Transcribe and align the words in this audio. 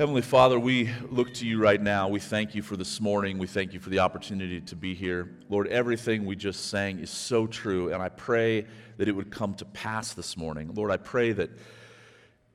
Heavenly 0.00 0.22
Father, 0.22 0.58
we 0.58 0.88
look 1.10 1.34
to 1.34 1.46
you 1.46 1.60
right 1.60 1.78
now. 1.78 2.08
We 2.08 2.20
thank 2.20 2.54
you 2.54 2.62
for 2.62 2.74
this 2.74 3.02
morning. 3.02 3.36
We 3.36 3.46
thank 3.46 3.74
you 3.74 3.80
for 3.80 3.90
the 3.90 3.98
opportunity 3.98 4.58
to 4.62 4.74
be 4.74 4.94
here. 4.94 5.36
Lord, 5.50 5.66
everything 5.66 6.24
we 6.24 6.36
just 6.36 6.70
sang 6.70 7.00
is 7.00 7.10
so 7.10 7.46
true, 7.46 7.92
and 7.92 8.02
I 8.02 8.08
pray 8.08 8.64
that 8.96 9.08
it 9.08 9.12
would 9.12 9.30
come 9.30 9.52
to 9.56 9.66
pass 9.66 10.14
this 10.14 10.38
morning. 10.38 10.72
Lord, 10.72 10.90
I 10.90 10.96
pray 10.96 11.32
that 11.32 11.50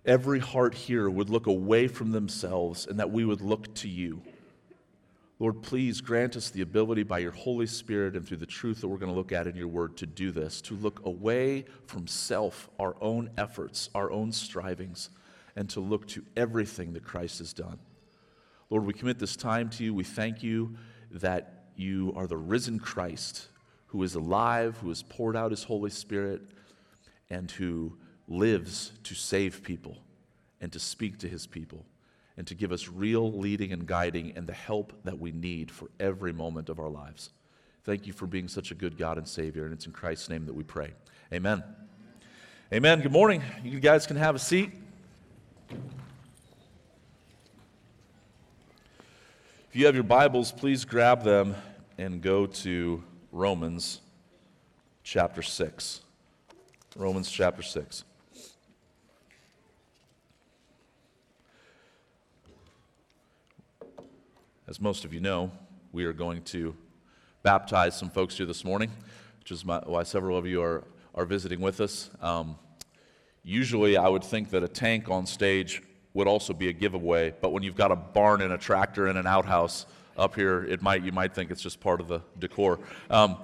every 0.08 0.40
heart 0.40 0.74
here 0.74 1.08
would 1.08 1.30
look 1.30 1.46
away 1.46 1.88
from 1.88 2.12
themselves 2.12 2.88
and 2.88 3.00
that 3.00 3.12
we 3.12 3.26
would 3.26 3.42
look 3.42 3.76
to 3.76 3.88
you. 3.88 4.24
Lord, 5.38 5.62
please 5.62 6.02
grant 6.02 6.36
us 6.36 6.50
the 6.50 6.62
ability 6.62 7.04
by 7.04 7.20
your 7.20 7.32
Holy 7.32 7.68
Spirit 7.68 8.16
and 8.16 8.28
through 8.28 8.38
the 8.38 8.48
truth 8.48 8.82
that 8.82 8.88
we're 8.88 8.98
going 8.98 9.12
to 9.12 9.16
look 9.16 9.32
at 9.32 9.46
in 9.46 9.56
your 9.56 9.68
word 9.68 9.98
to 9.98 10.08
do 10.08 10.32
this, 10.32 10.62
to 10.62 10.74
look 10.74 11.06
away 11.06 11.66
from 11.86 12.08
self, 12.08 12.72
our 12.80 12.96
own 13.02 13.30
efforts, 13.38 13.92
our 13.94 14.10
own 14.10 14.32
strivings 14.32 15.12
and 15.56 15.70
to 15.70 15.80
look 15.80 16.08
to 16.10 16.24
everything 16.36 16.94
that 16.94 17.04
Christ 17.04 17.40
has 17.40 17.54
done. 17.54 17.80
Lord, 18.70 18.86
we 18.86 18.94
commit 18.94 19.20
this 19.20 19.36
time 19.36 19.70
to 19.72 19.84
you. 19.84 19.94
We 19.94 20.04
thank 20.04 20.44
you 20.44 20.76
that 21.12 21.66
you 21.76 22.14
are 22.16 22.28
the 22.28 22.38
risen 22.38 22.80
Christ 22.80 23.48
who 23.88 24.04
is 24.04 24.16
alive, 24.16 24.78
who 24.82 24.90
has 24.90 25.04
poured 25.04 25.36
out 25.36 25.52
his 25.52 25.64
Holy 25.64 25.90
Spirit, 25.90 26.42
and 27.30 27.50
who 27.52 27.98
lives 28.28 28.92
to 29.04 29.16
save 29.16 29.64
people 29.64 29.98
and 30.60 30.72
to 30.74 30.80
speak 30.80 31.20
to 31.20 31.30
his 31.30 31.46
people 31.46 31.86
and 32.38 32.46
to 32.48 32.56
give 32.56 32.72
us 32.72 32.90
real 32.90 33.32
leading 33.32 33.72
and 33.72 33.86
guiding 33.86 34.34
and 34.36 34.48
the 34.48 34.54
help 34.54 34.94
that 35.04 35.18
we 35.18 35.32
need 35.32 35.72
for 35.72 35.90
every 36.00 36.34
moment 36.34 36.70
of 36.70 36.80
our 36.80 36.90
lives. 36.90 37.30
Thank 37.84 38.08
you 38.08 38.14
for 38.14 38.28
being 38.28 38.48
such 38.48 38.72
a 38.72 38.76
good 38.76 38.98
God 38.98 39.18
and 39.18 39.28
Savior, 39.28 39.66
and 39.66 39.74
it's 39.74 39.86
in 39.86 39.92
Christ's 39.92 40.30
name 40.30 40.46
that 40.48 40.54
we 40.54 40.64
pray. 40.64 40.92
Amen. 41.32 41.64
Amen. 42.74 43.02
Good 43.02 43.12
morning. 43.12 43.44
You 43.64 43.80
guys 43.80 44.08
can 44.08 44.18
have 44.18 44.36
a 44.36 44.40
seat. 44.40 44.72
If 45.70 45.78
you 49.74 49.86
have 49.86 49.96
your 49.96 50.04
Bibles, 50.04 50.52
please 50.52 50.86
grab 50.86 51.24
them 51.24 51.56
and 51.98 52.22
go 52.22 52.46
to 52.46 53.04
Romans 53.32 54.02
chapter 55.04 55.42
6. 55.42 56.02
Romans 56.96 57.30
chapter 57.30 57.62
6. 57.62 58.04
As 64.68 64.82
most 64.82 65.06
of 65.06 65.14
you 65.14 65.20
know, 65.20 65.52
we 65.92 66.06
are 66.06 66.14
going 66.14 66.42
to 66.44 66.76
baptize 67.44 67.96
some 67.98 68.10
folks 68.10 68.38
here 68.38 68.48
this 68.48 68.66
morning, 68.66 68.92
which 69.40 69.52
is 69.52 69.64
my, 69.64 69.80
why 69.80 70.04
several 70.04 70.38
of 70.38 70.48
you 70.48 70.62
are, 70.62 70.84
are 71.14 71.26
visiting 71.26 71.62
with 71.62 71.80
us. 71.82 72.10
Um, 72.22 72.58
Usually, 73.48 73.96
I 73.96 74.08
would 74.08 74.24
think 74.24 74.50
that 74.50 74.64
a 74.64 74.68
tank 74.68 75.08
on 75.08 75.28
stage 75.28 75.84
would 76.16 76.28
also 76.28 76.52
be 76.52 76.70
a 76.70 76.74
giveaway, 76.74 77.32
but 77.42 77.52
when 77.52 77.62
you've 77.62 77.76
got 77.76 77.92
a 77.92 77.96
barn 77.96 78.42
and 78.42 78.52
a 78.52 78.58
tractor 78.58 79.06
and 79.06 79.20
an 79.20 79.28
outhouse 79.28 79.86
up 80.18 80.34
here, 80.34 80.64
it 80.64 80.82
might 80.82 81.04
you 81.04 81.12
might 81.12 81.36
think 81.36 81.52
it's 81.52 81.62
just 81.62 81.80
part 81.80 82.02
of 82.02 82.08
the 82.08 82.22
decor. 82.40 82.80
Um, 83.08 83.38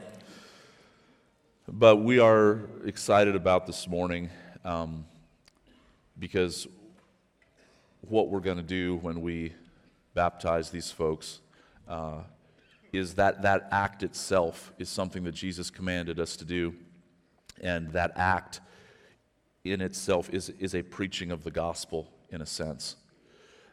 but 1.68 1.98
we 1.98 2.18
are 2.18 2.62
excited 2.84 3.36
about 3.36 3.68
this 3.68 3.88
morning 3.88 4.32
um, 4.66 5.06
because 6.18 6.66
what 8.02 8.30
we're 8.30 8.40
going 8.40 8.58
to 8.58 8.64
do 8.64 8.96
when 9.04 9.22
we 9.22 9.54
baptize 10.16 10.72
these 10.72 10.90
folks 10.90 11.42
uh, 11.88 12.22
is 12.92 13.14
that 13.14 13.44
that 13.44 13.68
act 13.70 14.02
itself 14.02 14.74
is 14.80 14.90
something 14.90 15.24
that 15.26 15.36
Jesus 15.36 15.70
commanded 15.70 16.20
us 16.20 16.36
to 16.38 16.44
do, 16.44 16.74
and 17.62 17.92
that 17.92 18.14
act 18.16 18.62
in 19.64 19.82
itself 19.82 20.30
is, 20.32 20.50
is 20.60 20.76
a 20.76 20.82
preaching 20.82 21.32
of 21.32 21.44
the 21.44 21.52
gospel 21.52 22.08
in 22.30 22.42
a 22.42 22.46
sense. 22.46 22.96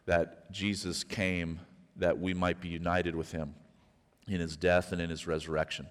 That 0.06 0.50
Jesus 0.50 1.05
came 1.05 1.61
that 1.97 2.19
we 2.19 2.34
might 2.34 2.61
be 2.61 2.69
united 2.69 3.14
with 3.14 3.33
him 3.33 3.55
in 4.27 4.41
his 4.41 4.56
death 4.56 4.92
and 4.92 5.00
in 5.00 5.11
his 5.11 5.27
resurrection. 5.27 5.86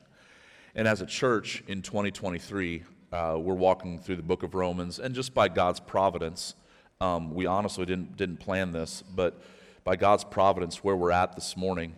And 0.76 0.88
as 0.88 1.02
a 1.02 1.06
church 1.06 1.64
in 1.68 1.82
2023, 1.82 2.84
uh, 3.12 3.38
we're 3.40 3.54
walking 3.54 4.00
through 4.00 4.18
the 4.18 4.24
book 4.24 4.44
of 4.44 4.54
Romans, 4.54 5.00
and 5.00 5.16
just 5.16 5.34
by 5.34 5.48
God's 5.48 5.80
providence, 5.80 6.56
um, 7.02 7.34
we 7.34 7.46
honestly 7.46 7.86
didn't, 7.86 8.16
didn't 8.18 8.38
plan 8.38 8.72
this, 8.72 9.02
but 9.02 9.42
by 9.84 9.96
God's 9.96 10.24
providence, 10.24 10.84
where 10.84 10.96
we're 10.96 11.12
at 11.12 11.34
this 11.36 11.56
morning 11.56 11.96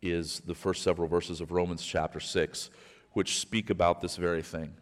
is 0.00 0.40
the 0.40 0.54
first 0.54 0.82
several 0.82 1.08
verses 1.08 1.40
of 1.40 1.52
Romans 1.52 1.84
chapter 1.84 2.20
6, 2.20 2.70
which 3.12 3.38
speak 3.38 3.70
about 3.70 4.00
this 4.00 4.16
very 4.16 4.42
thing, 4.42 4.74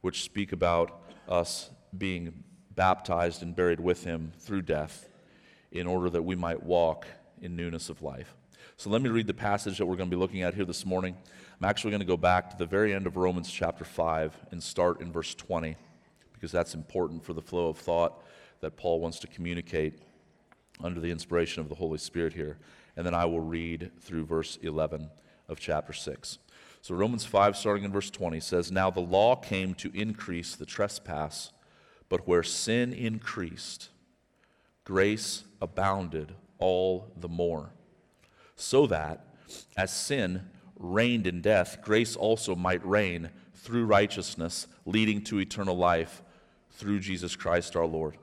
which 0.00 0.22
speak 0.22 0.52
about 0.52 1.05
us 1.28 1.70
being 1.96 2.44
baptized 2.74 3.42
and 3.42 3.56
buried 3.56 3.80
with 3.80 4.04
him 4.04 4.32
through 4.38 4.62
death 4.62 5.08
in 5.72 5.86
order 5.86 6.10
that 6.10 6.22
we 6.22 6.34
might 6.34 6.62
walk 6.62 7.06
in 7.40 7.56
newness 7.56 7.88
of 7.88 8.02
life. 8.02 8.34
So 8.76 8.90
let 8.90 9.00
me 9.00 9.08
read 9.08 9.26
the 9.26 9.34
passage 9.34 9.78
that 9.78 9.86
we're 9.86 9.96
going 9.96 10.10
to 10.10 10.16
be 10.16 10.20
looking 10.20 10.42
at 10.42 10.54
here 10.54 10.64
this 10.64 10.84
morning. 10.84 11.16
I'm 11.60 11.68
actually 11.68 11.90
going 11.90 12.00
to 12.00 12.06
go 12.06 12.16
back 12.16 12.50
to 12.50 12.56
the 12.56 12.66
very 12.66 12.92
end 12.92 13.06
of 13.06 13.16
Romans 13.16 13.50
chapter 13.50 13.84
5 13.84 14.36
and 14.50 14.62
start 14.62 15.00
in 15.00 15.10
verse 15.10 15.34
20 15.34 15.76
because 16.34 16.52
that's 16.52 16.74
important 16.74 17.24
for 17.24 17.32
the 17.32 17.40
flow 17.40 17.68
of 17.68 17.78
thought 17.78 18.22
that 18.60 18.76
Paul 18.76 19.00
wants 19.00 19.18
to 19.20 19.26
communicate 19.26 19.98
under 20.82 21.00
the 21.00 21.10
inspiration 21.10 21.62
of 21.62 21.70
the 21.70 21.74
Holy 21.74 21.98
Spirit 21.98 22.34
here. 22.34 22.58
And 22.96 23.06
then 23.06 23.14
I 23.14 23.24
will 23.24 23.40
read 23.40 23.90
through 24.00 24.26
verse 24.26 24.58
11 24.62 25.08
of 25.48 25.58
chapter 25.58 25.94
6. 25.94 26.38
So 26.86 26.94
Romans 26.94 27.24
5, 27.24 27.56
starting 27.56 27.82
in 27.82 27.90
verse 27.90 28.10
20, 28.10 28.38
says, 28.38 28.70
Now 28.70 28.92
the 28.92 29.00
law 29.00 29.34
came 29.34 29.74
to 29.74 29.90
increase 29.92 30.54
the 30.54 30.64
trespass, 30.64 31.50
but 32.08 32.28
where 32.28 32.44
sin 32.44 32.92
increased, 32.92 33.88
grace 34.84 35.42
abounded 35.60 36.36
all 36.60 37.10
the 37.16 37.28
more. 37.28 37.70
So 38.54 38.86
that, 38.86 39.26
as 39.76 39.92
sin 39.92 40.48
reigned 40.78 41.26
in 41.26 41.40
death, 41.40 41.78
grace 41.82 42.14
also 42.14 42.54
might 42.54 42.86
reign 42.86 43.30
through 43.52 43.86
righteousness, 43.86 44.68
leading 44.84 45.24
to 45.24 45.40
eternal 45.40 45.76
life 45.76 46.22
through 46.70 47.00
Jesus 47.00 47.34
Christ 47.34 47.74
our 47.74 47.84
Lord. 47.84 48.16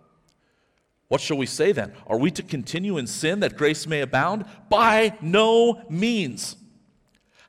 What 1.09 1.19
shall 1.19 1.35
we 1.35 1.47
say 1.47 1.73
then? 1.73 1.91
Are 2.07 2.17
we 2.17 2.31
to 2.31 2.43
continue 2.43 2.97
in 2.97 3.07
sin 3.07 3.41
that 3.41 3.57
grace 3.57 3.85
may 3.85 3.99
abound? 3.99 4.45
By 4.69 5.17
no 5.19 5.83
means. 5.89 6.55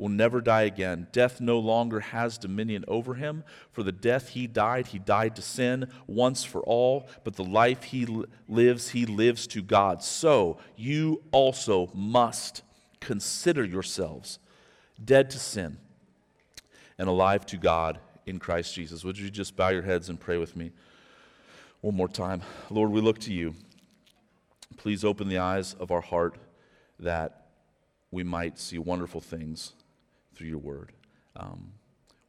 will 0.00 0.08
never 0.08 0.40
die 0.40 0.62
again. 0.62 1.06
Death 1.12 1.42
no 1.42 1.58
longer 1.58 2.00
has 2.00 2.38
dominion 2.38 2.86
over 2.88 3.14
him. 3.14 3.44
For 3.70 3.82
the 3.82 3.92
death 3.92 4.30
he 4.30 4.46
died, 4.46 4.88
he 4.88 4.98
died 4.98 5.36
to 5.36 5.42
sin 5.42 5.88
once 6.06 6.42
for 6.42 6.62
all, 6.62 7.06
but 7.22 7.36
the 7.36 7.44
life 7.44 7.82
he 7.82 8.06
lives, 8.48 8.88
he 8.88 9.04
lives 9.04 9.46
to 9.48 9.60
God. 9.60 10.02
So 10.02 10.56
you 10.74 11.22
also 11.32 11.90
must 11.92 12.62
consider 13.00 13.62
yourselves 13.62 14.38
dead 15.04 15.28
to 15.30 15.38
sin 15.38 15.76
and 16.98 17.06
alive 17.06 17.44
to 17.46 17.58
God 17.58 17.98
in 18.24 18.38
Christ 18.38 18.74
Jesus. 18.74 19.04
Would 19.04 19.18
you 19.18 19.28
just 19.28 19.54
bow 19.54 19.68
your 19.68 19.82
heads 19.82 20.08
and 20.08 20.18
pray 20.18 20.38
with 20.38 20.56
me? 20.56 20.72
One 21.82 21.94
more 21.94 22.08
time. 22.08 22.40
Lord, 22.70 22.90
we 22.90 23.02
look 23.02 23.18
to 23.20 23.34
you. 23.34 23.54
Please 24.78 25.04
open 25.04 25.28
the 25.28 25.38
eyes 25.38 25.74
of 25.74 25.90
our 25.90 26.00
heart 26.00 26.36
that 26.98 27.48
we 28.10 28.24
might 28.24 28.58
see 28.58 28.78
wonderful 28.78 29.20
things 29.20 29.74
through 30.40 30.48
your 30.48 30.58
word. 30.58 30.90
Um, 31.36 31.70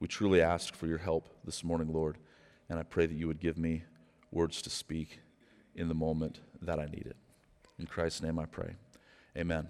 we 0.02 0.08
truly 0.10 0.42
ask 0.42 0.76
for 0.76 0.86
your 0.86 0.98
help 0.98 1.30
this 1.46 1.64
morning, 1.64 1.94
Lord, 1.94 2.18
and 2.68 2.78
I 2.78 2.84
pray 2.84 3.06
that 3.06 3.14
you 3.14 3.26
would 3.28 3.40
give 3.40 3.58
me 3.58 3.84
words 4.34 4.62
to 4.64 4.70
speak 4.70 5.22
in 5.76 5.88
the 5.88 5.94
moment 5.94 6.42
that 6.62 6.78
I 6.78 6.88
need 6.88 7.06
it. 7.06 7.16
In 7.80 7.86
Christ's 7.86 8.22
name 8.22 8.38
I 8.38 8.48
pray. 8.48 8.76
Amen. 9.38 9.70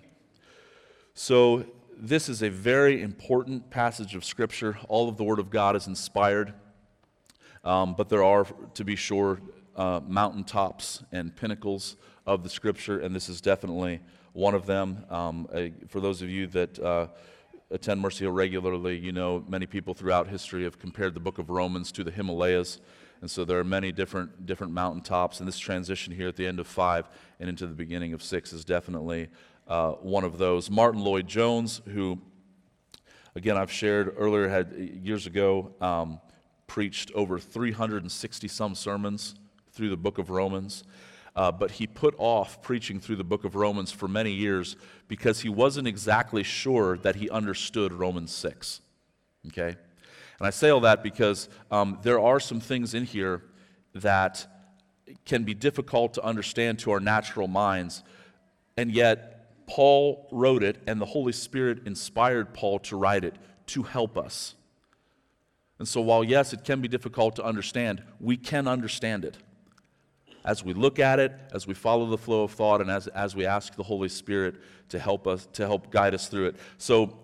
So, 1.14 1.66
this 1.96 2.30
is 2.30 2.42
a 2.42 2.50
very 2.50 3.04
important 3.04 3.70
passage 3.70 4.16
of 4.16 4.26
Scripture. 4.26 4.76
All 4.90 5.08
of 5.08 5.18
the 5.18 5.24
Word 5.24 5.38
of 5.38 5.52
God 5.52 5.76
is 5.76 5.86
inspired, 5.86 6.52
um, 7.64 7.94
but 7.94 8.10
there 8.10 8.24
are, 8.24 8.48
to 8.74 8.84
be 8.84 8.96
sure, 8.96 9.40
uh, 9.76 10.00
mountaintops 10.08 11.04
and 11.12 11.36
pinnacles 11.36 11.96
of 12.26 12.42
the 12.42 12.50
Scripture, 12.50 13.02
and 13.02 13.16
this 13.16 13.30
is 13.30 13.40
definitely 13.40 14.00
one 14.34 14.56
of 14.56 14.66
them. 14.66 15.06
Um, 15.12 15.48
a, 15.54 15.74
for 15.90 16.00
those 16.00 16.24
of 16.24 16.30
you 16.32 16.48
that 16.48 16.80
uh, 16.80 17.08
attend 17.72 18.02
Mercy 18.02 18.26
Hill 18.26 18.34
regularly, 18.34 18.98
you 18.98 19.12
know 19.12 19.44
many 19.48 19.66
people 19.66 19.94
throughout 19.94 20.28
history 20.28 20.64
have 20.64 20.78
compared 20.78 21.14
the 21.14 21.20
book 21.20 21.40
of 21.40 21.50
Romans 21.50 21.92
to 21.94 22.04
the 22.04 22.12
Himalayas. 22.12 22.80
And 23.22 23.30
so 23.30 23.46
there 23.46 23.60
are 23.60 23.64
many 23.64 23.92
different, 23.92 24.46
different 24.46 24.74
mountaintops, 24.74 25.40
and 25.40 25.48
this 25.48 25.60
transition 25.60 26.12
here 26.14 26.28
at 26.28 26.36
the 26.36 26.48
end 26.48 26.60
of 26.60 26.68
five 26.68 27.08
and 27.40 27.48
into 27.50 27.68
the 27.68 27.74
beginning 27.74 28.14
of 28.14 28.24
six 28.24 28.52
is 28.52 28.66
definitely 28.66 29.30
uh, 29.68 29.92
one 29.94 30.24
of 30.24 30.38
those. 30.40 30.72
Martyn 30.72 31.02
Lloyd-Jones, 31.02 31.82
who, 31.94 32.20
again, 33.36 33.58
I've 33.58 33.72
shared 33.72 34.14
earlier, 34.18 34.50
had 34.50 34.74
years 35.04 35.28
ago 35.28 35.72
um, 35.80 36.20
preached 36.66 37.12
over 37.14 37.38
360 37.38 38.48
some 38.48 38.74
sermons 38.74 39.36
through 39.72 39.90
the 39.90 39.98
book 39.98 40.18
of 40.18 40.32
Romans. 40.32 40.84
Uh, 41.36 41.52
but 41.52 41.72
he 41.72 41.88
put 41.88 42.14
off 42.18 42.62
preaching 42.62 43.00
through 43.00 43.16
the 43.16 43.24
book 43.24 43.46
of 43.46 43.56
Romans 43.56 43.92
for 43.92 44.08
many 44.08 44.32
years 44.32 44.76
because 45.08 45.42
he 45.42 45.50
wasn't 45.50 45.88
exactly 45.88 46.44
sure 46.44 46.98
that 46.98 47.16
he 47.16 47.30
understood 47.30 47.94
Romans 47.94 48.32
6. 48.34 48.82
Okay? 49.48 49.76
And 50.42 50.48
I 50.48 50.50
say 50.50 50.70
all 50.70 50.82
that 50.82 51.04
because 51.04 51.50
um, 51.70 52.00
there 52.02 52.20
are 52.20 52.40
some 52.40 52.60
things 52.60 52.94
in 52.94 53.06
here 53.06 53.44
that 53.94 54.48
can 55.26 55.44
be 55.44 55.54
difficult 55.54 56.16
to 56.16 56.24
understand 56.24 56.80
to 56.80 56.92
our 56.92 57.00
natural 57.00 57.48
minds, 57.48 58.04
and 58.76 58.92
yet 58.92 59.68
Paul 59.68 60.28
wrote 60.32 60.64
it, 60.64 60.82
and 60.88 61.00
the 61.00 61.06
Holy 61.06 61.32
Spirit 61.32 61.86
inspired 61.86 62.54
Paul 62.54 62.80
to 62.80 62.98
write 62.98 63.24
it 63.24 63.36
to 63.68 63.84
help 63.84 64.18
us. 64.18 64.56
And 65.80 65.88
so, 65.88 66.02
while 66.02 66.24
yes, 66.24 66.54
it 66.54 66.64
can 66.64 66.82
be 66.82 66.88
difficult 66.88 67.36
to 67.38 67.44
understand, 67.44 68.04
we 68.20 68.36
can 68.36 68.68
understand 68.68 69.26
it. 69.26 69.38
As 70.44 70.64
we 70.64 70.74
look 70.74 71.00
at 71.00 71.20
it, 71.20 71.34
as 71.54 71.68
we 71.68 71.74
follow 71.74 72.08
the 72.08 72.18
flow 72.18 72.44
of 72.44 72.52
thought, 72.52 72.82
and 72.82 72.90
as, 72.90 73.08
as 73.08 73.36
we 73.36 73.46
ask 73.46 73.76
the 73.76 73.84
Holy 73.84 74.10
Spirit 74.10 74.56
to 74.90 75.00
help 75.00 75.28
us, 75.28 75.48
to 75.54 75.66
help 75.66 75.92
guide 75.92 76.14
us 76.14 76.28
through 76.28 76.48
it. 76.48 76.56
So, 76.78 77.18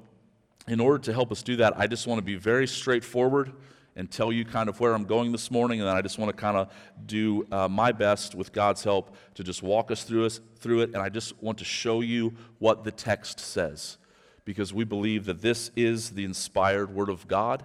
in 0.67 0.79
order 0.79 0.99
to 0.99 1.13
help 1.13 1.31
us 1.31 1.41
do 1.43 1.55
that, 1.57 1.77
I 1.79 1.87
just 1.87 2.07
want 2.07 2.19
to 2.19 2.25
be 2.25 2.35
very 2.35 2.67
straightforward 2.67 3.53
and 3.95 4.11
tell 4.11 4.31
you 4.31 4.45
kind 4.45 4.69
of 4.69 4.79
where 4.79 4.93
I'm 4.93 5.05
going 5.05 5.31
this 5.31 5.49
morning, 5.49 5.79
and 5.79 5.89
then 5.89 5.95
I 5.95 6.01
just 6.01 6.19
want 6.19 6.29
to 6.29 6.39
kind 6.39 6.55
of 6.55 6.71
do 7.07 7.47
uh, 7.51 7.67
my 7.67 7.91
best 7.91 8.35
with 8.35 8.51
God's 8.51 8.83
help 8.83 9.15
to 9.33 9.43
just 9.43 9.63
walk 9.63 9.89
us 9.89 10.03
through, 10.03 10.25
us 10.25 10.39
through 10.59 10.81
it, 10.81 10.89
and 10.93 10.97
I 10.97 11.09
just 11.09 11.41
want 11.41 11.57
to 11.59 11.65
show 11.65 12.01
you 12.01 12.33
what 12.59 12.83
the 12.83 12.91
text 12.91 13.39
says, 13.39 13.97
because 14.45 14.71
we 14.71 14.83
believe 14.83 15.25
that 15.25 15.41
this 15.41 15.71
is 15.75 16.11
the 16.11 16.25
inspired 16.25 16.93
Word 16.93 17.09
of 17.09 17.27
God. 17.27 17.63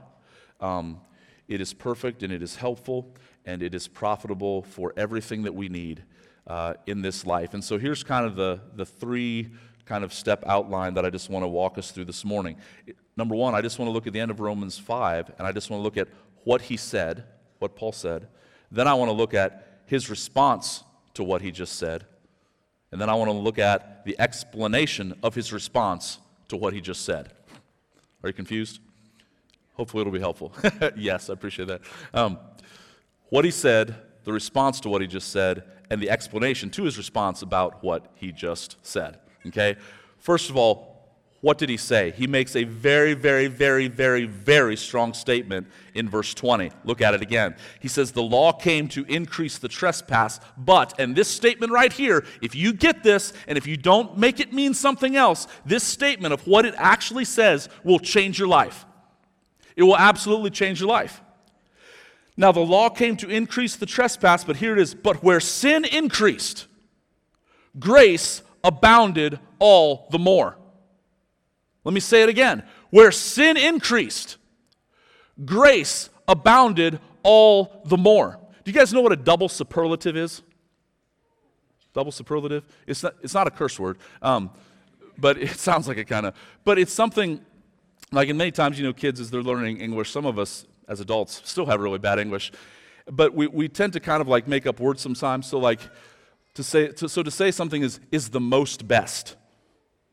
Um, 0.60 1.00
it 1.48 1.60
is 1.60 1.75
perfect 1.75 2.22
and 2.22 2.32
it 2.32 2.43
is 2.43 2.56
helpful 2.56 3.14
and 3.44 3.62
it 3.62 3.75
is 3.75 3.89
profitable 3.89 4.62
for 4.62 4.93
everything 4.97 5.43
that 5.43 5.55
we 5.55 5.69
need 5.69 6.05
uh, 6.47 6.75
in 6.87 7.03
this 7.03 7.27
life. 7.27 7.55
And 7.55 7.62
so 7.62 7.79
here's 7.79 8.03
kind 8.03 8.27
of 8.27 8.37
the, 8.37 8.61
the 8.75 8.87
three 8.87 9.50
kind 9.85 10.05
of 10.05 10.12
step 10.12 10.43
outline 10.47 10.94
that 10.94 11.05
I 11.05 11.11
just 11.11 11.29
want 11.29 11.43
to 11.43 11.49
walk 11.49 11.79
us 11.79 11.91
through 11.91 12.05
this 12.06 12.25
morning. 12.25 12.56
Number 13.17 13.35
one, 13.35 13.55
I 13.55 13.61
just 13.61 13.79
want 13.79 13.89
to 13.89 13.93
look 13.93 14.06
at 14.06 14.12
the 14.12 14.21
end 14.21 14.31
of 14.31 14.41
Romans 14.41 14.79
5, 14.79 15.33
and 15.39 15.47
I 15.47 15.53
just 15.53 15.71
want 15.71 15.81
to 15.81 15.85
look 15.85 15.97
at 15.97 16.09
what 16.44 16.62
he 16.62 16.77
said, 16.77 17.25
what 17.59 17.77
Paul 17.77 17.93
said. 17.93 18.29
Then 18.71 18.89
I 18.89 18.94
want 18.94 19.11
to 19.11 19.12
look 19.12 19.35
at 19.35 19.83
his 19.87 20.09
response 20.09 20.83
to 21.15 21.23
what 21.23 21.43
he 21.43 21.50
just 21.50 21.79
said. 21.79 22.06
And 22.91 23.00
then 23.00 23.09
I 23.09 23.15
want 23.15 23.31
to 23.31 23.37
look 23.37 23.59
at 23.59 24.05
the 24.05 24.19
explanation 24.19 25.15
of 25.23 25.35
his 25.35 25.53
response 25.53 26.19
to 26.49 26.56
what 26.56 26.73
he 26.73 26.81
just 26.81 27.05
said. 27.05 27.33
Are 28.23 28.29
you 28.29 28.33
confused? 28.33 28.81
Hopefully, 29.75 30.03
it'll 30.03 30.12
be 30.12 30.21
helpful. 30.21 30.53
yes, 30.97 31.31
I 31.31 31.33
appreciate 31.33 31.69
that. 31.69 31.81
Um, 32.12 32.39
what 33.32 33.46
he 33.46 33.50
said, 33.50 33.96
the 34.25 34.32
response 34.32 34.79
to 34.79 34.90
what 34.90 35.00
he 35.00 35.06
just 35.06 35.31
said, 35.31 35.62
and 35.88 36.02
the 36.02 36.11
explanation 36.11 36.69
to 36.69 36.84
his 36.84 36.99
response 36.99 37.40
about 37.40 37.82
what 37.82 38.12
he 38.14 38.31
just 38.31 38.76
said. 38.82 39.20
Okay? 39.46 39.76
First 40.19 40.50
of 40.50 40.58
all, 40.58 41.17
what 41.40 41.56
did 41.56 41.70
he 41.70 41.79
say? 41.79 42.11
He 42.11 42.26
makes 42.26 42.55
a 42.56 42.64
very, 42.64 43.14
very, 43.14 43.46
very, 43.46 43.88
very, 43.88 44.26
very 44.26 44.76
strong 44.76 45.14
statement 45.14 45.67
in 45.94 46.11
verse 46.11 46.34
20. 46.34 46.73
Look 46.84 47.00
at 47.00 47.14
it 47.14 47.23
again. 47.23 47.56
He 47.81 47.88
says, 47.88 48.12
The 48.12 48.23
law 48.23 48.52
came 48.52 48.87
to 48.88 49.02
increase 49.06 49.56
the 49.56 49.67
trespass, 49.67 50.38
but, 50.58 50.93
and 51.00 51.17
this 51.17 51.29
statement 51.29 51.73
right 51.73 51.90
here, 51.90 52.26
if 52.43 52.55
you 52.55 52.75
get 52.75 53.02
this 53.02 53.32
and 53.49 53.56
if 53.56 53.67
you 53.67 53.79
don't 53.79 54.19
make 54.19 54.40
it 54.40 54.52
mean 54.52 54.75
something 54.75 55.17
else, 55.17 55.49
this 55.64 55.84
statement 55.84 56.34
of 56.34 56.46
what 56.46 56.67
it 56.67 56.75
actually 56.76 57.25
says 57.25 57.70
will 57.82 57.99
change 57.99 58.38
your 58.38 58.49
life. 58.49 58.84
It 59.75 59.84
will 59.84 59.96
absolutely 59.96 60.50
change 60.50 60.81
your 60.81 60.90
life. 60.90 61.23
Now, 62.37 62.50
the 62.50 62.61
law 62.61 62.88
came 62.88 63.17
to 63.19 63.29
increase 63.29 63.76
the 63.76 63.87
trespass, 63.87 64.44
but 64.44 64.56
here 64.56 64.73
it 64.73 64.79
is. 64.79 64.94
But 64.94 65.23
where 65.23 65.40
sin 65.40 65.84
increased, 65.84 66.67
grace 67.79 68.43
abounded 68.64 69.38
all 69.58 70.08
the 70.11 70.19
more. 70.19 70.56
Let 71.84 71.93
me 71.93 72.00
say 72.00 72.23
it 72.23 72.29
again. 72.29 72.62
Where 72.90 73.12
sin 73.12 73.56
increased, 73.56 74.37
grace 75.44 76.08
abounded 76.29 77.00
all 77.23 77.82
the 77.84 77.96
more. 77.96 78.38
Do 78.64 78.70
you 78.70 78.79
guys 78.79 78.93
know 78.93 79.00
what 79.00 79.12
a 79.12 79.17
double 79.17 79.49
superlative 79.49 80.17
is? 80.17 80.43
Double 81.93 82.12
superlative? 82.12 82.64
It's 82.87 83.02
not, 83.02 83.14
it's 83.23 83.34
not 83.34 83.46
a 83.46 83.50
curse 83.50 83.79
word, 83.79 83.99
um, 84.23 84.50
but 85.19 85.37
it 85.37 85.50
sounds 85.58 85.88
like 85.88 85.99
it 85.99 86.06
kind 86.06 86.26
of. 86.26 86.34
But 86.64 86.79
it's 86.79 86.93
something 86.93 87.44
like, 88.11 88.29
in 88.29 88.37
many 88.37 88.52
times, 88.52 88.79
you 88.79 88.84
know, 88.84 88.93
kids, 88.93 89.20
as 89.20 89.31
they're 89.31 89.43
learning 89.43 89.79
English, 89.79 90.11
some 90.11 90.26
of 90.26 90.38
us 90.38 90.67
as 90.88 91.00
adults 91.00 91.40
still 91.44 91.67
have 91.67 91.81
really 91.81 91.99
bad 91.99 92.19
English, 92.19 92.52
but 93.11 93.34
we, 93.34 93.46
we 93.46 93.69
tend 93.69 93.93
to 93.94 94.00
kind 94.00 94.20
of 94.20 94.29
like 94.29 94.46
make 94.46 94.67
up 94.67 94.81
words 94.81 95.00
sometimes. 95.00 95.46
So, 95.46 95.58
like, 95.58 95.81
to 96.55 96.62
say, 96.62 96.88
to, 96.88 97.08
so 97.08 97.23
to 97.23 97.31
say 97.31 97.50
something 97.50 97.82
is, 97.82 98.00
is 98.11 98.31
the 98.31 98.40
most 98.40 98.87
best 98.87 99.37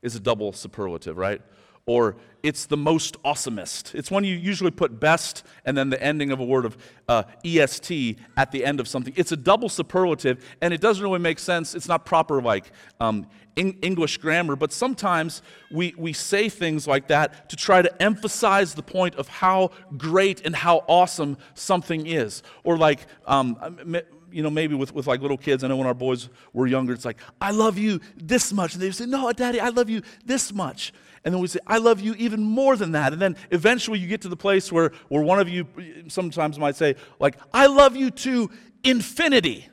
is 0.01 0.15
a 0.15 0.19
double 0.19 0.53
superlative, 0.53 1.17
right? 1.17 1.41
Or 1.89 2.17
it's 2.43 2.67
the 2.67 2.77
most 2.77 3.19
awesomest. 3.23 3.95
It's 3.95 4.11
when 4.11 4.23
you 4.23 4.35
usually 4.35 4.69
put 4.69 4.99
best 4.99 5.43
and 5.65 5.75
then 5.75 5.89
the 5.89 5.99
ending 5.99 6.31
of 6.31 6.39
a 6.39 6.45
word 6.45 6.65
of 6.65 6.77
uh, 7.07 7.23
est 7.43 8.15
at 8.37 8.51
the 8.51 8.63
end 8.63 8.79
of 8.79 8.87
something. 8.87 9.11
It's 9.17 9.31
a 9.31 9.35
double 9.35 9.69
superlative, 9.69 10.45
and 10.61 10.71
it 10.71 10.81
doesn't 10.81 11.01
really 11.01 11.17
make 11.17 11.39
sense. 11.39 11.73
It's 11.73 11.87
not 11.87 12.05
proper, 12.05 12.43
like 12.43 12.71
um, 12.99 13.25
English 13.55 14.17
grammar, 14.17 14.55
but 14.55 14.71
sometimes 14.71 15.41
we, 15.71 15.95
we 15.97 16.13
say 16.13 16.47
things 16.47 16.85
like 16.85 17.07
that 17.07 17.49
to 17.49 17.55
try 17.55 17.81
to 17.81 17.99
emphasize 17.99 18.75
the 18.75 18.83
point 18.83 19.15
of 19.15 19.27
how 19.27 19.71
great 19.97 20.45
and 20.45 20.55
how 20.55 20.83
awesome 20.87 21.37
something 21.55 22.05
is. 22.05 22.43
Or, 22.63 22.77
like, 22.77 23.07
um, 23.25 23.75
you 24.31 24.43
know, 24.43 24.51
maybe 24.51 24.75
with, 24.75 24.93
with 24.93 25.07
like 25.07 25.21
little 25.21 25.39
kids, 25.39 25.63
I 25.63 25.67
know 25.69 25.77
when 25.77 25.87
our 25.87 25.95
boys 25.95 26.29
were 26.53 26.67
younger, 26.67 26.93
it's 26.93 27.03
like, 27.03 27.17
I 27.41 27.49
love 27.49 27.79
you 27.79 27.99
this 28.15 28.53
much. 28.53 28.75
And 28.75 28.83
they 28.83 28.91
say, 28.91 29.07
No, 29.07 29.31
daddy, 29.31 29.59
I 29.59 29.69
love 29.69 29.89
you 29.89 30.03
this 30.23 30.53
much. 30.53 30.93
And 31.23 31.33
then 31.33 31.41
we 31.41 31.47
say, 31.47 31.59
I 31.67 31.77
love 31.77 31.99
you 31.99 32.13
even 32.15 32.41
more 32.41 32.75
than 32.75 32.93
that. 32.93 33.13
And 33.13 33.21
then 33.21 33.35
eventually 33.51 33.99
you 33.99 34.07
get 34.07 34.21
to 34.21 34.29
the 34.29 34.37
place 34.37 34.71
where, 34.71 34.91
where 35.09 35.23
one 35.23 35.39
of 35.39 35.49
you 35.49 35.67
sometimes 36.07 36.57
might 36.57 36.75
say, 36.75 36.95
like, 37.19 37.37
I 37.53 37.67
love 37.67 37.95
you 37.95 38.11
to 38.11 38.49
infinity, 38.83 39.67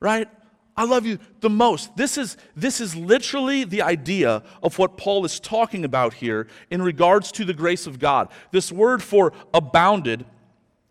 right? 0.00 0.28
I 0.76 0.84
love 0.84 1.06
you 1.06 1.18
the 1.40 1.50
most. 1.50 1.96
This 1.96 2.18
is, 2.18 2.36
this 2.54 2.80
is 2.80 2.94
literally 2.94 3.64
the 3.64 3.82
idea 3.82 4.42
of 4.62 4.78
what 4.78 4.96
Paul 4.96 5.24
is 5.24 5.40
talking 5.40 5.84
about 5.84 6.14
here 6.14 6.48
in 6.70 6.82
regards 6.82 7.32
to 7.32 7.44
the 7.44 7.54
grace 7.54 7.86
of 7.86 7.98
God. 7.98 8.28
This 8.50 8.70
word 8.70 9.02
for 9.02 9.32
abounded 9.54 10.26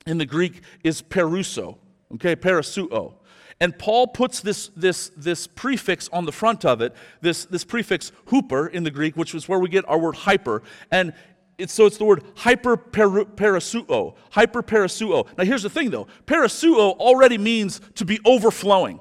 in 0.08 0.18
the 0.18 0.26
Greek 0.26 0.62
is 0.84 1.02
peruso 1.02 1.78
okay, 2.16 2.36
parasuo. 2.36 3.14
And 3.60 3.78
Paul 3.78 4.08
puts 4.08 4.42
this, 4.42 4.70
this, 4.76 5.12
this 5.16 5.48
prefix 5.48 6.10
on 6.10 6.26
the 6.26 6.32
front 6.32 6.66
of 6.66 6.82
it, 6.82 6.94
this, 7.22 7.46
this 7.46 7.64
prefix 7.64 8.12
huper 8.28 8.70
in 8.70 8.84
the 8.84 8.92
Greek, 8.92 9.16
which 9.16 9.34
is 9.34 9.48
where 9.48 9.60
we 9.60 9.70
get 9.70 9.88
our 9.88 9.98
word 9.98 10.16
hyper. 10.16 10.62
And 10.92 11.14
it's, 11.58 11.72
so 11.72 11.86
it's 11.86 11.98
the 11.98 12.04
word 12.04 12.24
hyper 12.36 12.76
parasuo, 12.76 14.16
hyper 14.32 14.62
parasuo. 14.62 15.26
Now 15.38 15.46
here's 15.46 15.64
the 15.64 15.70
thing 15.70 15.90
though, 15.90 16.08
parasuo 16.26 16.98
already 16.98 17.38
means 17.38 17.80
to 17.96 18.06
be 18.06 18.20
overflowing. 18.26 19.00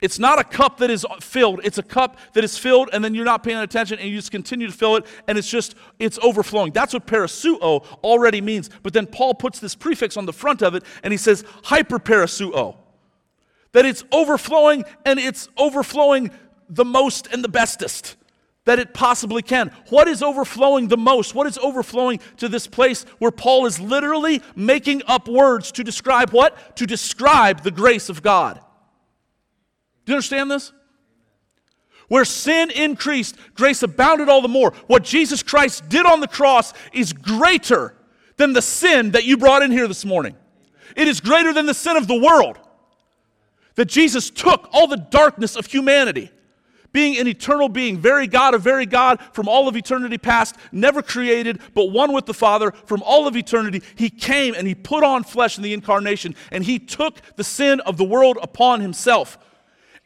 It's 0.00 0.18
not 0.18 0.38
a 0.38 0.44
cup 0.44 0.78
that 0.78 0.90
is 0.90 1.06
filled. 1.20 1.60
It's 1.64 1.78
a 1.78 1.82
cup 1.82 2.18
that 2.34 2.44
is 2.44 2.56
filled 2.56 2.90
and 2.92 3.02
then 3.02 3.14
you're 3.14 3.24
not 3.24 3.42
paying 3.42 3.58
attention 3.58 3.98
and 3.98 4.08
you 4.08 4.16
just 4.16 4.30
continue 4.30 4.66
to 4.66 4.72
fill 4.72 4.96
it 4.96 5.06
and 5.26 5.38
it's 5.38 5.50
just, 5.50 5.74
it's 5.98 6.18
overflowing. 6.22 6.72
That's 6.72 6.92
what 6.92 7.06
parasuo 7.06 7.84
already 8.04 8.40
means. 8.40 8.70
But 8.82 8.92
then 8.92 9.06
Paul 9.06 9.34
puts 9.34 9.58
this 9.58 9.74
prefix 9.74 10.16
on 10.16 10.26
the 10.26 10.34
front 10.34 10.62
of 10.62 10.74
it 10.74 10.84
and 11.02 11.12
he 11.12 11.16
says 11.16 11.42
hyperparasuo. 11.64 12.76
That 13.76 13.84
it's 13.84 14.04
overflowing 14.10 14.86
and 15.04 15.18
it's 15.18 15.50
overflowing 15.58 16.30
the 16.66 16.86
most 16.86 17.26
and 17.26 17.44
the 17.44 17.48
bestest 17.50 18.16
that 18.64 18.78
it 18.78 18.94
possibly 18.94 19.42
can. 19.42 19.70
What 19.90 20.08
is 20.08 20.22
overflowing 20.22 20.88
the 20.88 20.96
most? 20.96 21.34
What 21.34 21.46
is 21.46 21.58
overflowing 21.58 22.20
to 22.38 22.48
this 22.48 22.66
place 22.66 23.04
where 23.18 23.30
Paul 23.30 23.66
is 23.66 23.78
literally 23.78 24.40
making 24.54 25.02
up 25.06 25.28
words 25.28 25.72
to 25.72 25.84
describe 25.84 26.30
what? 26.30 26.74
To 26.76 26.86
describe 26.86 27.64
the 27.64 27.70
grace 27.70 28.08
of 28.08 28.22
God. 28.22 28.58
Do 30.06 30.12
you 30.12 30.14
understand 30.14 30.50
this? 30.50 30.72
Where 32.08 32.24
sin 32.24 32.70
increased, 32.70 33.36
grace 33.52 33.82
abounded 33.82 34.30
all 34.30 34.40
the 34.40 34.48
more. 34.48 34.72
What 34.86 35.04
Jesus 35.04 35.42
Christ 35.42 35.90
did 35.90 36.06
on 36.06 36.20
the 36.20 36.28
cross 36.28 36.72
is 36.94 37.12
greater 37.12 37.94
than 38.38 38.54
the 38.54 38.62
sin 38.62 39.10
that 39.10 39.24
you 39.24 39.36
brought 39.36 39.62
in 39.62 39.70
here 39.70 39.86
this 39.86 40.06
morning. 40.06 40.34
It 40.96 41.08
is 41.08 41.20
greater 41.20 41.52
than 41.52 41.66
the 41.66 41.74
sin 41.74 41.98
of 41.98 42.08
the 42.08 42.18
world. 42.18 42.58
That 43.76 43.86
Jesus 43.86 44.30
took 44.30 44.68
all 44.72 44.86
the 44.86 44.96
darkness 44.96 45.56
of 45.56 45.66
humanity, 45.66 46.30
being 46.92 47.18
an 47.18 47.28
eternal 47.28 47.68
being, 47.68 47.98
very 47.98 48.26
God 48.26 48.54
of 48.54 48.62
very 48.62 48.86
God 48.86 49.20
from 49.32 49.48
all 49.48 49.68
of 49.68 49.76
eternity 49.76 50.16
past, 50.16 50.56
never 50.72 51.02
created, 51.02 51.60
but 51.74 51.90
one 51.90 52.12
with 52.12 52.24
the 52.24 52.34
Father 52.34 52.72
from 52.86 53.02
all 53.02 53.28
of 53.28 53.36
eternity. 53.36 53.82
He 53.94 54.08
came 54.08 54.54
and 54.54 54.66
he 54.66 54.74
put 54.74 55.04
on 55.04 55.24
flesh 55.24 55.58
in 55.58 55.62
the 55.62 55.74
incarnation, 55.74 56.34
and 56.50 56.64
he 56.64 56.78
took 56.78 57.20
the 57.36 57.44
sin 57.44 57.80
of 57.80 57.98
the 57.98 58.04
world 58.04 58.38
upon 58.42 58.80
himself. 58.80 59.38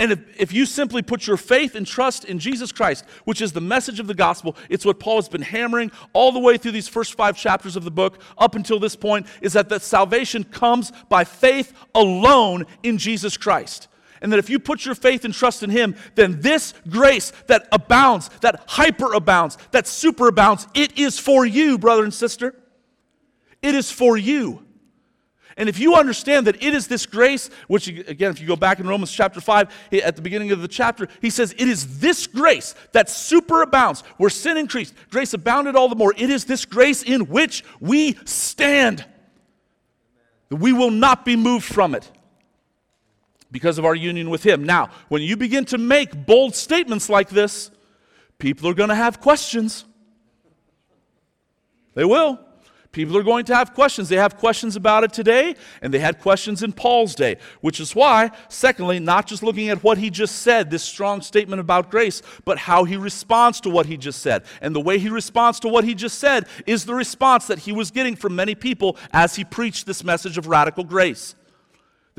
And 0.01 0.13
if, 0.13 0.41
if 0.41 0.53
you 0.53 0.65
simply 0.65 1.03
put 1.03 1.27
your 1.27 1.37
faith 1.37 1.75
and 1.75 1.87
trust 1.87 2.25
in 2.25 2.39
Jesus 2.39 2.73
Christ, 2.73 3.05
which 3.27 3.43
is 3.43 3.53
the 3.53 3.61
message 3.61 4.01
of 4.01 4.07
the 4.07 4.15
gospel, 4.15 4.57
it's 4.71 4.87
what 4.87 4.99
Paul 4.99 5.17
has 5.17 5.29
been 5.29 5.43
hammering 5.43 5.93
all 6.15 6.33
the 6.33 6.41
way 6.41 6.57
through 6.57 6.73
these 6.73 6.89
first 6.89 7.15
five 7.15 7.37
chapters 7.37 7.77
of 7.77 7.85
the 7.85 7.91
book 7.91 8.19
up 8.39 8.55
until 8.55 8.81
this 8.81 8.97
point, 8.97 9.27
is 9.43 9.53
that 9.53 9.69
the 9.69 9.79
salvation 9.79 10.43
comes 10.43 10.91
by 11.11 11.25
faith 11.25 11.75
alone 11.95 12.65
in 12.83 12.97
Jesus 12.97 13.37
Christ. 13.37 13.89
And 14.23 14.33
that 14.33 14.39
if 14.39 14.49
you 14.49 14.59
put 14.59 14.87
your 14.87 14.95
faith 14.95 15.27
and 15.27 15.35
trust 15.35 15.63
in 15.63 15.69
Him, 15.69 15.95
then 16.15 16.41
this 16.41 16.73
grace 16.89 17.31
that 17.49 17.69
abounds, 17.71 18.31
that 18.41 18.65
hyper 18.69 19.13
abounds, 19.13 19.59
that 19.73 19.87
super 19.87 20.29
abounds, 20.29 20.67
it 20.73 20.99
is 20.99 21.19
for 21.19 21.45
you, 21.45 21.77
brother 21.77 22.05
and 22.05 22.15
sister. 22.15 22.55
It 23.61 23.75
is 23.75 23.91
for 23.91 24.17
you. 24.17 24.65
And 25.61 25.69
if 25.69 25.79
you 25.79 25.95
understand 25.95 26.47
that 26.47 26.63
it 26.63 26.73
is 26.73 26.89
this 26.89 27.05
grace, 27.05 27.51
which 27.69 27.87
again, 27.87 28.31
if 28.31 28.41
you 28.41 28.47
go 28.47 28.57
back 28.57 28.81
in 28.81 28.89
Romans 28.89 29.13
chapter 29.13 29.43
5, 29.43 29.91
at 30.03 30.17
the 30.17 30.23
beginning 30.23 30.53
of 30.53 30.63
the 30.63 30.69
chapter, 30.69 31.07
he 31.21 31.29
says, 31.29 31.55
It 31.59 31.69
is 31.69 31.99
this 31.99 32.27
grace 32.27 32.75
that 32.93 33.09
superabounds, 33.09 34.03
where 34.17 34.31
sin 34.31 34.57
increased, 34.57 34.95
grace 35.11 35.35
abounded 35.35 35.77
all 35.77 35.91
the 35.91 35.97
more. 35.97 36.15
It 36.17 36.31
is 36.31 36.47
this 36.47 36.65
grace 36.65 37.03
in 37.03 37.27
which 37.27 37.63
we 37.79 38.17
stand. 38.25 39.05
We 40.49 40.73
will 40.73 40.91
not 40.91 41.27
be 41.27 41.37
moved 41.37 41.67
from 41.67 41.95
it 41.95 42.11
because 43.53 43.77
of 43.77 43.85
our 43.85 43.95
union 43.95 44.31
with 44.31 44.43
him. 44.43 44.65
Now, 44.65 44.89
when 45.11 45.21
you 45.21 45.37
begin 45.37 45.67
to 45.67 45.77
make 45.77 46.25
bold 46.25 46.55
statements 46.55 47.11
like 47.11 47.29
this, 47.29 47.71
people 48.39 48.67
are 48.71 48.75
going 48.75 48.89
to 48.89 48.95
have 48.95 49.21
questions. 49.21 49.85
They 51.93 52.07
will. 52.07 52.41
People 52.93 53.17
are 53.17 53.23
going 53.23 53.45
to 53.45 53.55
have 53.55 53.73
questions. 53.73 54.09
They 54.09 54.17
have 54.17 54.37
questions 54.37 54.75
about 54.75 55.05
it 55.05 55.13
today, 55.13 55.55
and 55.81 55.95
they 55.95 56.01
had 56.01 56.19
questions 56.19 56.65
in 56.65 56.73
Paul's 56.73 57.15
day, 57.15 57.37
which 57.61 57.79
is 57.79 57.95
why, 57.95 58.33
secondly, 58.49 58.99
not 58.99 59.29
just 59.29 59.45
looking 59.45 59.69
at 59.69 59.85
what 59.85 59.99
he 59.99 60.11
just 60.11 60.43
said, 60.43 60.71
this 60.71 60.83
strong 60.83 61.21
statement 61.23 61.61
about 61.61 61.89
grace, 61.89 62.21
but 62.45 62.59
how 62.59 62.83
he 62.83 62.97
responds 62.97 63.61
to 63.61 63.71
what 63.71 63.87
he 63.87 63.97
just 63.97 64.21
said. 64.23 64.43
And 64.61 64.75
the 64.75 64.81
way 64.81 64.99
he 64.99 65.09
responds 65.09 65.61
to 65.61 65.69
what 65.69 65.85
he 65.85 65.95
just 65.95 66.19
said 66.19 66.49
is 66.67 66.85
the 66.85 66.95
response 66.95 67.47
that 67.47 67.61
he 67.61 67.71
was 67.71 67.93
getting 67.93 68.17
from 68.17 68.35
many 68.35 68.57
people 68.57 68.97
as 69.13 69.37
he 69.37 69.45
preached 69.45 69.87
this 69.87 70.03
message 70.03 70.37
of 70.37 70.49
radical 70.49 70.83
grace. 70.83 71.37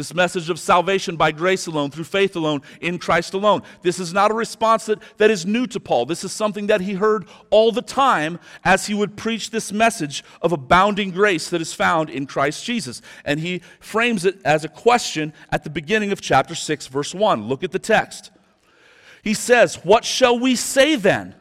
This 0.01 0.15
message 0.15 0.50
of 0.50 0.58
salvation 0.58 1.15
by 1.15 1.31
grace 1.31 1.67
alone, 1.67 1.91
through 1.91 2.05
faith 2.05 2.36
alone, 2.36 2.63
in 2.79 2.98
Christ 2.98 3.36
alone. 3.36 3.62
This 3.84 4.00
is 4.00 4.13
not 4.13 4.31
a 4.31 4.34
response 4.34 4.88
that, 4.88 4.98
that 5.17 5.29
is 5.29 5.46
new 5.46 5.67
to 5.67 5.79
Paul. 5.79 6.08
This 6.08 6.24
is 6.24 6.31
something 6.31 6.65
that 6.65 6.81
he 6.81 6.93
heard 6.93 7.27
all 7.51 7.72
the 7.72 7.84
time 7.84 8.39
as 8.63 8.88
he 8.88 8.96
would 8.96 9.15
preach 9.15 9.51
this 9.51 9.72
message 9.72 10.24
of 10.41 10.53
abounding 10.53 11.12
grace 11.12 11.51
that 11.51 11.62
is 11.62 11.72
found 11.72 12.10
in 12.10 12.25
Christ 12.25 12.65
Jesus. 12.65 13.03
And 13.25 13.39
he 13.39 13.62
frames 13.79 14.25
it 14.25 14.41
as 14.43 14.65
a 14.65 14.70
question 14.70 15.34
at 15.51 15.63
the 15.63 15.70
beginning 15.70 16.12
of 16.12 16.20
chapter 16.20 16.55
6, 16.55 16.88
verse 16.88 17.13
1. 17.13 17.48
Look 17.48 17.63
at 17.63 17.72
the 17.72 17.77
text. 17.77 18.31
He 19.24 19.36
says, 19.36 19.75
What 19.84 20.03
shall 20.03 20.39
we 20.39 20.55
say 20.55 20.96
then? 20.96 21.36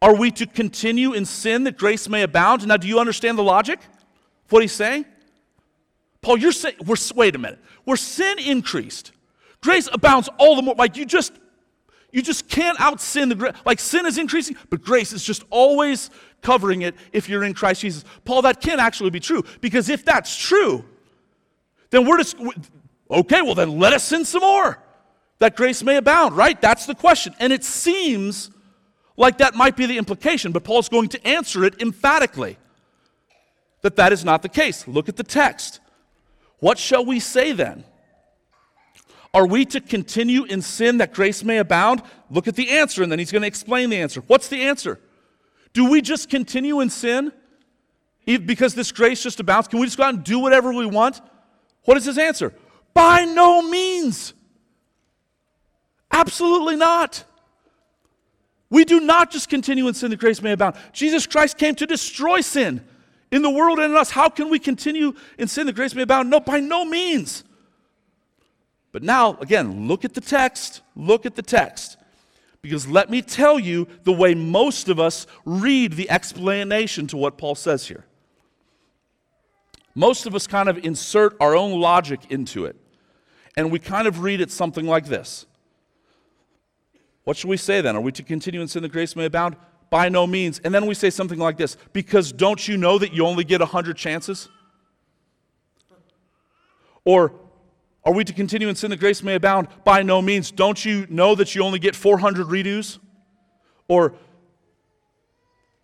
Are 0.00 0.14
we 0.14 0.30
to 0.30 0.46
continue 0.46 1.12
in 1.12 1.24
sin 1.24 1.64
that 1.64 1.76
grace 1.76 2.08
may 2.08 2.22
abound? 2.22 2.64
Now, 2.68 2.76
do 2.76 2.86
you 2.86 3.00
understand 3.00 3.36
the 3.36 3.42
logic 3.42 3.80
of 3.80 4.52
what 4.52 4.62
he's 4.62 4.70
saying? 4.70 5.06
Paul, 6.22 6.38
you're 6.38 6.52
saying, 6.52 6.76
we're, 6.84 6.96
wait 7.14 7.34
a 7.34 7.38
minute. 7.38 7.58
Where 7.84 7.96
sin 7.96 8.38
increased, 8.38 9.12
grace 9.62 9.88
abounds 9.92 10.28
all 10.38 10.56
the 10.56 10.62
more. 10.62 10.74
Like 10.74 10.96
you 10.96 11.06
just, 11.06 11.32
you 12.12 12.22
just 12.22 12.48
can't 12.48 12.78
out 12.80 13.00
sin 13.00 13.28
the. 13.28 13.54
Like 13.64 13.80
sin 13.80 14.06
is 14.06 14.18
increasing, 14.18 14.56
but 14.68 14.82
grace 14.82 15.12
is 15.12 15.24
just 15.24 15.44
always 15.50 16.10
covering 16.42 16.82
it 16.82 16.94
if 17.12 17.28
you're 17.28 17.44
in 17.44 17.54
Christ 17.54 17.82
Jesus. 17.82 18.04
Paul, 18.24 18.42
that 18.42 18.60
can 18.60 18.80
actually 18.80 19.10
be 19.10 19.20
true. 19.20 19.44
Because 19.60 19.88
if 19.88 20.04
that's 20.04 20.36
true, 20.36 20.84
then 21.90 22.06
we're 22.06 22.18
just, 22.18 22.36
okay, 23.10 23.42
well 23.42 23.54
then 23.54 23.78
let 23.78 23.92
us 23.92 24.04
sin 24.04 24.24
some 24.24 24.42
more. 24.42 24.78
That 25.38 25.56
grace 25.56 25.82
may 25.82 25.96
abound, 25.96 26.36
right? 26.36 26.60
That's 26.60 26.84
the 26.84 26.94
question. 26.94 27.34
And 27.40 27.52
it 27.52 27.64
seems 27.64 28.50
like 29.16 29.38
that 29.38 29.54
might 29.54 29.76
be 29.76 29.86
the 29.86 29.96
implication, 29.96 30.52
but 30.52 30.64
Paul's 30.64 30.88
going 30.88 31.08
to 31.10 31.26
answer 31.26 31.64
it 31.64 31.80
emphatically 31.80 32.58
that 33.82 33.96
that 33.96 34.12
is 34.12 34.24
not 34.24 34.42
the 34.42 34.48
case. 34.48 34.86
Look 34.86 35.08
at 35.08 35.16
the 35.16 35.24
text. 35.24 35.79
What 36.60 36.78
shall 36.78 37.04
we 37.04 37.20
say 37.20 37.52
then? 37.52 37.84
Are 39.32 39.46
we 39.46 39.64
to 39.66 39.80
continue 39.80 40.44
in 40.44 40.60
sin 40.60 40.98
that 40.98 41.14
grace 41.14 41.44
may 41.44 41.58
abound? 41.58 42.02
Look 42.30 42.48
at 42.48 42.56
the 42.56 42.70
answer, 42.70 43.02
and 43.02 43.10
then 43.10 43.18
he's 43.18 43.32
going 43.32 43.42
to 43.42 43.48
explain 43.48 43.90
the 43.90 43.98
answer. 43.98 44.22
What's 44.26 44.48
the 44.48 44.62
answer? 44.62 45.00
Do 45.72 45.88
we 45.88 46.00
just 46.02 46.28
continue 46.28 46.80
in 46.80 46.90
sin 46.90 47.32
because 48.26 48.74
this 48.74 48.92
grace 48.92 49.22
just 49.22 49.40
abounds? 49.40 49.68
Can 49.68 49.78
we 49.78 49.86
just 49.86 49.96
go 49.96 50.04
out 50.04 50.14
and 50.14 50.24
do 50.24 50.38
whatever 50.38 50.72
we 50.72 50.86
want? 50.86 51.20
What 51.84 51.96
is 51.96 52.04
his 52.04 52.18
answer? 52.18 52.52
By 52.92 53.24
no 53.24 53.62
means. 53.62 54.34
Absolutely 56.10 56.76
not. 56.76 57.24
We 58.68 58.84
do 58.84 59.00
not 59.00 59.30
just 59.30 59.48
continue 59.48 59.88
in 59.88 59.94
sin 59.94 60.10
that 60.10 60.18
grace 60.18 60.42
may 60.42 60.52
abound. 60.52 60.76
Jesus 60.92 61.26
Christ 61.26 61.56
came 61.56 61.74
to 61.76 61.86
destroy 61.86 62.40
sin 62.40 62.84
in 63.30 63.42
the 63.42 63.50
world 63.50 63.78
and 63.78 63.92
in 63.92 63.98
us. 63.98 64.10
How 64.10 64.28
can 64.28 64.50
we 64.50 64.58
continue 64.58 65.14
in 65.38 65.48
sin 65.48 65.66
that 65.66 65.74
grace 65.74 65.94
may 65.94 66.02
abound? 66.02 66.30
No, 66.30 66.40
by 66.40 66.60
no 66.60 66.84
means. 66.84 67.44
But 68.92 69.02
now, 69.02 69.36
again, 69.40 69.86
look 69.86 70.04
at 70.04 70.14
the 70.14 70.20
text. 70.20 70.82
Look 70.96 71.26
at 71.26 71.36
the 71.36 71.42
text. 71.42 71.96
Because 72.62 72.86
let 72.86 73.08
me 73.08 73.22
tell 73.22 73.58
you 73.58 73.86
the 74.04 74.12
way 74.12 74.34
most 74.34 74.88
of 74.88 75.00
us 75.00 75.26
read 75.44 75.94
the 75.94 76.10
explanation 76.10 77.06
to 77.08 77.16
what 77.16 77.38
Paul 77.38 77.54
says 77.54 77.88
here. 77.88 78.04
Most 79.94 80.26
of 80.26 80.34
us 80.34 80.46
kind 80.46 80.68
of 80.68 80.78
insert 80.84 81.36
our 81.40 81.56
own 81.56 81.80
logic 81.80 82.20
into 82.30 82.64
it. 82.64 82.76
And 83.56 83.72
we 83.72 83.78
kind 83.78 84.06
of 84.06 84.22
read 84.22 84.40
it 84.40 84.50
something 84.50 84.86
like 84.86 85.06
this 85.06 85.46
What 87.24 87.36
should 87.36 87.50
we 87.50 87.56
say 87.56 87.80
then? 87.80 87.96
Are 87.96 88.00
we 88.00 88.12
to 88.12 88.22
continue 88.22 88.60
in 88.60 88.68
sin 88.68 88.82
that 88.82 88.92
grace 88.92 89.16
may 89.16 89.24
abound? 89.24 89.56
By 89.90 90.08
no 90.08 90.26
means. 90.26 90.60
And 90.60 90.72
then 90.72 90.86
we 90.86 90.94
say 90.94 91.10
something 91.10 91.38
like 91.38 91.56
this 91.56 91.76
because 91.92 92.32
don't 92.32 92.66
you 92.66 92.76
know 92.76 92.98
that 92.98 93.12
you 93.12 93.26
only 93.26 93.44
get 93.44 93.60
100 93.60 93.96
chances? 93.96 94.48
Or 97.04 97.32
are 98.04 98.12
we 98.12 98.24
to 98.24 98.32
continue 98.32 98.68
in 98.68 98.76
sin 98.76 98.90
that 98.90 99.00
grace 99.00 99.22
may 99.22 99.34
abound? 99.34 99.68
By 99.84 100.02
no 100.02 100.22
means. 100.22 100.50
Don't 100.50 100.84
you 100.84 101.06
know 101.10 101.34
that 101.34 101.54
you 101.54 101.62
only 101.62 101.78
get 101.78 101.96
400 101.96 102.46
redos? 102.46 102.98
Or 103.88 104.14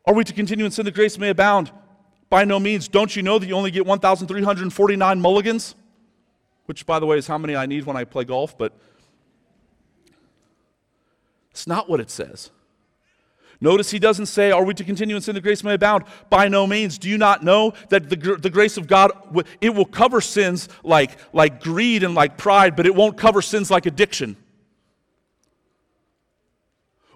are 0.05 0.15
we 0.15 0.23
to 0.25 0.33
continue 0.33 0.65
in 0.65 0.71
sin 0.71 0.85
that 0.85 0.95
grace 0.95 1.19
may 1.19 1.31
abound? 1.31 1.73
By 2.31 2.45
no 2.45 2.61
means. 2.61 2.89
Don't 2.89 3.15
you 3.15 3.23
know 3.23 3.39
that 3.39 3.47
you 3.47 3.55
only 3.55 3.71
get 3.71 3.85
1,349 3.85 5.21
mulligans? 5.21 5.75
Which, 6.67 6.87
by 6.87 6.99
the 6.99 7.07
way, 7.07 7.19
is 7.19 7.27
how 7.27 7.39
many 7.39 7.55
I 7.57 7.67
need 7.67 7.85
when 7.85 7.97
I 7.97 8.05
play 8.05 8.25
golf, 8.25 8.57
but 8.57 8.73
it's 11.51 11.67
not 11.67 11.89
what 11.89 12.01
it 12.01 12.11
says. 12.11 12.51
Notice 13.61 13.91
he 13.91 13.99
doesn't 13.99 14.27
say, 14.27 14.51
Are 14.51 14.65
we 14.65 14.75
to 14.75 14.85
continue 14.85 15.17
in 15.17 15.23
sin 15.23 15.35
that 15.35 15.41
grace 15.41 15.65
may 15.65 15.75
abound? 15.75 16.05
By 16.29 16.49
no 16.49 16.67
means. 16.67 16.99
Do 16.99 17.09
you 17.09 17.19
not 17.19 17.43
know 17.43 17.73
that 17.89 18.11
the, 18.11 18.17
the 18.17 18.51
grace 18.51 18.77
of 18.77 18.87
God, 18.87 19.13
it 19.61 19.71
will 19.71 19.87
cover 19.87 20.21
sins 20.21 20.69
like, 20.83 21.17
like 21.33 21.63
greed 21.63 22.03
and 22.03 22.15
like 22.15 22.37
pride, 22.37 22.77
but 22.77 22.87
it 22.87 22.95
won't 22.95 23.17
cover 23.17 23.41
sins 23.41 23.71
like 23.71 23.87
addiction? 23.87 24.37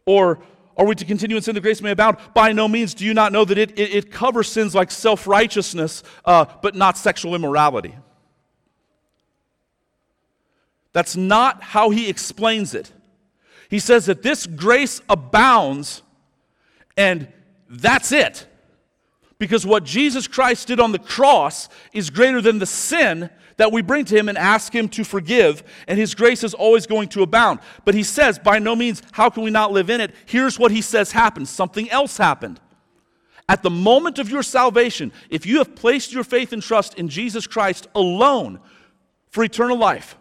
Or 0.06 0.40
are 0.76 0.87
we 0.87 0.94
to 0.94 1.04
continue 1.04 1.37
in 1.37 1.42
sin 1.42 1.54
that 1.54 1.61
grace 1.61 1.82
may 1.82 1.90
abound? 1.90 2.16
By 2.35 2.52
no 2.52 2.66
means. 2.66 2.94
Do 2.94 3.04
you 3.04 3.12
not 3.12 3.32
know 3.32 3.44
that 3.44 3.59
it, 3.59 3.78
it, 3.78 3.94
it 3.94 4.11
covers 4.11 4.49
sins 4.49 4.75
like 4.75 4.90
self 4.90 5.26
righteousness, 5.26 6.02
uh, 6.25 6.47
but 6.62 6.75
not 6.75 6.97
sexual 6.97 7.35
immorality? 7.35 7.94
That's 10.92 11.16
not 11.16 11.62
how 11.62 11.90
he 11.90 12.09
explains 12.09 12.75
it. 12.75 12.90
He 13.68 13.78
says 13.78 14.06
that 14.06 14.23
this 14.23 14.47
grace 14.47 15.00
abounds 15.09 16.02
and 17.00 17.26
that's 17.71 18.12
it. 18.12 18.47
Because 19.38 19.64
what 19.64 19.85
Jesus 19.85 20.28
Christ 20.28 20.69
did 20.69 20.80
on 20.80 20.92
the 20.92 20.99
cross 20.99 21.71
is 21.95 22.11
greater 22.11 22.42
than 22.42 22.59
the 22.59 22.66
sin 22.66 23.30
that 23.57 23.73
we 23.73 23.80
bring 23.80 24.04
to 24.04 24.14
him 24.14 24.28
and 24.28 24.37
ask 24.37 24.75
him 24.75 24.87
to 24.90 25.02
forgive, 25.02 25.62
and 25.88 25.99
his 25.99 26.14
grace 26.14 26.45
is 26.45 26.52
always 26.52 26.87
going 26.87 27.09
to 27.09 27.23
abound. 27.23 27.61
But 27.87 27.95
he 27.95 28.02
says, 28.02 28.38
by 28.38 28.59
no 28.59 28.76
means, 28.76 29.02
how 29.12 29.30
can 29.30 29.42
we 29.42 29.50
not 29.50 29.73
live 29.73 29.88
in 29.88 30.02
it? 30.02 30.14
Here's 30.26 30.59
what 30.59 30.73
he 30.73 30.83
says 30.83 31.12
happened 31.12 31.49
something 31.49 31.90
else 31.90 32.19
happened. 32.19 32.61
At 33.49 33.62
the 33.62 33.71
moment 33.71 34.19
of 34.19 34.28
your 34.28 34.42
salvation, 34.42 35.11
if 35.30 35.47
you 35.47 35.57
have 35.57 35.75
placed 35.75 36.12
your 36.12 36.23
faith 36.23 36.52
and 36.52 36.62
trust 36.62 36.99
in 36.99 37.09
Jesus 37.09 37.47
Christ 37.47 37.88
alone 37.95 38.61
for 39.30 39.42
eternal 39.42 39.78
life, 39.78 40.19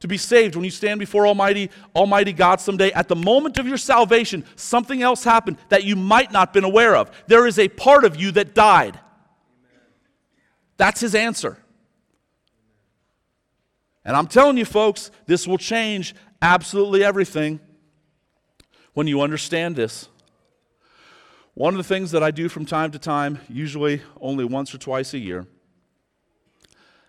to 0.00 0.08
be 0.08 0.16
saved, 0.16 0.56
when 0.56 0.64
you 0.64 0.70
stand 0.70 0.98
before 0.98 1.26
Almighty, 1.26 1.70
Almighty 1.94 2.32
God 2.32 2.60
someday, 2.60 2.90
at 2.92 3.08
the 3.08 3.16
moment 3.16 3.58
of 3.58 3.66
your 3.66 3.76
salvation, 3.76 4.44
something 4.56 5.02
else 5.02 5.24
happened 5.24 5.58
that 5.68 5.84
you 5.84 5.94
might 5.94 6.32
not 6.32 6.48
have 6.48 6.52
been 6.54 6.64
aware 6.64 6.96
of. 6.96 7.10
There 7.26 7.46
is 7.46 7.58
a 7.58 7.68
part 7.68 8.04
of 8.04 8.16
you 8.16 8.32
that 8.32 8.54
died. 8.54 8.98
That's 10.78 11.00
his 11.00 11.14
answer. 11.14 11.58
And 14.04 14.16
I'm 14.16 14.26
telling 14.26 14.56
you, 14.56 14.64
folks, 14.64 15.10
this 15.26 15.46
will 15.46 15.58
change 15.58 16.14
absolutely 16.40 17.04
everything 17.04 17.60
when 18.94 19.06
you 19.06 19.20
understand 19.20 19.76
this. 19.76 20.08
One 21.52 21.74
of 21.74 21.78
the 21.78 21.84
things 21.84 22.12
that 22.12 22.22
I 22.22 22.30
do 22.30 22.48
from 22.48 22.64
time 22.64 22.90
to 22.92 22.98
time, 22.98 23.40
usually 23.50 24.00
only 24.18 24.46
once 24.46 24.74
or 24.74 24.78
twice 24.78 25.12
a 25.12 25.18
year, 25.18 25.46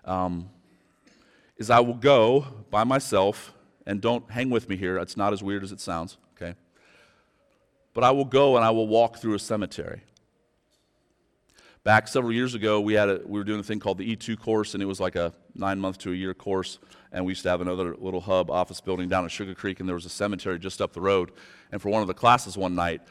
um, 0.03 0.49
is 1.61 1.69
I 1.69 1.79
will 1.79 1.93
go 1.93 2.47
by 2.71 2.83
myself, 2.83 3.53
and 3.85 4.01
don't 4.01 4.29
hang 4.31 4.49
with 4.49 4.67
me 4.67 4.75
here, 4.75 4.97
it's 4.97 5.15
not 5.15 5.31
as 5.31 5.43
weird 5.43 5.63
as 5.63 5.71
it 5.71 5.79
sounds, 5.79 6.17
okay? 6.35 6.55
But 7.93 8.03
I 8.03 8.09
will 8.09 8.25
go 8.25 8.55
and 8.55 8.65
I 8.65 8.71
will 8.71 8.87
walk 8.87 9.17
through 9.17 9.35
a 9.35 9.39
cemetery. 9.39 10.01
Back 11.83 12.07
several 12.07 12.33
years 12.33 12.55
ago, 12.55 12.81
we, 12.81 12.93
had 12.93 13.09
a, 13.09 13.21
we 13.25 13.39
were 13.39 13.43
doing 13.43 13.59
a 13.59 13.63
thing 13.63 13.79
called 13.79 13.99
the 13.99 14.15
E2 14.15 14.39
course, 14.39 14.73
and 14.73 14.81
it 14.81 14.87
was 14.87 14.99
like 14.99 15.15
a 15.15 15.33
nine 15.53 15.79
month 15.79 15.99
to 15.99 16.11
a 16.11 16.15
year 16.15 16.33
course. 16.33 16.79
And 17.11 17.25
we 17.25 17.31
used 17.31 17.43
to 17.43 17.49
have 17.49 17.61
another 17.61 17.95
little 17.95 18.21
hub 18.21 18.49
office 18.49 18.81
building 18.81 19.07
down 19.07 19.25
at 19.25 19.31
Sugar 19.31 19.53
Creek, 19.53 19.79
and 19.79 19.87
there 19.87 19.95
was 19.95 20.05
a 20.05 20.09
cemetery 20.09 20.57
just 20.57 20.81
up 20.81 20.93
the 20.93 21.01
road. 21.01 21.31
And 21.71 21.81
for 21.81 21.89
one 21.89 22.01
of 22.01 22.07
the 22.07 22.13
classes 22.13 22.57
one 22.57 22.73
night, 22.73 23.01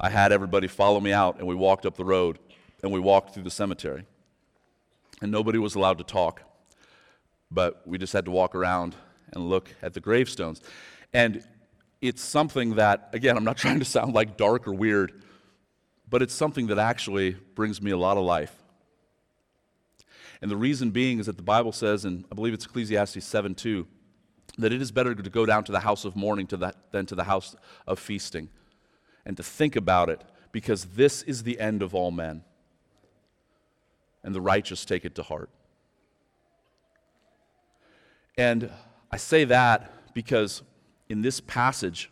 I 0.00 0.10
had 0.10 0.32
everybody 0.32 0.66
follow 0.66 0.98
me 1.00 1.12
out, 1.12 1.38
and 1.38 1.46
we 1.46 1.54
walked 1.54 1.86
up 1.86 1.96
the 1.96 2.04
road, 2.04 2.38
and 2.82 2.90
we 2.90 2.98
walked 2.98 3.34
through 3.34 3.44
the 3.44 3.50
cemetery. 3.50 4.04
And 5.22 5.30
nobody 5.30 5.58
was 5.58 5.74
allowed 5.74 5.98
to 5.98 6.04
talk, 6.04 6.42
but 7.50 7.82
we 7.86 7.98
just 7.98 8.12
had 8.12 8.24
to 8.24 8.30
walk 8.30 8.54
around 8.54 8.94
and 9.32 9.48
look 9.48 9.74
at 9.82 9.94
the 9.94 10.00
gravestones. 10.00 10.60
And 11.12 11.42
it's 12.00 12.22
something 12.22 12.76
that, 12.76 13.10
again, 13.12 13.36
I'm 13.36 13.44
not 13.44 13.56
trying 13.64 13.78
to 13.78 13.84
sound 13.84 14.14
like 14.14 14.36
dark 14.36 14.66
or 14.66 14.72
weird 14.72 15.20
but 16.10 16.22
it's 16.22 16.34
something 16.34 16.66
that 16.66 16.78
actually 16.78 17.30
brings 17.54 17.80
me 17.80 17.92
a 17.92 17.96
lot 17.96 18.16
of 18.16 18.24
life. 18.24 18.54
And 20.42 20.50
the 20.50 20.56
reason 20.56 20.90
being 20.90 21.20
is 21.20 21.26
that 21.26 21.36
the 21.36 21.42
Bible 21.42 21.72
says, 21.72 22.04
and 22.04 22.24
I 22.30 22.34
believe 22.34 22.52
it's 22.52 22.66
Ecclesiastes 22.66 23.24
7 23.24 23.54
2, 23.54 23.86
that 24.58 24.72
it 24.72 24.82
is 24.82 24.90
better 24.90 25.14
to 25.14 25.30
go 25.30 25.46
down 25.46 25.64
to 25.64 25.72
the 25.72 25.80
house 25.80 26.04
of 26.04 26.16
mourning 26.16 26.48
to 26.48 26.74
than 26.90 27.06
to 27.06 27.14
the 27.14 27.24
house 27.24 27.54
of 27.86 27.98
feasting. 27.98 28.48
And 29.24 29.36
to 29.36 29.42
think 29.42 29.76
about 29.76 30.08
it, 30.08 30.24
because 30.50 30.86
this 30.86 31.22
is 31.22 31.44
the 31.44 31.60
end 31.60 31.82
of 31.82 31.94
all 31.94 32.10
men. 32.10 32.42
And 34.24 34.34
the 34.34 34.40
righteous 34.40 34.84
take 34.84 35.04
it 35.04 35.14
to 35.14 35.22
heart. 35.22 35.50
And 38.40 38.70
I 39.10 39.18
say 39.18 39.44
that 39.44 40.14
because 40.14 40.62
in 41.10 41.20
this 41.20 41.40
passage, 41.40 42.10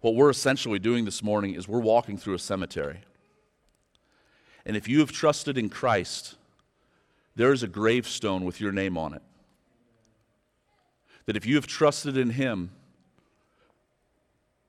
what 0.00 0.14
we're 0.14 0.30
essentially 0.30 0.78
doing 0.78 1.04
this 1.04 1.22
morning 1.22 1.52
is 1.54 1.68
we're 1.68 1.80
walking 1.80 2.16
through 2.16 2.32
a 2.32 2.38
cemetery. 2.38 3.00
And 4.64 4.78
if 4.78 4.88
you 4.88 5.00
have 5.00 5.12
trusted 5.12 5.58
in 5.58 5.68
Christ, 5.68 6.36
there 7.36 7.52
is 7.52 7.62
a 7.62 7.68
gravestone 7.68 8.42
with 8.46 8.58
your 8.58 8.72
name 8.72 8.96
on 8.96 9.12
it. 9.12 9.20
That 11.26 11.36
if 11.36 11.44
you 11.44 11.56
have 11.56 11.66
trusted 11.66 12.16
in 12.16 12.30
Him, 12.30 12.70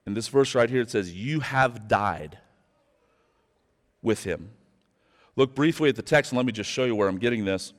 in 0.05 0.13
this 0.13 0.27
verse 0.27 0.53
right 0.53 0.69
here, 0.69 0.81
it 0.81 0.91
says, 0.91 1.13
You 1.13 1.39
have 1.39 1.87
died 1.87 2.37
with 4.01 4.25
Him. 4.25 4.49
Look 5.37 5.55
briefly 5.55 5.87
at 5.87 5.95
the 5.95 6.01
text 6.01 6.33
and 6.33 6.37
let 6.37 6.45
me 6.45 6.51
just 6.51 6.69
show 6.69 6.83
you 6.83 6.97
where 6.97 7.07
I'm 7.07 7.17
getting 7.17 7.45
this. 7.45 7.71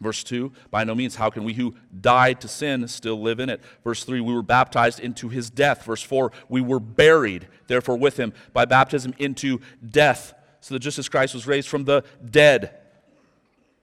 Verse 0.00 0.24
2, 0.24 0.52
by 0.70 0.82
no 0.84 0.94
means, 0.94 1.14
how 1.14 1.30
can 1.30 1.44
we 1.44 1.54
who 1.54 1.74
died 2.00 2.40
to 2.40 2.48
sin 2.48 2.86
still 2.88 3.20
live 3.22 3.38
in 3.38 3.48
it? 3.48 3.62
Verse 3.84 4.04
3, 4.04 4.20
we 4.20 4.34
were 4.34 4.42
baptized 4.42 4.98
into 4.98 5.28
his 5.28 5.50
death. 5.50 5.84
Verse 5.84 6.02
4, 6.02 6.32
we 6.48 6.60
were 6.60 6.80
buried, 6.80 7.46
therefore, 7.68 7.96
with 7.96 8.16
him 8.16 8.32
by 8.52 8.64
baptism 8.64 9.14
into 9.18 9.60
death, 9.88 10.34
so 10.60 10.74
that 10.74 10.80
just 10.80 10.98
as 10.98 11.08
Christ 11.08 11.32
was 11.32 11.46
raised 11.46 11.68
from 11.68 11.84
the 11.84 12.02
dead 12.28 12.76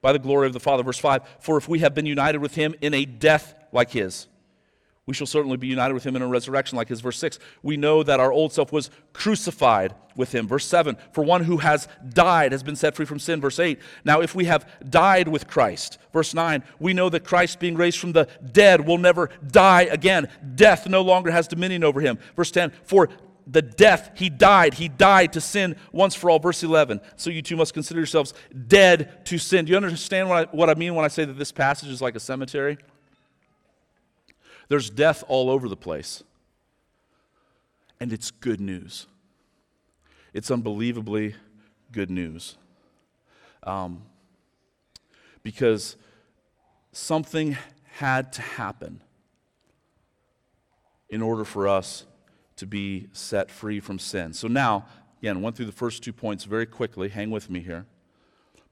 by 0.02 0.12
the 0.12 0.20
glory 0.20 0.48
of 0.48 0.54
the 0.54 0.60
Father. 0.60 0.84
Verse 0.84 0.98
5, 0.98 1.22
for 1.40 1.58
if 1.58 1.70
we 1.70 1.80
have 1.80 1.96
been 1.96 2.06
united 2.06 2.40
with 2.40 2.56
him 2.56 2.76
in 2.82 2.94
a 2.94 3.06
death 3.06 3.56
like 3.72 3.92
his, 3.92 4.28
we 5.12 5.16
shall 5.16 5.28
certainly 5.28 5.58
be 5.58 5.68
united 5.68 5.94
with 5.94 6.06
him 6.06 6.16
in 6.16 6.22
a 6.22 6.28
resurrection 6.28 6.78
like 6.78 6.88
his. 6.88 7.02
Verse 7.02 7.18
6, 7.18 7.38
we 7.64 7.76
know 7.76 8.02
that 8.02 8.22
our 8.22 8.32
old 8.32 8.54
self 8.54 8.72
was 8.72 8.90
crucified 9.12 9.94
with 10.16 10.34
him. 10.34 10.48
Verse 10.48 10.66
7, 10.66 10.96
for 11.12 11.22
one 11.22 11.44
who 11.44 11.58
has 11.58 11.90
died 12.14 12.54
has 12.54 12.64
been 12.64 12.78
set 12.78 12.96
free 12.96 13.06
from 13.06 13.20
sin. 13.20 13.42
Verse 13.42 13.60
8, 13.60 13.78
now 14.06 14.22
if 14.22 14.34
we 14.34 14.46
have 14.46 14.66
died 14.90 15.28
with 15.28 15.50
Christ. 15.50 15.98
Verse 16.14 16.34
9, 16.34 16.64
we 16.80 16.94
know 16.94 17.10
that 17.10 17.26
Christ 17.26 17.60
being 17.60 17.76
raised 17.76 18.00
from 18.00 18.14
the 18.14 18.30
dead 18.54 18.88
will 18.88 18.98
never 18.98 19.30
die 19.46 19.82
again. 19.82 20.30
Death 20.56 20.88
no 20.88 21.02
longer 21.02 21.30
has 21.30 21.46
dominion 21.46 21.84
over 21.84 22.00
him. 22.00 22.18
Verse 22.38 22.52
10, 22.52 22.72
for 22.86 23.10
the 23.46 23.62
death 23.62 24.12
he 24.14 24.30
died 24.30 24.76
he 24.76 24.88
died 24.88 25.34
to 25.34 25.42
sin 25.42 25.76
once 25.92 26.16
for 26.16 26.30
all 26.30 26.38
verse 26.38 26.62
11 26.62 27.02
so 27.16 27.32
you 27.32 27.42
too 27.42 27.58
must 27.58 27.74
consider 27.74 28.00
yourselves 28.00 28.36
dead 28.68 29.26
to 29.26 29.40
sin 29.40 29.66
do 29.66 29.72
you 29.72 29.78
understand 29.78 30.30
what 30.30 30.48
I, 30.48 30.56
what 30.56 30.70
I 30.70 30.76
mean 30.76 30.94
when 30.94 31.04
i 31.04 31.08
say 31.08 31.26
that 31.26 31.40
this 31.40 31.52
passage 31.52 31.90
is 31.90 32.04
like 32.04 32.16
a 32.16 32.20
cemetery 32.20 32.78
there's 34.72 34.90
death 34.90 35.22
all 35.28 35.50
over 35.50 35.68
the 35.68 35.76
place. 35.76 36.24
And 38.00 38.14
it's 38.14 38.32
good 38.32 38.62
news. 38.62 39.06
It's 40.34 40.50
unbelievably 40.50 41.36
good 41.92 42.10
news. 42.10 42.56
Um, 43.64 44.04
because 45.44 45.98
something 46.94 47.58
had 47.98 48.32
to 48.32 48.42
happen 48.42 49.02
in 51.10 51.22
order 51.22 51.44
for 51.44 51.68
us 51.68 52.06
to 52.56 52.66
be 52.66 53.10
set 53.12 53.52
free 53.52 53.82
from 53.82 54.00
sin. 54.00 54.32
So 54.32 54.48
now, 54.48 54.86
again, 55.20 55.42
went 55.42 55.58
through 55.58 55.66
the 55.66 55.74
first 55.74 56.02
two 56.02 56.14
points 56.14 56.46
very 56.46 56.66
quickly. 56.66 57.10
Hang 57.10 57.30
with 57.30 57.50
me 57.50 57.60
here. 57.60 57.88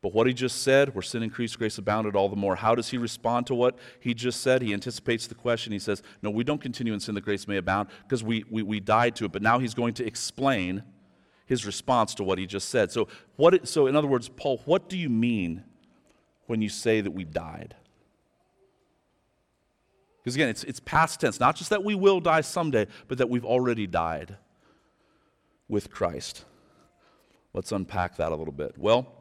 But 0.02 0.14
what 0.14 0.28
he 0.28 0.34
just 0.34 0.64
said, 0.64 0.96
where 0.96 1.02
sin 1.02 1.24
increased, 1.24 1.58
grace 1.58 1.78
abounded 1.78 2.16
all 2.16 2.30
the 2.30 2.36
more. 2.36 2.56
How 2.56 2.74
does 2.74 2.90
he 2.90 2.98
respond 2.98 3.48
to 3.48 3.56
what 3.56 3.78
he 4.00 4.14
just 4.14 4.42
said? 4.42 4.62
He 4.62 4.74
anticipates 4.74 5.28
the 5.28 5.36
question. 5.36 5.74
He 5.74 5.80
says, 5.80 6.02
No, 6.22 6.30
we 6.30 6.46
don't 6.46 6.62
continue 6.62 6.94
in 6.94 7.02
sin 7.02 7.16
that 7.16 7.26
grace 7.26 7.48
may 7.48 7.58
abound 7.58 7.90
because 8.04 8.24
we, 8.24 8.46
we, 8.50 8.64
we 8.64 8.80
died 8.80 9.16
to 9.18 9.26
it. 9.26 9.34
But 9.34 9.42
now 9.42 9.60
he's 9.60 9.74
going 9.74 9.94
to 9.96 10.06
explain 10.06 10.84
his 11.46 11.66
response 11.66 12.16
to 12.16 12.24
what 12.24 12.38
he 12.38 12.46
just 12.46 12.70
said. 12.70 12.92
So, 12.92 13.10
what, 13.36 13.68
so, 13.68 13.88
in 13.88 13.96
other 13.96 14.08
words, 14.08 14.30
Paul, 14.30 14.62
what 14.66 14.88
do 14.88 14.98
you 14.98 15.10
mean 15.10 15.64
when 16.46 16.62
you 16.62 16.70
say 16.70 17.02
that 17.02 17.12
we 17.12 17.26
died? 17.26 17.76
Because 20.20 20.36
again, 20.36 20.50
it's, 20.50 20.64
it's 20.64 20.80
past 20.80 21.20
tense, 21.20 21.40
not 21.40 21.56
just 21.56 21.72
that 21.72 21.84
we 21.84 21.96
will 21.96 22.20
die 22.20 22.42
someday, 22.42 22.88
but 23.08 23.18
that 23.18 23.30
we've 23.30 23.46
already 23.46 23.88
died 23.88 24.38
with 25.68 25.92
Christ. 25.92 26.46
Let's 27.54 27.72
unpack 27.72 28.18
that 28.18 28.32
a 28.32 28.36
little 28.36 28.54
bit. 28.54 28.78
Well, 28.78 29.19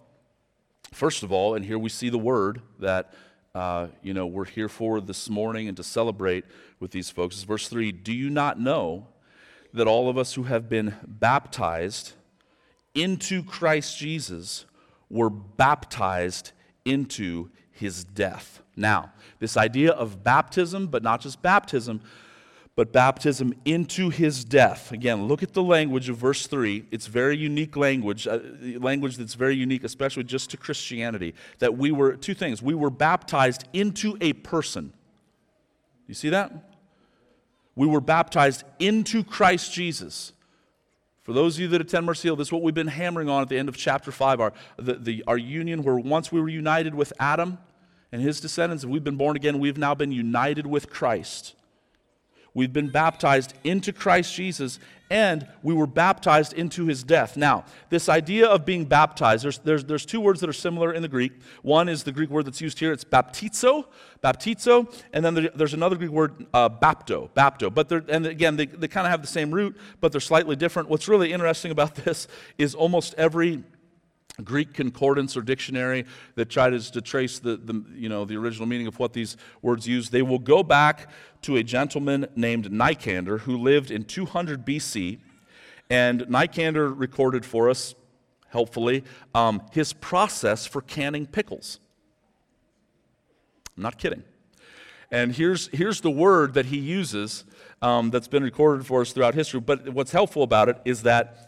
First 0.93 1.23
of 1.23 1.31
all, 1.31 1.55
and 1.55 1.65
here 1.65 1.79
we 1.79 1.91
see 1.91 2.09
the 2.09 2.19
word 2.19 2.63
that 2.79 3.13
uh, 3.55 3.89
you 4.03 4.15
know 4.15 4.27
we're 4.27 4.45
here 4.45 4.69
for 4.69 5.01
this 5.01 5.29
morning 5.29 5.69
and 5.69 5.77
to 5.77 5.83
celebrate 5.83 6.45
with 6.81 6.91
these 6.91 7.11
folks 7.11 7.37
is 7.37 7.45
verse 7.45 7.67
3 7.67 7.91
do 7.91 8.13
you 8.13 8.31
not 8.31 8.61
know 8.61 9.07
that 9.73 9.87
all 9.87 10.09
of 10.09 10.19
us 10.19 10.35
who 10.35 10.45
have 10.45 10.69
been 10.69 10.95
baptized 11.05 12.13
into 12.95 13.43
christ 13.43 13.99
jesus 13.99 14.67
were 15.09 15.31
baptized 15.31 16.53
into 16.85 17.51
his 17.71 18.05
death? 18.05 18.63
Now 18.77 19.13
this 19.41 19.57
idea 19.57 19.93
of 19.93 20.23
baptism 20.23 20.87
but 20.87 21.03
not 21.03 21.21
just 21.21 21.41
baptism 21.43 22.01
but 22.79 22.93
baptism 22.93 23.53
into 23.65 24.09
his 24.09 24.45
death. 24.45 24.93
Again, 24.93 25.27
look 25.27 25.43
at 25.43 25.53
the 25.53 25.65
language 25.65 26.09
of 26.09 26.17
verse 26.17 26.47
3. 26.47 26.85
It's 26.93 27.09
very 27.09 27.37
unique 27.37 27.77
language, 27.77 28.29
uh, 28.29 28.39
language 28.79 29.17
that's 29.17 29.35
very 29.35 29.57
unique, 29.57 29.83
especially 29.83 30.23
just 30.23 30.51
to 30.51 30.57
Christianity. 30.57 31.35
That 31.59 31.77
we 31.77 31.91
were, 31.91 32.15
two 32.15 32.35
things, 32.35 32.63
we 32.63 32.75
were 32.75 32.91
baptized 32.91 33.65
into 33.73 34.17
a 34.21 34.33
person. 34.33 34.93
You 36.07 36.15
see 36.15 36.29
that? 36.29 36.53
We 37.75 37.89
were 37.89 38.01
baptized 38.01 38.63
into 38.79 39.25
Christ 39.25 39.73
Jesus. 39.73 40.33
For 41.23 41.33
those 41.33 41.57
of 41.57 41.63
you 41.63 41.69
that 41.71 41.81
attend 41.81 42.07
Mercy 42.07 42.29
Hill, 42.29 42.37
this 42.37 42.47
is 42.47 42.53
what 42.53 42.63
we've 42.63 42.73
been 42.73 42.87
hammering 42.87 43.29
on 43.29 43.43
at 43.43 43.49
the 43.49 43.59
end 43.59 43.69
of 43.69 43.77
chapter 43.77 44.13
5, 44.13 44.41
our, 44.41 44.53
the, 44.77 44.95
the, 44.95 45.25
our 45.27 45.37
union 45.37 45.83
where 45.83 45.97
once 45.97 46.31
we 46.31 46.41
were 46.41 46.49
united 46.49 46.95
with 46.95 47.13
Adam 47.19 47.59
and 48.13 48.23
his 48.23 48.41
descendants, 48.41 48.85
and 48.85 48.93
we've 48.93 49.03
been 49.03 49.17
born 49.17 49.35
again, 49.35 49.59
we've 49.59 49.79
now 49.79 49.97
been 49.97 50.13
united 50.13 50.65
with 50.65 50.89
Christ. 50.89 51.57
We've 52.55 52.73
been 52.73 52.91
baptized 52.91 53.55
into 53.63 53.93
Christ 53.93 54.35
Jesus, 54.35 54.79
and 55.11 55.47
we 55.63 55.75
were 55.75 55.87
baptized 55.87 56.53
into 56.53 56.87
his 56.87 57.03
death. 57.03 57.37
Now, 57.37 57.65
this 57.89 58.09
idea 58.09 58.47
of 58.47 58.65
being 58.65 58.85
baptized, 58.85 59.45
there's, 59.45 59.59
there's, 59.59 59.85
there's 59.85 60.05
two 60.05 60.21
words 60.21 60.41
that 60.41 60.51
are 60.51 60.55
similar 60.55 60.93
in 60.93 61.03
the 61.03 61.09
Greek. 61.09 61.33
One 61.63 61.89
is 61.89 62.03
the 62.03 62.13
Greek 62.13 62.31
word 62.31 62.47
that's 62.47 62.61
used 62.61 62.79
here, 62.79 62.93
it's 62.93 63.05
baptizo, 63.05 63.87
baptizo, 64.23 64.93
and 65.13 65.25
then 65.25 65.49
there's 65.55 65.75
another 65.75 65.97
Greek 65.97 66.11
word, 66.11 66.47
uh, 66.53 66.69
bapto, 66.69 67.31
bapto. 67.31 67.73
But 67.73 67.91
and 68.09 68.27
again, 68.27 68.57
they, 68.57 68.67
they 68.67 68.89
kind 68.89 69.07
of 69.07 69.11
have 69.11 69.23
the 69.23 69.29
same 69.29 69.51
root, 69.51 69.77
but 70.01 70.13
they're 70.13 70.21
slightly 70.21 70.57
different. 70.57 70.89
What's 70.89 71.09
really 71.09 71.33
interesting 71.33 71.71
about 71.71 71.95
this 72.05 72.29
is 72.59 72.75
almost 72.75 73.15
every 73.17 73.63
Greek 74.45 74.73
concordance 74.73 75.37
or 75.37 75.43
dictionary 75.43 76.05
that 76.37 76.49
tries 76.49 76.91
to 76.91 77.01
trace 77.01 77.39
the, 77.39 77.57
the, 77.57 77.85
you 77.95 78.09
know, 78.09 78.25
the 78.25 78.37
original 78.37 78.67
meaning 78.67 78.87
of 78.87 78.99
what 78.99 79.13
these 79.13 79.37
words 79.63 79.87
use, 79.87 80.11
they 80.11 80.23
will 80.23 80.39
go 80.39 80.63
back 80.63 81.11
to 81.43 81.57
a 81.57 81.63
gentleman 81.63 82.27
named 82.37 82.71
Nicander 82.71 83.41
who 83.41 83.57
lived 83.57 83.91
in 83.91 84.05
200 84.05 84.65
BC. 84.65 85.19
And 85.91 86.23
Nicander 86.23 86.93
recorded 86.95 87.45
for 87.45 87.69
us, 87.69 87.95
helpfully, 88.49 89.05
um, 89.35 89.63
his 89.73 89.93
process 89.93 90.67
for 90.67 90.83
canning 90.83 91.27
pickles. 91.27 91.81
I'm 93.77 93.83
not 93.83 93.99
kidding. 93.99 94.23
And 95.11 95.35
here's, 95.35 95.69
here's 95.69 96.01
the 96.01 96.11
word 96.11 96.55
that 96.55 96.67
he 96.67 96.79
uses 96.79 97.45
um, 97.81 98.11
that's 98.11 98.29
been 98.29 98.43
recorded 98.43 98.87
for 98.87 99.01
us 99.01 99.13
throughout 99.13 99.35
history. 99.35 99.61
But 99.61 99.89
what's 99.89 100.13
helpful 100.13 100.43
about 100.43 100.69
it 100.69 100.77
is 100.85 101.03
that 101.05 101.48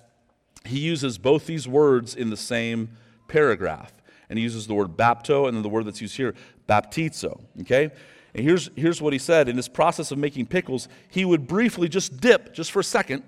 he 0.64 0.78
uses 0.78 1.18
both 1.18 1.46
these 1.46 1.66
words 1.66 2.14
in 2.14 2.30
the 2.30 2.36
same 2.36 2.90
paragraph. 3.28 3.92
And 4.28 4.38
he 4.38 4.42
uses 4.42 4.66
the 4.66 4.74
word 4.74 4.96
bapto 4.96 5.48
and 5.48 5.56
then 5.56 5.62
the 5.62 5.68
word 5.68 5.86
that's 5.86 6.00
used 6.00 6.16
here, 6.16 6.34
baptizo. 6.68 7.40
Okay? 7.62 7.90
And 8.34 8.44
here's, 8.44 8.70
here's 8.76 9.02
what 9.02 9.12
he 9.12 9.18
said 9.18 9.48
in 9.48 9.56
this 9.56 9.68
process 9.68 10.10
of 10.12 10.18
making 10.18 10.46
pickles, 10.46 10.88
he 11.08 11.24
would 11.24 11.46
briefly 11.46 11.88
just 11.88 12.20
dip, 12.20 12.54
just 12.54 12.70
for 12.70 12.80
a 12.80 12.84
second, 12.84 13.24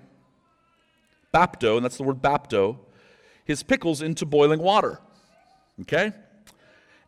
bapto, 1.33 1.75
and 1.75 1.83
that's 1.83 1.97
the 1.97 2.03
word 2.03 2.21
bapto, 2.21 2.77
his 3.43 3.63
pickles 3.63 4.01
into 4.01 4.25
boiling 4.25 4.61
water. 4.61 4.99
Okay? 5.81 6.13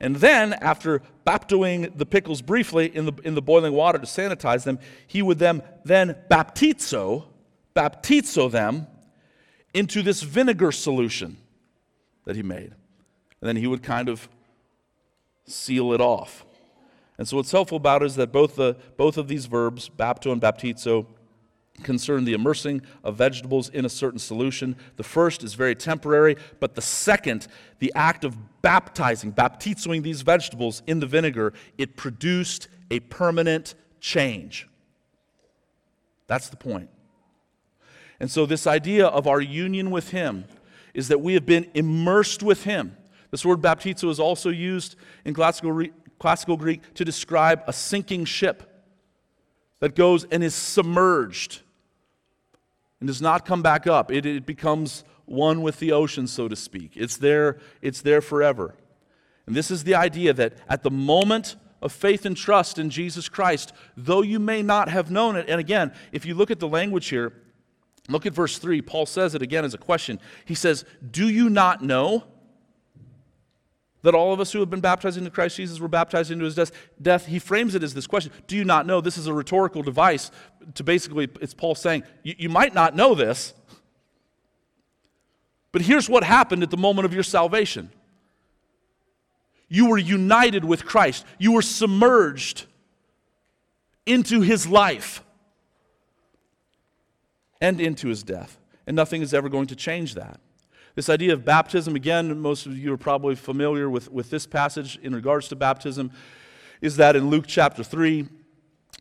And 0.01 0.17
then, 0.17 0.53
after 0.53 1.01
baptoing 1.25 1.97
the 1.97 2.05
pickles 2.05 2.41
briefly 2.41 2.93
in 2.93 3.05
the, 3.05 3.13
in 3.23 3.33
the 3.33 3.41
boiling 3.41 3.71
water 3.71 3.97
to 3.97 4.05
sanitize 4.05 4.65
them, 4.65 4.77
he 5.07 5.21
would 5.21 5.39
then, 5.39 5.63
then 5.85 6.17
baptizo, 6.29 7.27
baptizo 7.73 8.51
them 8.51 8.87
into 9.75 10.01
this 10.01 10.23
vinegar 10.23 10.71
solution 10.71 11.37
that 12.23 12.35
he 12.35 12.41
made. 12.41 12.73
And 13.41 13.49
then 13.49 13.57
he 13.57 13.67
would 13.67 13.83
kind 13.83 14.09
of 14.09 14.27
seal 15.45 15.93
it 15.93 16.01
off. 16.01 16.45
And 17.17 17.27
so 17.27 17.37
what's 17.37 17.51
helpful 17.51 17.75
about 17.75 18.01
it 18.01 18.05
is 18.05 18.15
that 18.15 18.31
both, 18.31 18.55
the, 18.55 18.77
both 18.97 19.17
of 19.17 19.27
these 19.27 19.45
verbs, 19.45 19.89
bapto 19.89 20.31
and 20.31 20.41
baptizo, 20.41 21.05
concern 21.83 22.23
the 22.23 22.33
immersing 22.33 22.81
of 23.03 23.17
vegetables 23.17 23.67
in 23.67 23.83
a 23.83 23.89
certain 23.89 24.17
solution. 24.17 24.77
The 24.95 25.03
first 25.03 25.43
is 25.43 25.55
very 25.55 25.75
temporary, 25.75 26.37
but 26.61 26.75
the 26.75 26.81
second, 26.81 27.47
the 27.79 27.91
act 27.95 28.23
of 28.23 28.61
baptizing, 28.61 29.33
baptizoing 29.33 30.01
these 30.01 30.21
vegetables 30.21 30.83
in 30.87 31.01
the 31.01 31.05
vinegar, 31.05 31.51
it 31.77 31.97
produced 31.97 32.69
a 32.89 33.01
permanent 33.01 33.75
change. 33.99 34.69
That's 36.27 36.47
the 36.47 36.57
point. 36.57 36.89
And 38.19 38.31
so, 38.31 38.45
this 38.45 38.65
idea 38.65 39.07
of 39.07 39.27
our 39.27 39.41
union 39.41 39.91
with 39.91 40.11
Him 40.11 40.45
is 40.93 41.09
that 41.09 41.21
we 41.21 41.33
have 41.33 41.45
been 41.45 41.69
immersed 41.73 42.41
with 42.41 42.63
Him. 42.63 42.95
This 43.31 43.45
word 43.45 43.61
baptizo 43.61 44.09
is 44.09 44.19
also 44.19 44.49
used 44.49 44.95
in 45.25 45.33
classical, 45.33 45.83
classical 46.19 46.57
Greek 46.57 46.93
to 46.93 47.03
describe 47.03 47.63
a 47.67 47.73
sinking 47.73 48.25
ship 48.25 48.71
that 49.79 49.95
goes 49.95 50.23
and 50.25 50.43
is 50.43 50.55
submerged 50.55 51.61
and 52.99 53.07
does 53.07 53.21
not 53.21 53.45
come 53.45 53.61
back 53.61 53.87
up. 53.87 54.11
It, 54.11 54.25
it 54.25 54.45
becomes 54.45 55.03
one 55.25 55.61
with 55.61 55.79
the 55.79 55.91
ocean, 55.91 56.27
so 56.27 56.47
to 56.47 56.55
speak. 56.55 56.93
It's 56.95 57.17
there, 57.17 57.59
it's 57.81 58.01
there 58.01 58.21
forever. 58.21 58.75
And 59.45 59.55
this 59.55 59.69
is 59.69 59.83
the 59.83 59.95
idea 59.95 60.33
that 60.33 60.53
at 60.69 60.83
the 60.83 60.91
moment 60.91 61.55
of 61.81 61.91
faith 61.91 62.25
and 62.25 62.35
trust 62.35 62.79
in 62.79 62.89
Jesus 62.89 63.29
Christ, 63.29 63.73
though 63.95 64.21
you 64.21 64.39
may 64.39 64.61
not 64.61 64.89
have 64.89 65.11
known 65.11 65.35
it, 65.35 65.47
and 65.49 65.59
again, 65.59 65.93
if 66.11 66.25
you 66.25 66.33
look 66.33 66.49
at 66.49 66.59
the 66.59 66.67
language 66.67 67.09
here, 67.09 67.33
Look 68.07 68.25
at 68.25 68.33
verse 68.33 68.57
3. 68.57 68.81
Paul 68.81 69.05
says 69.05 69.35
it 69.35 69.41
again 69.41 69.65
as 69.65 69.73
a 69.73 69.77
question. 69.77 70.19
He 70.45 70.55
says, 70.55 70.85
Do 71.11 71.27
you 71.27 71.49
not 71.49 71.83
know 71.83 72.25
that 74.03 74.13
all 74.13 74.31
of 74.31 74.39
us 74.39 74.51
who 74.51 74.59
have 74.59 74.69
been 74.69 74.81
baptized 74.81 75.17
into 75.17 75.31
Christ 75.31 75.57
Jesus 75.57 75.79
were 75.79 75.87
baptized 75.87 76.29
into 76.29 76.45
his 76.45 76.71
death? 77.01 77.25
He 77.25 77.39
frames 77.39 77.73
it 77.73 77.81
as 77.81 77.93
this 77.93 78.05
question 78.05 78.31
Do 78.47 78.55
you 78.55 78.63
not 78.63 78.85
know? 78.85 79.01
This 79.01 79.17
is 79.17 79.27
a 79.27 79.33
rhetorical 79.33 79.81
device 79.81 80.29
to 80.75 80.83
basically, 80.83 81.29
it's 81.41 81.55
Paul 81.55 81.73
saying, 81.73 82.03
You 82.23 82.49
might 82.49 82.75
not 82.75 82.95
know 82.95 83.15
this, 83.15 83.53
but 85.71 85.81
here's 85.81 86.07
what 86.07 86.23
happened 86.23 86.61
at 86.63 86.69
the 86.69 86.77
moment 86.77 87.05
of 87.05 87.13
your 87.13 87.23
salvation. 87.23 87.91
You 89.67 89.89
were 89.89 89.97
united 89.97 90.63
with 90.63 90.85
Christ, 90.85 91.25
you 91.39 91.53
were 91.53 91.63
submerged 91.63 92.65
into 94.05 94.41
his 94.41 94.67
life 94.67 95.23
and 97.65 97.81
into 97.81 98.09
his 98.09 98.21
death. 98.21 98.59
And 98.85 98.95
nothing 98.95 99.23
is 99.23 99.33
ever 99.33 99.49
going 99.49 99.67
to 99.67 99.75
change 99.75 100.13
that. 100.13 100.39
This 100.93 101.09
idea 101.09 101.33
of 101.33 101.43
baptism, 101.43 101.95
again, 101.95 102.39
most 102.39 102.67
of 102.67 102.77
you 102.77 102.93
are 102.93 102.97
probably 102.97 103.35
familiar 103.35 103.89
with, 103.89 104.11
with 104.11 104.29
this 104.29 104.45
passage 104.45 104.99
in 105.01 105.15
regards 105.15 105.47
to 105.47 105.55
baptism, 105.55 106.11
is 106.79 106.97
that 106.97 107.15
in 107.15 107.29
Luke 107.29 107.45
chapter 107.47 107.83
3, 107.83 108.27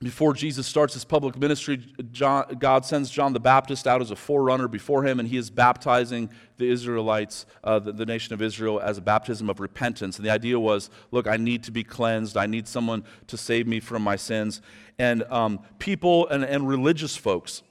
before 0.02 0.32
Jesus 0.32 0.66
starts 0.66 0.94
his 0.94 1.04
public 1.04 1.38
ministry, 1.38 1.76
John, 2.10 2.56
God 2.58 2.84
sends 2.84 3.10
John 3.10 3.32
the 3.32 3.38
Baptist 3.38 3.86
out 3.86 4.00
as 4.00 4.10
a 4.10 4.16
forerunner 4.16 4.66
before 4.66 5.04
him, 5.04 5.20
and 5.20 5.28
he 5.28 5.36
is 5.36 5.50
baptizing 5.50 6.30
the 6.56 6.68
Israelites, 6.68 7.46
uh, 7.62 7.78
the, 7.78 7.92
the, 7.92 8.06
nation 8.06 8.34
of 8.34 8.42
Israel, 8.42 8.80
as 8.80 8.98
a 8.98 9.02
baptism 9.02 9.48
of 9.48 9.60
repentance. 9.60 10.16
And 10.16 10.26
the 10.26 10.30
idea 10.30 10.58
was 10.58 10.90
look, 11.10 11.28
I 11.28 11.36
need 11.36 11.62
to 11.64 11.70
be 11.70 11.84
cleansed. 11.84 12.36
I 12.36 12.46
need 12.46 12.66
someone 12.66 13.04
to 13.28 13.36
save 13.36 13.68
me 13.68 13.78
from 13.78 14.02
my 14.02 14.16
sins. 14.16 14.62
And 14.98 15.22
um, 15.24 15.60
people 15.78 16.26
and, 16.28 16.44
and 16.44 16.66
religious 16.66 17.14
folks 17.14 17.62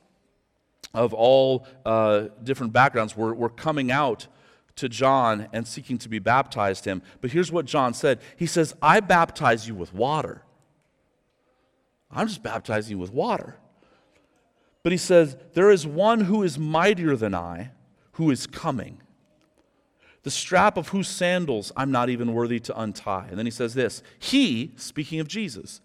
of 0.94 1.14
all 1.14 1.66
uh, 1.86 2.28
different 2.44 2.74
backgrounds 2.74 3.18
were, 3.18 3.34
were 3.34 3.50
coming 3.50 3.92
out 3.92 4.28
to 4.76 4.90
John 4.90 5.48
and 5.54 5.68
seeking 5.68 5.98
to 6.00 6.10
be 6.10 6.20
baptized 6.20 6.86
him. 6.86 7.02
But 7.22 7.32
here's 7.32 7.52
what 7.52 7.66
John 7.66 7.94
said 7.94 8.20
He 8.38 8.46
says, 8.46 8.76
I 8.82 9.00
baptize 9.00 9.68
you 9.68 9.76
with 9.76 9.94
water. 9.94 10.44
I'm 12.12 12.28
just 12.28 12.44
baptizing 12.44 12.92
you 12.92 13.00
with 13.00 13.12
water. 13.12 13.58
But 14.84 14.92
he 14.92 14.98
says, 14.98 15.38
There 15.54 15.72
is 15.72 15.88
one 15.88 16.22
who 16.22 16.44
is 16.44 16.60
mightier 16.60 17.16
than 17.16 17.34
I, 17.34 17.72
who 18.14 18.30
is 18.30 18.46
coming. 18.46 19.00
The 20.24 20.32
strap 20.32 20.78
of 20.78 20.90
whose 20.90 21.10
sandals 21.10 21.72
I'm 21.76 21.92
not 21.92 22.10
even 22.10 22.34
worthy 22.34 22.60
to 22.62 22.80
untie. 22.80 23.28
And 23.30 23.38
then 23.38 23.46
he 23.46 23.52
says 23.52 23.74
this 23.74 24.04
He, 24.20 24.74
speaking 24.76 25.20
of 25.20 25.28
Jesus, 25.28 25.82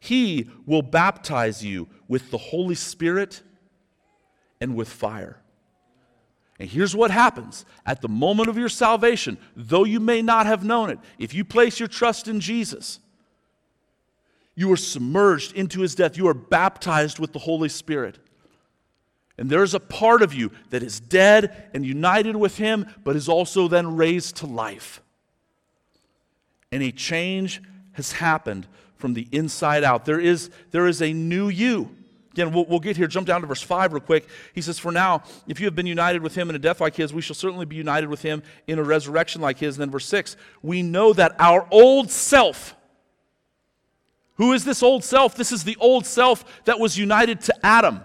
he 0.00 0.48
will 0.64 0.82
baptize 0.82 1.64
you 1.64 1.88
with 2.06 2.30
the 2.30 2.38
Holy 2.38 2.74
Spirit 2.74 3.42
and 4.60 4.74
with 4.74 4.88
fire. 4.88 5.40
And 6.58 6.68
here's 6.68 6.96
what 6.96 7.10
happens 7.10 7.64
at 7.86 8.02
the 8.02 8.08
moment 8.08 8.48
of 8.48 8.58
your 8.58 8.68
salvation, 8.68 9.38
though 9.56 9.84
you 9.84 10.00
may 10.00 10.22
not 10.22 10.46
have 10.46 10.64
known 10.64 10.90
it, 10.90 10.98
if 11.18 11.32
you 11.32 11.44
place 11.44 11.78
your 11.78 11.88
trust 11.88 12.26
in 12.26 12.40
Jesus, 12.40 12.98
you 14.56 14.72
are 14.72 14.76
submerged 14.76 15.52
into 15.52 15.80
his 15.80 15.94
death. 15.94 16.16
You 16.16 16.26
are 16.26 16.34
baptized 16.34 17.20
with 17.20 17.32
the 17.32 17.38
Holy 17.38 17.68
Spirit. 17.68 18.18
And 19.38 19.48
there 19.48 19.62
is 19.62 19.72
a 19.72 19.78
part 19.78 20.20
of 20.20 20.34
you 20.34 20.50
that 20.70 20.82
is 20.82 20.98
dead 20.98 21.70
and 21.72 21.86
united 21.86 22.34
with 22.34 22.56
him, 22.56 22.86
but 23.04 23.14
is 23.14 23.28
also 23.28 23.68
then 23.68 23.96
raised 23.96 24.38
to 24.38 24.46
life. 24.46 25.00
And 26.72 26.82
a 26.82 26.90
change 26.90 27.62
has 27.92 28.12
happened 28.12 28.66
from 28.96 29.14
the 29.14 29.28
inside 29.30 29.84
out. 29.84 30.04
There 30.04 30.18
is, 30.18 30.50
there 30.72 30.88
is 30.88 31.00
a 31.00 31.12
new 31.12 31.48
you. 31.48 31.94
Again, 32.38 32.54
we'll, 32.54 32.66
we'll, 32.66 32.78
get 32.78 32.96
here, 32.96 33.08
jump 33.08 33.26
down 33.26 33.40
to 33.40 33.48
verse 33.48 33.62
5 33.62 33.92
real 33.92 34.00
quick. 34.00 34.24
He 34.54 34.62
says, 34.62 34.78
For 34.78 34.92
now, 34.92 35.24
if 35.48 35.58
you 35.58 35.66
have 35.66 35.74
been 35.74 35.86
united 35.86 36.22
with 36.22 36.36
him 36.36 36.48
in 36.48 36.54
a 36.54 36.58
death 36.60 36.80
like 36.80 36.94
his, 36.94 37.12
we 37.12 37.20
shall 37.20 37.34
certainly 37.34 37.66
be 37.66 37.74
united 37.74 38.08
with 38.08 38.22
him 38.22 38.44
in 38.68 38.78
a 38.78 38.82
resurrection 38.84 39.40
like 39.40 39.58
his. 39.58 39.74
And 39.74 39.82
then 39.82 39.90
verse 39.90 40.06
6, 40.06 40.36
we 40.62 40.80
know 40.80 41.12
that 41.14 41.34
our 41.40 41.66
old 41.72 42.12
self, 42.12 42.76
who 44.34 44.52
is 44.52 44.64
this 44.64 44.84
old 44.84 45.02
self? 45.02 45.34
This 45.34 45.50
is 45.50 45.64
the 45.64 45.76
old 45.80 46.06
self 46.06 46.44
that 46.64 46.78
was 46.78 46.96
united 46.96 47.40
to 47.40 47.66
Adam, 47.66 48.02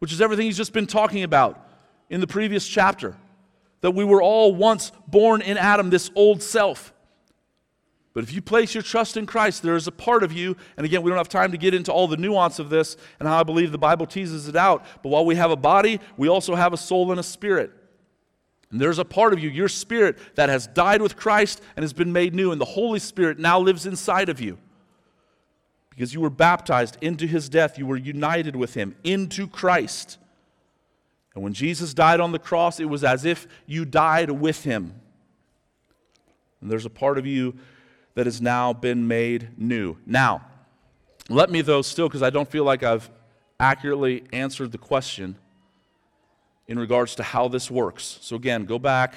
which 0.00 0.12
is 0.12 0.20
everything 0.20 0.44
he's 0.44 0.58
just 0.58 0.74
been 0.74 0.86
talking 0.86 1.22
about 1.22 1.66
in 2.10 2.20
the 2.20 2.26
previous 2.26 2.68
chapter. 2.68 3.16
That 3.80 3.92
we 3.92 4.04
were 4.04 4.20
all 4.20 4.54
once 4.54 4.92
born 5.08 5.40
in 5.40 5.56
Adam, 5.56 5.88
this 5.88 6.10
old 6.14 6.42
self. 6.42 6.92
But 8.12 8.24
if 8.24 8.32
you 8.32 8.42
place 8.42 8.74
your 8.74 8.82
trust 8.82 9.16
in 9.16 9.24
Christ, 9.24 9.62
there 9.62 9.76
is 9.76 9.86
a 9.86 9.92
part 9.92 10.24
of 10.24 10.32
you, 10.32 10.56
and 10.76 10.84
again, 10.84 11.02
we 11.02 11.10
don't 11.10 11.18
have 11.18 11.28
time 11.28 11.52
to 11.52 11.58
get 11.58 11.74
into 11.74 11.92
all 11.92 12.08
the 12.08 12.16
nuance 12.16 12.58
of 12.58 12.68
this 12.68 12.96
and 13.20 13.28
how 13.28 13.38
I 13.38 13.42
believe 13.44 13.70
the 13.70 13.78
Bible 13.78 14.06
teases 14.06 14.48
it 14.48 14.56
out. 14.56 14.84
But 15.02 15.10
while 15.10 15.24
we 15.24 15.36
have 15.36 15.52
a 15.52 15.56
body, 15.56 16.00
we 16.16 16.28
also 16.28 16.56
have 16.56 16.72
a 16.72 16.76
soul 16.76 17.12
and 17.12 17.20
a 17.20 17.22
spirit. 17.22 17.70
And 18.72 18.80
there's 18.80 18.98
a 18.98 19.04
part 19.04 19.32
of 19.32 19.38
you, 19.38 19.48
your 19.48 19.68
spirit, 19.68 20.18
that 20.34 20.48
has 20.48 20.66
died 20.66 21.02
with 21.02 21.16
Christ 21.16 21.60
and 21.76 21.84
has 21.84 21.92
been 21.92 22.12
made 22.12 22.34
new, 22.34 22.50
and 22.50 22.60
the 22.60 22.64
Holy 22.64 22.98
Spirit 22.98 23.38
now 23.38 23.60
lives 23.60 23.86
inside 23.86 24.28
of 24.28 24.40
you. 24.40 24.58
Because 25.90 26.12
you 26.14 26.20
were 26.20 26.30
baptized 26.30 26.96
into 27.00 27.26
his 27.26 27.48
death, 27.48 27.78
you 27.78 27.86
were 27.86 27.96
united 27.96 28.56
with 28.56 28.74
him 28.74 28.96
into 29.04 29.46
Christ. 29.46 30.18
And 31.34 31.44
when 31.44 31.52
Jesus 31.52 31.94
died 31.94 32.20
on 32.20 32.32
the 32.32 32.38
cross, 32.38 32.80
it 32.80 32.86
was 32.86 33.04
as 33.04 33.24
if 33.24 33.46
you 33.66 33.84
died 33.84 34.30
with 34.30 34.64
him. 34.64 34.94
And 36.60 36.70
there's 36.70 36.86
a 36.86 36.90
part 36.90 37.18
of 37.18 37.26
you 37.26 37.54
that 38.14 38.26
has 38.26 38.40
now 38.40 38.72
been 38.72 39.08
made 39.08 39.50
new. 39.58 39.96
Now, 40.06 40.46
let 41.28 41.50
me, 41.50 41.62
though, 41.62 41.82
still, 41.82 42.08
because 42.08 42.22
I 42.22 42.30
don't 42.30 42.50
feel 42.50 42.64
like 42.64 42.82
I've 42.82 43.10
accurately 43.58 44.24
answered 44.32 44.72
the 44.72 44.78
question 44.78 45.36
in 46.66 46.78
regards 46.78 47.14
to 47.16 47.22
how 47.22 47.48
this 47.48 47.70
works. 47.70 48.18
So, 48.22 48.36
again, 48.36 48.64
go 48.64 48.78
back 48.78 49.14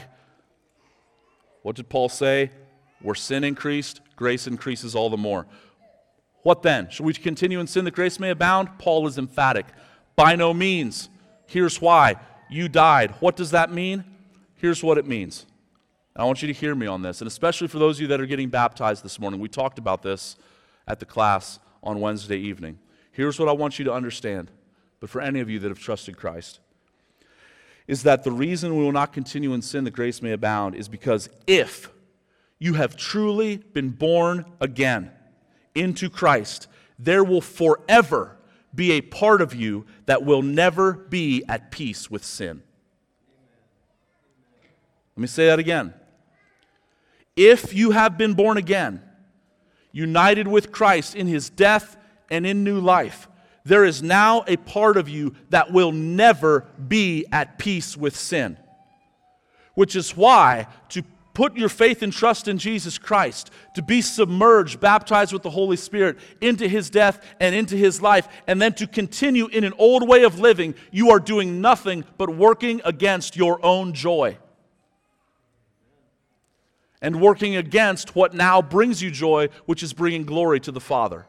What 1.63 1.75
did 1.75 1.89
Paul 1.89 2.09
say? 2.09 2.51
Where 3.01 3.15
sin 3.15 3.43
increased, 3.43 4.01
grace 4.15 4.47
increases 4.47 4.95
all 4.95 5.09
the 5.09 5.17
more. 5.17 5.47
What 6.43 6.61
then? 6.61 6.89
Should 6.89 7.05
we 7.05 7.13
continue 7.13 7.59
in 7.59 7.67
sin 7.67 7.85
that 7.85 7.91
grace 7.95 8.19
may 8.19 8.29
abound? 8.29 8.77
Paul 8.77 9.07
is 9.07 9.17
emphatic. 9.17 9.65
By 10.15 10.35
no 10.35 10.53
means. 10.53 11.09
Here's 11.47 11.81
why. 11.81 12.17
You 12.49 12.69
died. 12.69 13.11
What 13.19 13.35
does 13.35 13.51
that 13.51 13.71
mean? 13.71 14.03
Here's 14.55 14.83
what 14.83 14.97
it 14.97 15.07
means. 15.07 15.45
I 16.15 16.25
want 16.25 16.43
you 16.43 16.47
to 16.47 16.53
hear 16.53 16.75
me 16.75 16.85
on 16.85 17.01
this, 17.01 17.21
and 17.21 17.27
especially 17.27 17.67
for 17.67 17.79
those 17.79 17.97
of 17.97 18.01
you 18.01 18.07
that 18.07 18.21
are 18.21 18.27
getting 18.27 18.49
baptized 18.49 19.03
this 19.03 19.19
morning. 19.19 19.39
We 19.39 19.49
talked 19.49 19.79
about 19.79 20.03
this 20.03 20.35
at 20.87 20.99
the 20.99 21.05
class 21.05 21.59
on 21.81 21.99
Wednesday 21.99 22.37
evening. 22.37 22.77
Here's 23.11 23.39
what 23.39 23.49
I 23.49 23.51
want 23.51 23.79
you 23.79 23.85
to 23.85 23.93
understand, 23.93 24.51
but 24.99 25.09
for 25.09 25.21
any 25.21 25.39
of 25.39 25.49
you 25.49 25.57
that 25.59 25.69
have 25.69 25.79
trusted 25.79 26.15
Christ, 26.15 26.59
is 27.87 28.03
that 28.03 28.23
the 28.23 28.31
reason 28.31 28.77
we 28.77 28.83
will 28.83 28.91
not 28.91 29.11
continue 29.11 29.53
in 29.53 29.61
sin 29.61 29.85
that 29.85 29.91
grace 29.91 30.21
may 30.21 30.31
abound 30.31 30.75
is 30.75 30.87
because 30.87 31.29
if 31.47 31.89
you 32.59 32.75
have 32.75 32.95
truly 32.95 33.57
been 33.57 33.89
born 33.89 34.45
again 34.61 35.11
into 35.73 36.09
Christ, 36.09 36.67
there 36.99 37.23
will 37.23 37.41
forever 37.41 38.37
be 38.73 38.91
a 38.91 39.01
part 39.01 39.41
of 39.41 39.53
you 39.53 39.85
that 40.05 40.23
will 40.23 40.41
never 40.41 40.93
be 40.93 41.43
at 41.49 41.71
peace 41.71 42.09
with 42.09 42.23
sin. 42.23 42.61
Let 45.15 45.21
me 45.21 45.27
say 45.27 45.47
that 45.47 45.59
again. 45.59 45.93
If 47.35 47.73
you 47.73 47.91
have 47.91 48.17
been 48.17 48.33
born 48.33 48.57
again, 48.57 49.01
united 49.91 50.47
with 50.47 50.71
Christ 50.71 51.15
in 51.15 51.27
his 51.27 51.49
death 51.49 51.97
and 52.29 52.45
in 52.45 52.63
new 52.63 52.79
life, 52.79 53.27
there 53.63 53.85
is 53.85 54.03
now 54.03 54.43
a 54.47 54.57
part 54.57 54.97
of 54.97 55.07
you 55.07 55.35
that 55.49 55.71
will 55.71 55.91
never 55.91 56.67
be 56.87 57.25
at 57.31 57.57
peace 57.57 57.95
with 57.95 58.15
sin. 58.15 58.57
Which 59.73 59.95
is 59.95 60.15
why 60.15 60.67
to 60.89 61.03
put 61.33 61.57
your 61.57 61.69
faith 61.69 62.03
and 62.03 62.13
trust 62.13 62.47
in 62.47 62.57
Jesus 62.57 62.97
Christ, 62.97 63.49
to 63.73 63.81
be 63.81 64.01
submerged, 64.01 64.79
baptized 64.79 65.33
with 65.33 65.41
the 65.41 65.49
Holy 65.49 65.77
Spirit 65.77 66.17
into 66.41 66.67
his 66.67 66.89
death 66.89 67.25
and 67.39 67.55
into 67.55 67.75
his 67.75 68.01
life, 68.01 68.27
and 68.45 68.61
then 68.61 68.73
to 68.73 68.85
continue 68.85 69.47
in 69.47 69.63
an 69.63 69.73
old 69.79 70.07
way 70.07 70.23
of 70.23 70.39
living, 70.39 70.75
you 70.91 71.09
are 71.09 71.19
doing 71.19 71.59
nothing 71.61 72.05
but 72.17 72.29
working 72.35 72.81
against 72.85 73.35
your 73.35 73.63
own 73.65 73.93
joy. 73.93 74.37
And 77.03 77.21
working 77.21 77.55
against 77.55 78.15
what 78.15 78.33
now 78.33 78.61
brings 78.61 79.03
you 79.03 79.11
joy, 79.11 79.49
which 79.65 79.83
is 79.83 79.93
bringing 79.93 80.25
glory 80.25 80.59
to 80.61 80.71
the 80.71 80.79
Father. 80.79 81.27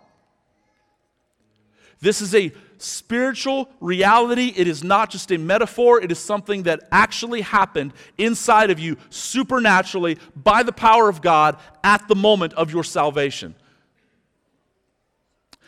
This 2.01 2.23
is 2.23 2.35
a 2.35 2.53
spiritual 2.79 3.69
reality. 3.81 4.53
It 4.57 4.69
is 4.69 4.85
not 4.85 5.11
just 5.11 5.33
a 5.33 5.39
metaphor, 5.39 6.01
it 6.01 6.13
is 6.13 6.19
something 6.19 6.65
that 6.65 6.81
actually 6.93 7.41
happened 7.41 7.93
inside 8.19 8.71
of 8.71 8.79
you 8.79 8.97
supernaturally 9.11 10.19
by 10.37 10.63
the 10.63 10.73
power 10.73 11.09
of 11.09 11.21
God 11.23 11.59
at 11.83 12.07
the 12.09 12.15
moment 12.15 12.53
of 12.55 12.71
your 12.73 12.85
salvation. 12.85 13.55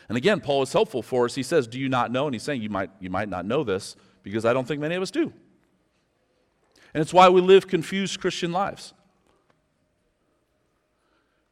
And 0.09 0.17
again, 0.17 0.39
Paul 0.39 0.61
is 0.61 0.71
helpful 0.71 1.01
for 1.01 1.25
us. 1.25 1.35
He 1.35 1.43
says, 1.43 1.67
Do 1.67 1.79
you 1.79 1.89
not 1.89 2.11
know? 2.11 2.27
And 2.27 2.33
he's 2.33 2.43
saying, 2.43 2.61
You 2.61 2.69
might, 2.69 2.91
you 2.99 3.09
might 3.09 3.27
not 3.27 3.45
know 3.45 3.63
this 3.63 3.95
because 4.23 4.45
I 4.45 4.53
don't 4.53 4.67
think 4.67 4.79
many 4.79 4.95
of 4.95 5.01
us 5.01 5.11
do. 5.11 5.33
And 6.93 7.01
it's 7.01 7.13
why 7.13 7.27
we 7.29 7.41
live 7.41 7.67
confused 7.67 8.21
Christian 8.21 8.51
lives. 8.51 8.93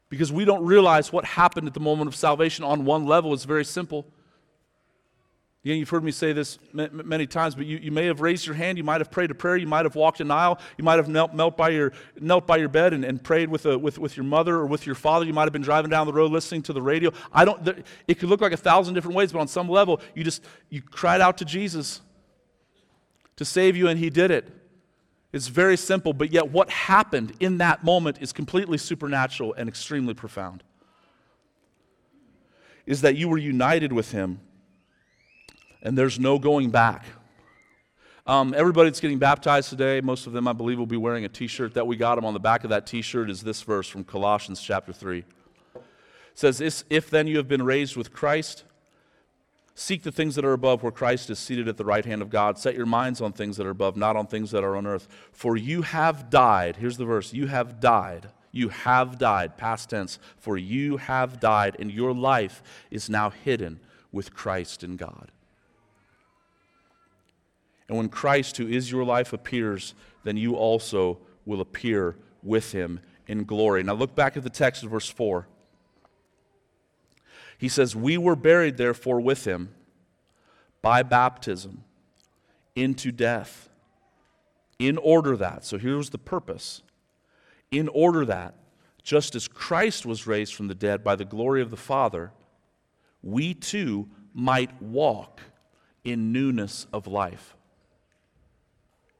Because 0.09 0.31
we 0.31 0.45
don't 0.45 0.63
realize 0.65 1.11
what 1.11 1.25
happened 1.25 1.67
at 1.67 1.73
the 1.73 1.79
moment 1.79 2.07
of 2.07 2.15
salvation 2.15 2.63
on 2.63 2.85
one 2.85 3.05
level. 3.05 3.33
It's 3.33 3.43
very 3.43 3.65
simple. 3.65 4.05
Again, 5.65 5.79
you've 5.79 5.89
heard 5.89 6.03
me 6.03 6.11
say 6.11 6.31
this 6.31 6.59
many 6.73 7.25
times, 7.25 7.55
but 7.55 7.65
you, 7.65 7.77
you 7.77 7.91
may 7.91 8.05
have 8.05 8.21
raised 8.21 8.45
your 8.45 8.53
hand, 8.53 8.77
you 8.77 8.83
might 8.83 9.01
have 9.01 9.09
prayed 9.09 9.31
a 9.31 9.33
prayer, 9.33 9.57
you 9.57 9.65
might 9.65 9.83
have 9.83 9.95
walked 9.95 10.19
an 10.19 10.29
aisle, 10.29 10.59
you 10.77 10.83
might 10.83 10.97
have 10.97 11.09
knelt, 11.09 11.33
knelt 11.33 11.57
by, 11.57 11.69
your, 11.69 11.91
knelt 12.19 12.45
by 12.45 12.57
your 12.57 12.69
bed 12.69 12.93
and, 12.93 13.03
and 13.03 13.23
prayed 13.23 13.49
with, 13.49 13.65
a, 13.65 13.75
with, 13.75 13.97
with 13.97 14.15
your 14.15 14.25
mother 14.25 14.57
or 14.57 14.67
with 14.67 14.85
your 14.85 14.93
father. 14.93 15.25
You 15.25 15.33
might 15.33 15.45
have 15.45 15.53
been 15.53 15.63
driving 15.63 15.89
down 15.89 16.05
the 16.05 16.13
road 16.13 16.31
listening 16.31 16.61
to 16.63 16.73
the 16.73 16.83
radio. 16.83 17.11
I 17.33 17.45
don't, 17.45 17.83
it 18.07 18.19
could 18.19 18.29
look 18.29 18.41
like 18.41 18.51
a 18.51 18.57
thousand 18.57 18.93
different 18.93 19.15
ways, 19.15 19.31
but 19.31 19.39
on 19.39 19.47
some 19.47 19.67
level, 19.67 20.01
you 20.13 20.23
just, 20.23 20.43
you 20.69 20.83
cried 20.83 21.19
out 21.19 21.39
to 21.39 21.45
Jesus 21.45 22.01
to 23.37 23.43
save 23.43 23.75
you, 23.75 23.87
and 23.87 23.97
he 23.97 24.11
did 24.11 24.29
it. 24.29 24.47
It's 25.35 25.49
very 25.49 25.75
simple, 25.75 26.13
but 26.13 26.31
yet 26.31 26.49
what 26.49 26.69
happened 26.69 27.33
in 27.41 27.57
that 27.57 27.83
moment 27.83 28.19
is 28.21 28.31
completely 28.31 28.77
supernatural 28.77 29.53
and 29.55 29.67
extremely 29.67 30.13
profound. 30.13 30.63
Is 32.85 33.01
that 33.01 33.17
you 33.17 33.27
were 33.27 33.37
united 33.37 33.91
with 33.91 34.11
him 34.11 34.39
and 35.81 35.97
there's 35.97 36.17
no 36.17 36.39
going 36.39 36.69
back. 36.69 37.03
Um, 38.25 38.53
everybody 38.55 38.89
that's 38.89 39.01
getting 39.01 39.19
baptized 39.19 39.69
today, 39.69 39.99
most 39.99 40.25
of 40.25 40.31
them, 40.31 40.47
I 40.47 40.53
believe, 40.53 40.79
will 40.79 40.85
be 40.85 40.95
wearing 40.95 41.25
a 41.25 41.29
t 41.29 41.47
shirt 41.47 41.73
that 41.73 41.85
we 41.85 41.97
got 41.97 42.15
them. 42.15 42.23
On 42.23 42.33
the 42.33 42.39
back 42.39 42.63
of 42.63 42.69
that 42.69 42.87
t 42.87 43.01
shirt 43.01 43.29
is 43.29 43.41
this 43.41 43.61
verse 43.61 43.89
from 43.89 44.05
Colossians 44.05 44.61
chapter 44.61 44.93
3. 44.93 45.17
It 45.17 45.25
says, 46.33 46.85
If 46.89 47.09
then 47.09 47.27
you 47.27 47.35
have 47.35 47.49
been 47.49 47.63
raised 47.63 47.97
with 47.97 48.13
Christ, 48.13 48.63
seek 49.75 50.03
the 50.03 50.11
things 50.11 50.35
that 50.35 50.45
are 50.45 50.53
above 50.53 50.81
where 50.81 50.91
Christ 50.91 51.29
is 51.29 51.37
seated 51.37 51.67
at 51.67 51.77
the 51.77 51.85
right 51.85 52.05
hand 52.05 52.21
of 52.21 52.29
God. 52.29 52.57
Set 52.57 52.75
your 52.75 52.85
minds 52.85 53.21
on 53.21 53.33
things 53.33 53.57
that 53.57 53.67
are 53.67 53.71
above, 53.71 53.97
not 53.97 54.15
on 54.15 54.25
things 54.25 54.51
that 54.51 54.63
are 54.63 54.75
on 54.75 54.87
earth. 54.87 55.07
For 55.33 55.57
you 55.57 55.81
have 55.81 56.29
died. 56.29 56.77
Here's 56.77 56.97
the 56.97 57.05
verse 57.05 57.33
you 57.33 57.47
have 57.47 57.79
died. 57.79 58.29
You 58.51 58.69
have 58.69 59.17
died, 59.17 59.57
past 59.57 59.89
tense. 59.89 60.17
For 60.37 60.57
you 60.57 60.95
have 60.95 61.41
died, 61.41 61.75
and 61.77 61.91
your 61.91 62.13
life 62.13 62.63
is 62.89 63.09
now 63.09 63.29
hidden 63.29 63.81
with 64.13 64.33
Christ 64.33 64.81
in 64.81 64.95
God. 64.95 65.31
And 67.89 67.97
when 67.97 68.07
Christ, 68.07 68.55
who 68.55 68.67
is 68.67 68.89
your 68.89 69.03
life, 69.03 69.33
appears, 69.33 69.93
then 70.23 70.37
you 70.37 70.55
also 70.55 71.19
will 71.45 71.59
appear 71.59 72.15
with 72.41 72.71
him 72.71 73.01
in 73.27 73.43
glory. 73.43 73.83
Now 73.83 73.93
look 73.93 74.15
back 74.15 74.37
at 74.37 74.43
the 74.43 74.49
text 74.49 74.83
of 74.83 74.91
verse 74.91 75.09
4. 75.09 75.47
He 77.57 77.69
says, 77.69 77.95
We 77.95 78.17
were 78.17 78.35
buried, 78.35 78.77
therefore, 78.77 79.19
with 79.21 79.45
him 79.45 79.73
by 80.81 81.03
baptism 81.03 81.83
into 82.75 83.11
death. 83.11 83.69
In 84.77 84.97
order 84.97 85.37
that, 85.37 85.63
so 85.63 85.77
here's 85.77 86.09
the 86.09 86.17
purpose. 86.17 86.83
In 87.71 87.87
order 87.89 88.25
that, 88.25 88.55
just 89.01 89.35
as 89.35 89.47
Christ 89.47 90.05
was 90.05 90.27
raised 90.27 90.53
from 90.53 90.67
the 90.67 90.75
dead 90.75 91.03
by 91.03 91.15
the 91.15 91.25
glory 91.25 91.61
of 91.61 91.71
the 91.71 91.77
Father, 91.77 92.31
we 93.23 93.53
too 93.53 94.09
might 94.33 94.81
walk 94.81 95.41
in 96.03 96.31
newness 96.31 96.87
of 96.91 97.07
life. 97.07 97.55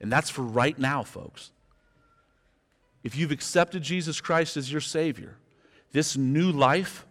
And 0.01 0.11
that's 0.11 0.29
for 0.29 0.43
right 0.43 0.77
now, 0.77 1.03
folks. 1.03 1.51
If 3.03 3.15
you've 3.15 3.31
accepted 3.31 3.83
Jesus 3.83 4.19
Christ 4.19 4.57
as 4.57 4.71
your 4.71 4.81
Savior, 4.81 5.37
this 5.91 6.17
new 6.17 6.51
life 6.51 7.05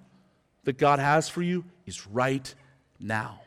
that 0.64 0.78
God 0.78 0.98
has 0.98 1.28
for 1.28 1.42
you 1.42 1.64
is 1.86 2.06
right 2.06 2.54
now. 2.98 3.40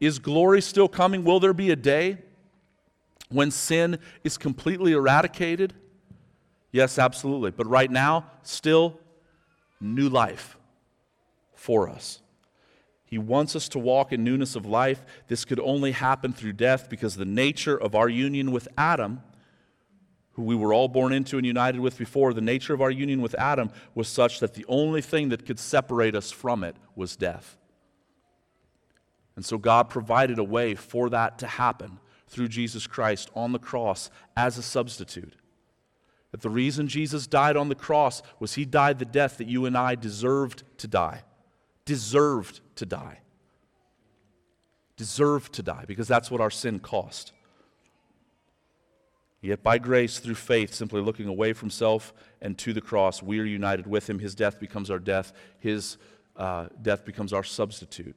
Is 0.00 0.18
glory 0.18 0.60
still 0.60 0.88
coming? 0.88 1.24
Will 1.24 1.40
there 1.40 1.54
be 1.54 1.70
a 1.70 1.76
day 1.76 2.18
when 3.28 3.50
sin 3.50 3.98
is 4.22 4.36
completely 4.36 4.92
eradicated? 4.92 5.72
Yes, 6.72 6.98
absolutely. 6.98 7.52
But 7.52 7.68
right 7.68 7.90
now, 7.90 8.26
still 8.42 8.98
new 9.80 10.08
life 10.08 10.58
for 11.54 11.88
us. 11.88 12.20
He 13.04 13.18
wants 13.18 13.54
us 13.54 13.68
to 13.70 13.78
walk 13.78 14.12
in 14.12 14.24
newness 14.24 14.56
of 14.56 14.66
life. 14.66 15.04
This 15.28 15.44
could 15.44 15.60
only 15.60 15.92
happen 15.92 16.32
through 16.32 16.54
death 16.54 16.90
because 16.90 17.14
the 17.14 17.24
nature 17.24 17.76
of 17.76 17.94
our 17.94 18.08
union 18.08 18.50
with 18.50 18.66
Adam, 18.76 19.22
who 20.34 20.42
we 20.42 20.54
were 20.54 20.72
all 20.72 20.88
born 20.88 21.12
into 21.12 21.36
and 21.36 21.46
united 21.46 21.80
with 21.80 21.98
before, 21.98 22.32
the 22.32 22.40
nature 22.40 22.74
of 22.74 22.80
our 22.80 22.90
union 22.90 23.22
with 23.22 23.34
Adam 23.34 23.70
was 23.94 24.08
such 24.08 24.40
that 24.40 24.54
the 24.54 24.64
only 24.68 25.00
thing 25.00 25.30
that 25.30 25.46
could 25.46 25.58
separate 25.58 26.14
us 26.14 26.30
from 26.30 26.62
it 26.62 26.76
was 26.94 27.16
death. 27.16 27.56
And 29.36 29.44
so 29.44 29.58
God 29.58 29.90
provided 29.90 30.38
a 30.38 30.44
way 30.44 30.74
for 30.74 31.10
that 31.10 31.38
to 31.38 31.46
happen 31.46 31.98
through 32.28 32.48
Jesus 32.48 32.86
Christ 32.86 33.30
on 33.34 33.52
the 33.52 33.58
cross 33.58 34.10
as 34.36 34.58
a 34.58 34.62
substitute. 34.62 35.34
That 36.30 36.40
the 36.40 36.50
reason 36.50 36.88
Jesus 36.88 37.26
died 37.26 37.56
on 37.56 37.68
the 37.68 37.74
cross 37.74 38.22
was 38.40 38.54
he 38.54 38.64
died 38.64 38.98
the 38.98 39.04
death 39.04 39.38
that 39.38 39.48
you 39.48 39.66
and 39.66 39.76
I 39.76 39.94
deserved 39.94 40.64
to 40.78 40.88
die 40.88 41.22
deserved 41.84 42.60
to 42.76 42.86
die. 42.86 43.20
Deserved 44.96 45.52
to 45.54 45.62
die 45.62 45.84
because 45.86 46.08
that's 46.08 46.30
what 46.30 46.40
our 46.40 46.50
sin 46.50 46.78
cost. 46.78 47.32
Yet 49.44 49.62
by 49.62 49.78
grace, 49.78 50.18
through 50.18 50.36
faith, 50.36 50.72
simply 50.72 51.00
looking 51.00 51.28
away 51.28 51.52
from 51.52 51.70
self 51.70 52.14
and 52.40 52.56
to 52.58 52.72
the 52.72 52.80
cross, 52.80 53.22
we 53.22 53.38
are 53.40 53.44
united 53.44 53.86
with 53.86 54.08
him. 54.08 54.18
His 54.18 54.34
death 54.34 54.58
becomes 54.58 54.90
our 54.90 54.98
death, 54.98 55.32
his 55.58 55.98
uh, 56.36 56.66
death 56.80 57.04
becomes 57.04 57.32
our 57.32 57.44
substitute 57.44 58.16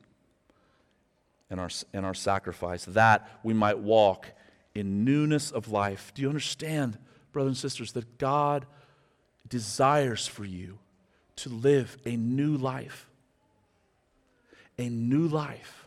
and 1.50 1.60
our, 1.60 1.70
and 1.94 2.06
our 2.06 2.14
sacrifice, 2.14 2.86
that 2.86 3.30
we 3.44 3.54
might 3.54 3.78
walk 3.78 4.32
in 4.74 5.04
newness 5.04 5.52
of 5.52 5.70
life. 5.70 6.12
Do 6.16 6.22
you 6.22 6.30
understand, 6.30 6.98
brothers 7.32 7.50
and 7.50 7.58
sisters, 7.58 7.92
that 7.94 8.18
God 8.18 8.66
desires 9.48 10.28
for 10.28 10.46
you 10.46 10.80
to 11.38 11.50
live 11.50 11.98
a 12.06 12.16
new 12.16 12.58
life? 12.58 13.08
a 14.78 14.90
new 14.90 15.28
life. 15.28 15.87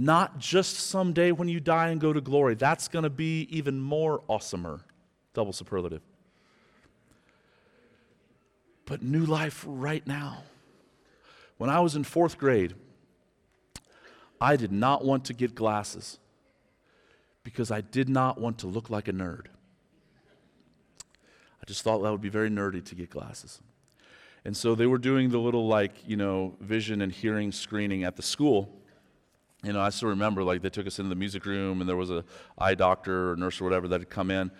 Not 0.00 0.38
just 0.38 0.76
someday 0.76 1.32
when 1.32 1.48
you 1.48 1.58
die 1.58 1.88
and 1.88 2.00
go 2.00 2.12
to 2.12 2.20
glory. 2.20 2.54
That's 2.54 2.86
going 2.86 3.02
to 3.02 3.10
be 3.10 3.48
even 3.50 3.80
more 3.80 4.22
awesomer. 4.28 4.80
Double 5.34 5.52
superlative. 5.52 6.02
but 8.88 9.02
new 9.02 9.26
life 9.26 9.64
right 9.68 10.06
now. 10.06 10.44
When 11.58 11.68
I 11.68 11.80
was 11.80 11.94
in 11.94 12.04
fourth 12.04 12.38
grade, 12.38 12.74
I 14.40 14.56
did 14.56 14.72
not 14.72 15.04
want 15.04 15.26
to 15.26 15.34
get 15.34 15.54
glasses 15.54 16.18
because 17.42 17.70
I 17.70 17.82
did 17.82 18.08
not 18.08 18.40
want 18.40 18.58
to 18.60 18.66
look 18.66 18.88
like 18.88 19.06
a 19.06 19.12
nerd. 19.12 19.46
I 21.60 21.66
just 21.66 21.82
thought 21.82 21.98
that 21.98 22.10
would 22.10 22.22
be 22.22 22.30
very 22.30 22.48
nerdy 22.48 22.82
to 22.84 22.94
get 22.94 23.10
glasses. 23.10 23.60
And 24.44 24.56
so 24.56 24.74
they 24.74 24.86
were 24.86 24.98
doing 24.98 25.28
the 25.28 25.38
little, 25.38 25.66
like, 25.66 25.92
you 26.06 26.16
know, 26.16 26.54
vision 26.60 27.02
and 27.02 27.12
hearing 27.12 27.52
screening 27.52 28.04
at 28.04 28.16
the 28.16 28.22
school. 28.22 28.77
You 29.64 29.72
know, 29.72 29.80
I 29.80 29.90
still 29.90 30.10
remember, 30.10 30.44
like, 30.44 30.62
they 30.62 30.70
took 30.70 30.86
us 30.86 30.98
into 30.98 31.08
the 31.08 31.16
music 31.16 31.44
room 31.44 31.80
and 31.80 31.88
there 31.88 31.96
was 31.96 32.10
a 32.10 32.24
eye 32.56 32.74
doctor 32.74 33.32
or 33.32 33.36
nurse 33.36 33.60
or 33.60 33.64
whatever 33.64 33.88
that 33.88 34.00
had 34.00 34.10
come 34.10 34.30
in. 34.30 34.50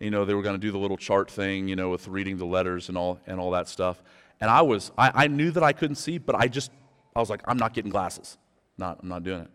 You 0.00 0.10
know, 0.10 0.24
they 0.24 0.34
were 0.34 0.42
going 0.42 0.56
to 0.56 0.60
do 0.60 0.72
the 0.72 0.78
little 0.78 0.96
chart 0.96 1.30
thing, 1.30 1.68
you 1.68 1.76
know, 1.76 1.90
with 1.90 2.08
reading 2.08 2.38
the 2.38 2.44
letters 2.44 2.88
and 2.88 2.98
all, 2.98 3.20
and 3.26 3.38
all 3.38 3.52
that 3.52 3.68
stuff. 3.68 4.02
And 4.40 4.50
I 4.50 4.62
was, 4.62 4.90
I, 4.98 5.24
I 5.24 5.26
knew 5.28 5.50
that 5.52 5.62
I 5.62 5.72
couldn't 5.72 5.96
see, 5.96 6.18
but 6.18 6.34
I 6.34 6.48
just, 6.48 6.70
I 7.14 7.20
was 7.20 7.30
like, 7.30 7.40
I'm 7.46 7.56
not 7.56 7.72
getting 7.72 7.90
glasses. 7.90 8.36
Not, 8.76 8.98
I'm 9.02 9.08
not 9.08 9.24
doing 9.24 9.42
it. 9.42 9.50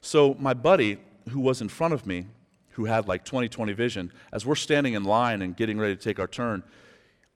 So 0.00 0.36
my 0.38 0.54
buddy, 0.54 0.98
who 1.30 1.40
was 1.40 1.60
in 1.60 1.68
front 1.68 1.94
of 1.94 2.06
me, 2.06 2.26
who 2.72 2.86
had 2.86 3.06
like 3.06 3.24
20 3.24 3.48
20 3.48 3.72
vision, 3.72 4.12
as 4.32 4.46
we're 4.46 4.54
standing 4.54 4.94
in 4.94 5.04
line 5.04 5.42
and 5.42 5.56
getting 5.56 5.78
ready 5.78 5.94
to 5.94 6.02
take 6.02 6.18
our 6.18 6.26
turn, 6.26 6.62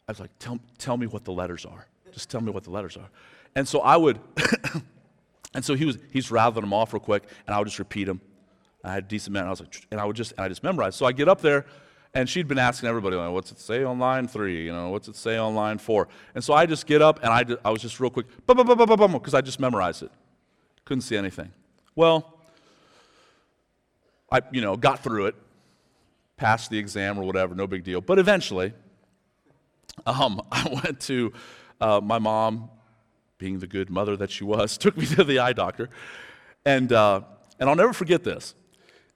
I 0.08 0.12
was 0.12 0.20
like, 0.20 0.30
tell, 0.38 0.58
tell 0.78 0.96
me 0.96 1.06
what 1.06 1.24
the 1.24 1.32
letters 1.32 1.64
are. 1.64 1.86
Just 2.12 2.30
tell 2.30 2.40
me 2.40 2.52
what 2.52 2.64
the 2.64 2.70
letters 2.70 2.96
are. 2.96 3.10
And 3.54 3.66
so 3.66 3.80
I 3.80 3.96
would, 3.96 4.18
and 5.56 5.64
so 5.64 5.74
he 5.74 5.86
was, 5.86 5.98
he's 6.12 6.30
rattling 6.30 6.60
them 6.60 6.74
off 6.74 6.92
real 6.92 7.00
quick, 7.00 7.24
and 7.46 7.54
I 7.56 7.58
would 7.58 7.64
just 7.66 7.78
repeat 7.78 8.04
them. 8.04 8.20
I 8.84 8.92
had 8.92 9.04
a 9.04 9.06
decent 9.08 9.34
and 9.34 9.46
I 9.46 9.50
was 9.50 9.60
like, 9.60 9.86
and 9.90 9.98
I 9.98 10.04
would 10.04 10.14
just, 10.14 10.32
and 10.32 10.40
I 10.42 10.48
just 10.48 10.62
memorized. 10.62 10.96
So 10.96 11.06
I 11.06 11.12
get 11.12 11.28
up 11.28 11.40
there, 11.40 11.64
and 12.12 12.28
she'd 12.28 12.46
been 12.46 12.58
asking 12.58 12.90
everybody, 12.90 13.16
like, 13.16 13.32
what's 13.32 13.50
it 13.50 13.58
say 13.58 13.82
on 13.82 13.98
line 13.98 14.28
three? 14.28 14.66
You 14.66 14.72
know, 14.72 14.90
what's 14.90 15.08
it 15.08 15.16
say 15.16 15.38
on 15.38 15.54
line 15.54 15.78
four? 15.78 16.08
And 16.34 16.44
so 16.44 16.52
I 16.52 16.66
just 16.66 16.86
get 16.86 17.00
up, 17.00 17.20
and 17.22 17.32
I, 17.32 17.42
just, 17.42 17.58
I 17.64 17.70
was 17.70 17.80
just 17.80 17.98
real 17.98 18.10
quick, 18.10 18.26
because 18.46 19.34
I 19.34 19.40
just 19.40 19.58
memorized 19.58 20.02
it. 20.02 20.10
Couldn't 20.84 21.02
see 21.02 21.16
anything. 21.16 21.50
Well, 21.94 22.34
I, 24.30 24.42
you 24.52 24.60
know, 24.60 24.76
got 24.76 25.02
through 25.02 25.26
it, 25.26 25.36
passed 26.36 26.68
the 26.68 26.78
exam 26.78 27.18
or 27.18 27.24
whatever, 27.24 27.54
no 27.54 27.66
big 27.66 27.82
deal. 27.82 28.02
But 28.02 28.18
eventually, 28.18 28.74
um, 30.04 30.42
I 30.52 30.80
went 30.84 31.00
to 31.00 31.32
uh, 31.80 32.02
my 32.02 32.18
mom, 32.18 32.68
being 33.38 33.58
the 33.58 33.66
good 33.66 33.90
mother 33.90 34.16
that 34.16 34.30
she 34.30 34.44
was, 34.44 34.78
took 34.78 34.96
me 34.96 35.06
to 35.06 35.24
the 35.24 35.38
eye 35.38 35.52
doctor, 35.52 35.90
and 36.64 36.92
uh, 36.92 37.20
and 37.58 37.68
I'll 37.68 37.76
never 37.76 37.92
forget 37.92 38.24
this. 38.24 38.54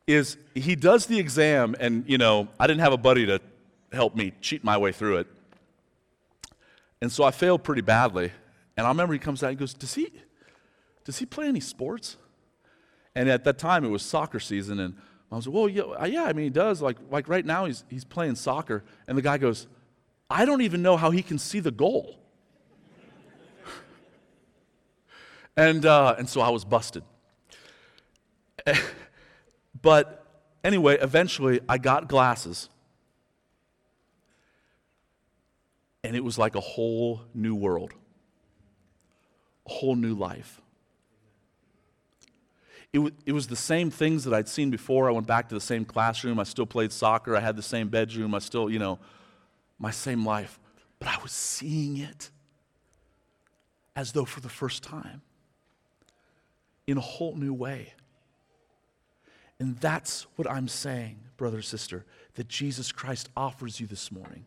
Is 0.06 0.36
he 0.54 0.74
does 0.74 1.06
the 1.06 1.18
exam, 1.18 1.76
and 1.78 2.04
you 2.08 2.18
know, 2.18 2.48
I 2.58 2.66
didn't 2.66 2.80
have 2.80 2.92
a 2.92 2.98
buddy 2.98 3.26
to 3.26 3.40
help 3.92 4.14
me 4.14 4.32
cheat 4.40 4.64
my 4.64 4.76
way 4.76 4.92
through 4.92 5.18
it, 5.18 5.26
and 7.00 7.10
so 7.10 7.24
I 7.24 7.30
failed 7.30 7.62
pretty 7.62 7.82
badly. 7.82 8.32
And 8.76 8.86
I 8.86 8.90
remember 8.90 9.12
he 9.12 9.18
comes 9.18 9.42
out 9.42 9.50
and 9.50 9.58
goes, 9.58 9.74
"Does 9.74 9.94
he, 9.94 10.10
does 11.04 11.18
he 11.18 11.26
play 11.26 11.46
any 11.46 11.60
sports?" 11.60 12.16
And 13.14 13.28
at 13.28 13.44
that 13.44 13.58
time, 13.58 13.84
it 13.84 13.88
was 13.88 14.02
soccer 14.02 14.40
season, 14.40 14.78
and 14.78 14.94
I 15.32 15.36
was 15.36 15.46
like, 15.46 15.54
well, 15.54 15.68
yeah, 15.68 15.82
uh, 15.82 16.06
yeah, 16.06 16.24
I 16.24 16.32
mean, 16.32 16.44
he 16.44 16.50
does. 16.50 16.82
Like, 16.82 16.96
like 17.10 17.28
right 17.28 17.44
now, 17.44 17.66
he's, 17.66 17.84
he's 17.88 18.04
playing 18.04 18.34
soccer. 18.34 18.84
And 19.06 19.16
the 19.16 19.22
guy 19.22 19.38
goes, 19.38 19.68
I 20.28 20.44
don't 20.44 20.62
even 20.62 20.82
know 20.82 20.96
how 20.96 21.10
he 21.10 21.22
can 21.22 21.38
see 21.38 21.60
the 21.60 21.70
goal. 21.70 22.18
And, 25.60 25.84
uh, 25.84 26.14
and 26.18 26.26
so 26.26 26.40
I 26.40 26.48
was 26.48 26.64
busted. 26.64 27.04
but 29.82 30.24
anyway, 30.64 30.96
eventually, 30.98 31.60
I 31.68 31.76
got 31.76 32.08
glasses. 32.08 32.70
And 36.02 36.16
it 36.16 36.24
was 36.24 36.38
like 36.38 36.54
a 36.54 36.60
whole 36.60 37.20
new 37.34 37.54
world, 37.54 37.92
a 39.66 39.70
whole 39.70 39.96
new 39.96 40.14
life. 40.14 40.62
It, 42.94 42.98
w- 42.98 43.14
it 43.26 43.32
was 43.32 43.46
the 43.46 43.54
same 43.54 43.90
things 43.90 44.24
that 44.24 44.32
I'd 44.32 44.48
seen 44.48 44.70
before. 44.70 45.10
I 45.10 45.12
went 45.12 45.26
back 45.26 45.50
to 45.50 45.54
the 45.54 45.60
same 45.60 45.84
classroom. 45.84 46.40
I 46.40 46.44
still 46.44 46.64
played 46.64 46.90
soccer. 46.90 47.36
I 47.36 47.40
had 47.40 47.56
the 47.56 47.62
same 47.62 47.88
bedroom. 47.88 48.34
I 48.34 48.38
still, 48.38 48.70
you 48.70 48.78
know, 48.78 48.98
my 49.78 49.90
same 49.90 50.24
life. 50.24 50.58
But 50.98 51.08
I 51.08 51.18
was 51.22 51.32
seeing 51.32 51.98
it 51.98 52.30
as 53.94 54.12
though 54.12 54.24
for 54.24 54.40
the 54.40 54.48
first 54.48 54.82
time 54.82 55.20
in 56.86 56.96
a 56.98 57.00
whole 57.00 57.34
new 57.34 57.52
way. 57.52 57.92
And 59.58 59.76
that's 59.78 60.26
what 60.36 60.50
I'm 60.50 60.68
saying, 60.68 61.18
brother, 61.36 61.62
sister, 61.62 62.06
that 62.34 62.48
Jesus 62.48 62.92
Christ 62.92 63.28
offers 63.36 63.78
you 63.78 63.86
this 63.86 64.10
morning. 64.10 64.46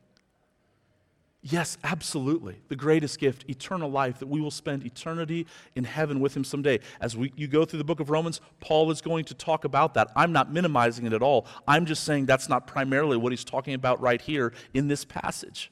Yes, 1.45 1.77
absolutely. 1.83 2.55
The 2.69 2.77
greatest 2.77 3.19
gift, 3.19 3.43
eternal 3.49 3.91
life, 3.91 4.19
that 4.19 4.27
we 4.27 4.39
will 4.39 4.49
spend 4.49 4.85
eternity 4.85 5.45
in 5.75 5.83
heaven 5.83 6.21
with 6.21 6.35
Him 6.35 6.45
someday. 6.45 6.79
As 7.01 7.17
we, 7.17 7.33
you 7.35 7.47
go 7.47 7.65
through 7.65 7.79
the 7.79 7.83
book 7.83 7.99
of 7.99 8.09
Romans, 8.09 8.39
Paul 8.61 8.89
is 8.91 9.01
going 9.01 9.25
to 9.25 9.33
talk 9.33 9.65
about 9.65 9.93
that. 9.95 10.09
I'm 10.15 10.31
not 10.31 10.53
minimizing 10.53 11.05
it 11.05 11.11
at 11.11 11.21
all. 11.21 11.45
I'm 11.67 11.85
just 11.85 12.05
saying 12.05 12.27
that's 12.27 12.47
not 12.47 12.65
primarily 12.65 13.17
what 13.17 13.33
he's 13.33 13.43
talking 13.43 13.73
about 13.73 13.99
right 13.99 14.21
here 14.21 14.53
in 14.73 14.87
this 14.87 15.03
passage. 15.03 15.69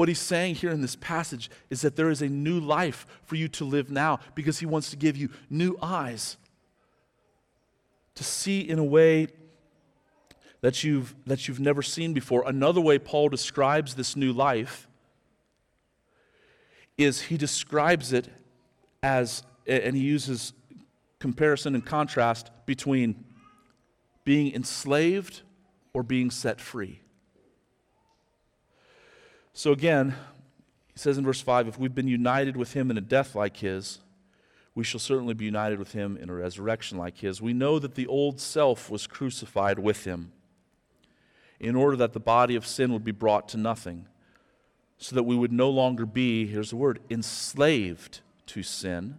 What 0.00 0.08
he's 0.08 0.18
saying 0.18 0.54
here 0.54 0.70
in 0.70 0.80
this 0.80 0.96
passage 0.96 1.50
is 1.68 1.82
that 1.82 1.94
there 1.94 2.08
is 2.08 2.22
a 2.22 2.26
new 2.26 2.58
life 2.58 3.06
for 3.22 3.34
you 3.34 3.48
to 3.48 3.66
live 3.66 3.90
now 3.90 4.18
because 4.34 4.58
he 4.58 4.64
wants 4.64 4.88
to 4.92 4.96
give 4.96 5.14
you 5.14 5.28
new 5.50 5.76
eyes 5.82 6.38
to 8.14 8.24
see 8.24 8.62
in 8.62 8.78
a 8.78 8.82
way 8.82 9.26
that 10.62 10.82
you've, 10.82 11.14
that 11.26 11.46
you've 11.46 11.60
never 11.60 11.82
seen 11.82 12.14
before. 12.14 12.44
Another 12.48 12.80
way 12.80 12.98
Paul 12.98 13.28
describes 13.28 13.94
this 13.94 14.16
new 14.16 14.32
life 14.32 14.88
is 16.96 17.20
he 17.20 17.36
describes 17.36 18.14
it 18.14 18.30
as, 19.02 19.42
and 19.66 19.94
he 19.94 20.02
uses 20.02 20.54
comparison 21.18 21.74
and 21.74 21.84
contrast 21.84 22.50
between 22.64 23.22
being 24.24 24.54
enslaved 24.54 25.42
or 25.92 26.02
being 26.02 26.30
set 26.30 26.58
free. 26.58 27.02
So 29.60 29.72
again, 29.72 30.14
he 30.90 30.98
says 30.98 31.18
in 31.18 31.24
verse 31.26 31.42
5 31.42 31.68
if 31.68 31.78
we've 31.78 31.94
been 31.94 32.08
united 32.08 32.56
with 32.56 32.72
him 32.72 32.90
in 32.90 32.96
a 32.96 33.02
death 33.02 33.34
like 33.34 33.58
his, 33.58 33.98
we 34.74 34.84
shall 34.84 34.98
certainly 34.98 35.34
be 35.34 35.44
united 35.44 35.78
with 35.78 35.92
him 35.92 36.16
in 36.16 36.30
a 36.30 36.34
resurrection 36.34 36.96
like 36.96 37.18
his. 37.18 37.42
We 37.42 37.52
know 37.52 37.78
that 37.78 37.94
the 37.94 38.06
old 38.06 38.40
self 38.40 38.88
was 38.88 39.06
crucified 39.06 39.78
with 39.78 40.04
him 40.04 40.32
in 41.58 41.76
order 41.76 41.94
that 41.98 42.14
the 42.14 42.20
body 42.20 42.56
of 42.56 42.66
sin 42.66 42.90
would 42.94 43.04
be 43.04 43.12
brought 43.12 43.50
to 43.50 43.58
nothing, 43.58 44.06
so 44.96 45.14
that 45.14 45.24
we 45.24 45.36
would 45.36 45.52
no 45.52 45.68
longer 45.68 46.06
be, 46.06 46.46
here's 46.46 46.70
the 46.70 46.76
word, 46.76 46.98
enslaved 47.10 48.20
to 48.46 48.62
sin. 48.62 49.18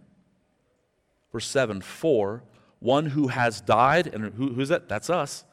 Verse 1.30 1.46
7 1.46 1.80
For 1.82 2.42
one 2.80 3.06
who 3.06 3.28
has 3.28 3.60
died, 3.60 4.08
and 4.08 4.34
who, 4.34 4.54
who's 4.54 4.70
that? 4.70 4.88
That's 4.88 5.08
us. 5.08 5.44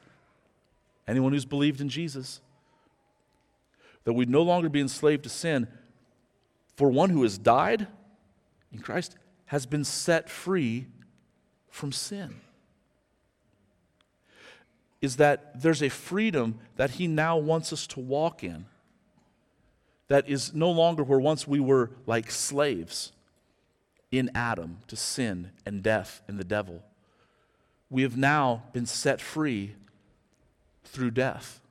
Anyone 1.08 1.32
who's 1.32 1.45
believed 1.45 1.80
in 1.80 1.89
Jesus. 1.89 2.41
That 4.04 4.14
we'd 4.14 4.30
no 4.30 4.42
longer 4.42 4.70
be 4.70 4.82
enslaved 4.82 5.24
to 5.24 5.30
sin. 5.30 5.68
For 6.76 6.90
one 6.90 7.10
who 7.10 7.24
has 7.24 7.38
died 7.38 7.88
in 8.72 8.80
Christ 8.80 9.16
has 9.48 9.66
been 9.66 9.84
set 9.84 10.30
free 10.30 10.88
from 11.70 11.92
sin 11.92 12.36
is 15.02 15.16
that 15.16 15.62
there's 15.62 15.82
a 15.82 15.90
freedom 15.90 16.60
that 16.76 16.92
He 16.92 17.08
now 17.08 17.38
wants 17.38 17.72
us 17.72 17.88
to 17.88 18.00
walk 18.00 18.44
in 18.44 18.66
that 20.08 20.28
is 20.28 20.54
no 20.54 20.70
longer 20.70 21.04
where 21.04 21.20
once 21.20 21.48
we 21.48 21.60
were 21.60 21.92
like 22.06 22.32
slaves 22.32 23.12
in 24.12 24.30
Adam 24.34 24.80
to 24.88 24.96
sin 24.96 25.52
and 25.66 25.84
death 25.84 26.22
and 26.28 26.38
the 26.38 26.44
devil. 26.44 26.84
We 27.90 28.02
have 28.02 28.18
now 28.18 28.64
been 28.74 28.86
set 28.86 29.22
free 29.22 29.76
through 30.84 31.12
death. 31.12 31.62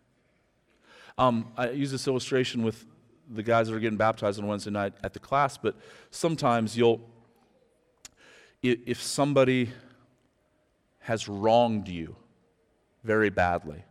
Um, 1.19 1.53
I 1.57 1.71
use 1.71 1.91
this 1.91 2.07
illustration 2.07 2.63
with 2.63 2.87
the 3.29 3.43
guys 3.43 3.69
that 3.69 3.75
are 3.75 3.81
getting 3.81 3.99
baptized 3.99 4.39
on 4.39 4.47
Wednesday 4.47 4.71
night 4.71 4.95
at 5.03 5.13
the 5.13 5.19
class, 5.19 5.59
but 5.59 5.75
sometimes 6.13 6.79
you'll, 6.79 7.01
if 8.63 9.03
somebody 9.03 9.71
has 11.01 11.29
wronged 11.29 11.89
you, 11.89 12.15
very 13.03 13.31
badly, 13.31 13.85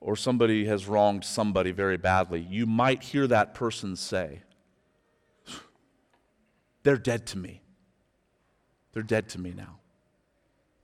or 0.00 0.16
somebody 0.16 0.64
has 0.66 0.86
wronged 0.86 1.24
somebody 1.24 1.70
very 1.70 1.96
badly, 1.96 2.40
you 2.40 2.66
might 2.66 3.02
hear 3.02 3.26
that 3.26 3.54
person 3.54 3.96
say, 3.96 4.42
They're 6.82 6.96
dead 6.96 7.26
to 7.28 7.38
me. 7.38 7.62
They're 8.92 9.02
dead 9.02 9.28
to 9.30 9.40
me 9.40 9.52
now. 9.56 9.80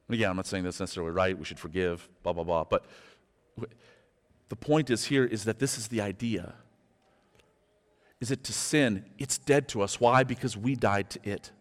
And 0.09 0.15
again, 0.15 0.31
I'm 0.31 0.37
not 0.37 0.47
saying 0.47 0.65
that's 0.65 0.81
necessarily 0.81 1.13
right. 1.13 1.39
We 1.39 1.45
should 1.45 1.59
forgive, 1.59 2.09
blah, 2.23 2.33
blah, 2.33 2.45
blah. 2.45 2.65
But 2.65 2.85
the 4.51 4.57
point 4.57 4.91
is 4.91 5.07
here 5.07 5.25
is 5.25 5.45
that 5.45 5.59
this 5.59 5.79
is 5.79 5.89
the 5.89 6.03
idea. 6.03 6.55
Is 8.21 8.31
it 8.31 8.45
to 8.45 8.53
sin? 8.53 9.07
It's 9.19 9.39
dead 9.39 9.67
to 9.69 9.81
us. 9.81 9.99
Why? 9.99 10.25
Because 10.25 10.57
we 10.57 10.75
died 10.75 11.09
to 11.11 11.21
it. 11.23 11.53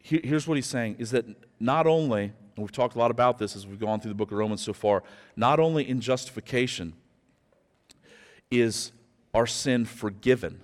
Here's 0.00 0.48
what 0.48 0.54
he's 0.54 0.64
saying 0.64 0.96
is 0.98 1.10
that 1.10 1.26
not 1.60 1.86
only 1.86 2.32
and 2.58 2.64
we've 2.64 2.72
talked 2.72 2.96
a 2.96 2.98
lot 2.98 3.10
about 3.10 3.38
this 3.38 3.54
as 3.54 3.66
we've 3.66 3.78
gone 3.78 4.00
through 4.00 4.08
the 4.08 4.16
book 4.16 4.32
of 4.32 4.38
Romans 4.38 4.62
so 4.62 4.72
far, 4.72 5.02
not 5.36 5.60
only 5.60 5.88
in 5.88 6.00
justification 6.00 6.94
is 8.50 8.90
our 9.34 9.46
sin 9.46 9.84
forgiven. 9.84 10.60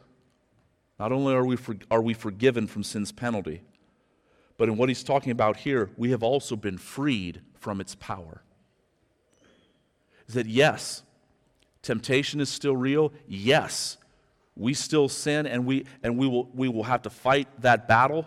Not 0.98 1.12
only 1.12 1.34
are 1.34 1.44
we, 1.44 1.56
for, 1.56 1.76
are 1.90 2.00
we 2.00 2.14
forgiven 2.14 2.66
from 2.66 2.82
sin's 2.82 3.12
penalty, 3.12 3.62
but 4.56 4.68
in 4.68 4.76
what 4.76 4.88
he's 4.88 5.02
talking 5.02 5.30
about 5.30 5.58
here, 5.58 5.90
we 5.96 6.10
have 6.10 6.22
also 6.22 6.56
been 6.56 6.78
freed 6.78 7.42
from 7.58 7.80
its 7.80 7.94
power. 7.96 8.43
Is 10.28 10.34
that 10.34 10.46
yes, 10.46 11.02
temptation 11.82 12.40
is 12.40 12.48
still 12.48 12.76
real? 12.76 13.12
Yes, 13.26 13.98
we 14.56 14.74
still 14.74 15.08
sin 15.08 15.46
and 15.46 15.66
we, 15.66 15.84
and 16.02 16.16
we, 16.18 16.26
will, 16.26 16.48
we 16.54 16.68
will 16.68 16.84
have 16.84 17.02
to 17.02 17.10
fight 17.10 17.48
that 17.60 17.88
battle 17.88 18.26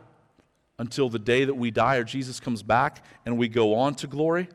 until 0.80 1.10
the 1.10 1.20
day 1.20 1.46
that 1.46 1.56
we 1.56 1.72
die 1.72 1.96
or 1.96 2.04
Jesus 2.04 2.40
comes 2.40 2.62
back 2.62 3.04
and 3.26 3.38
we 3.38 3.48
go 3.48 3.76
on 3.76 3.96
to 3.96 4.08
glory. 4.08 4.50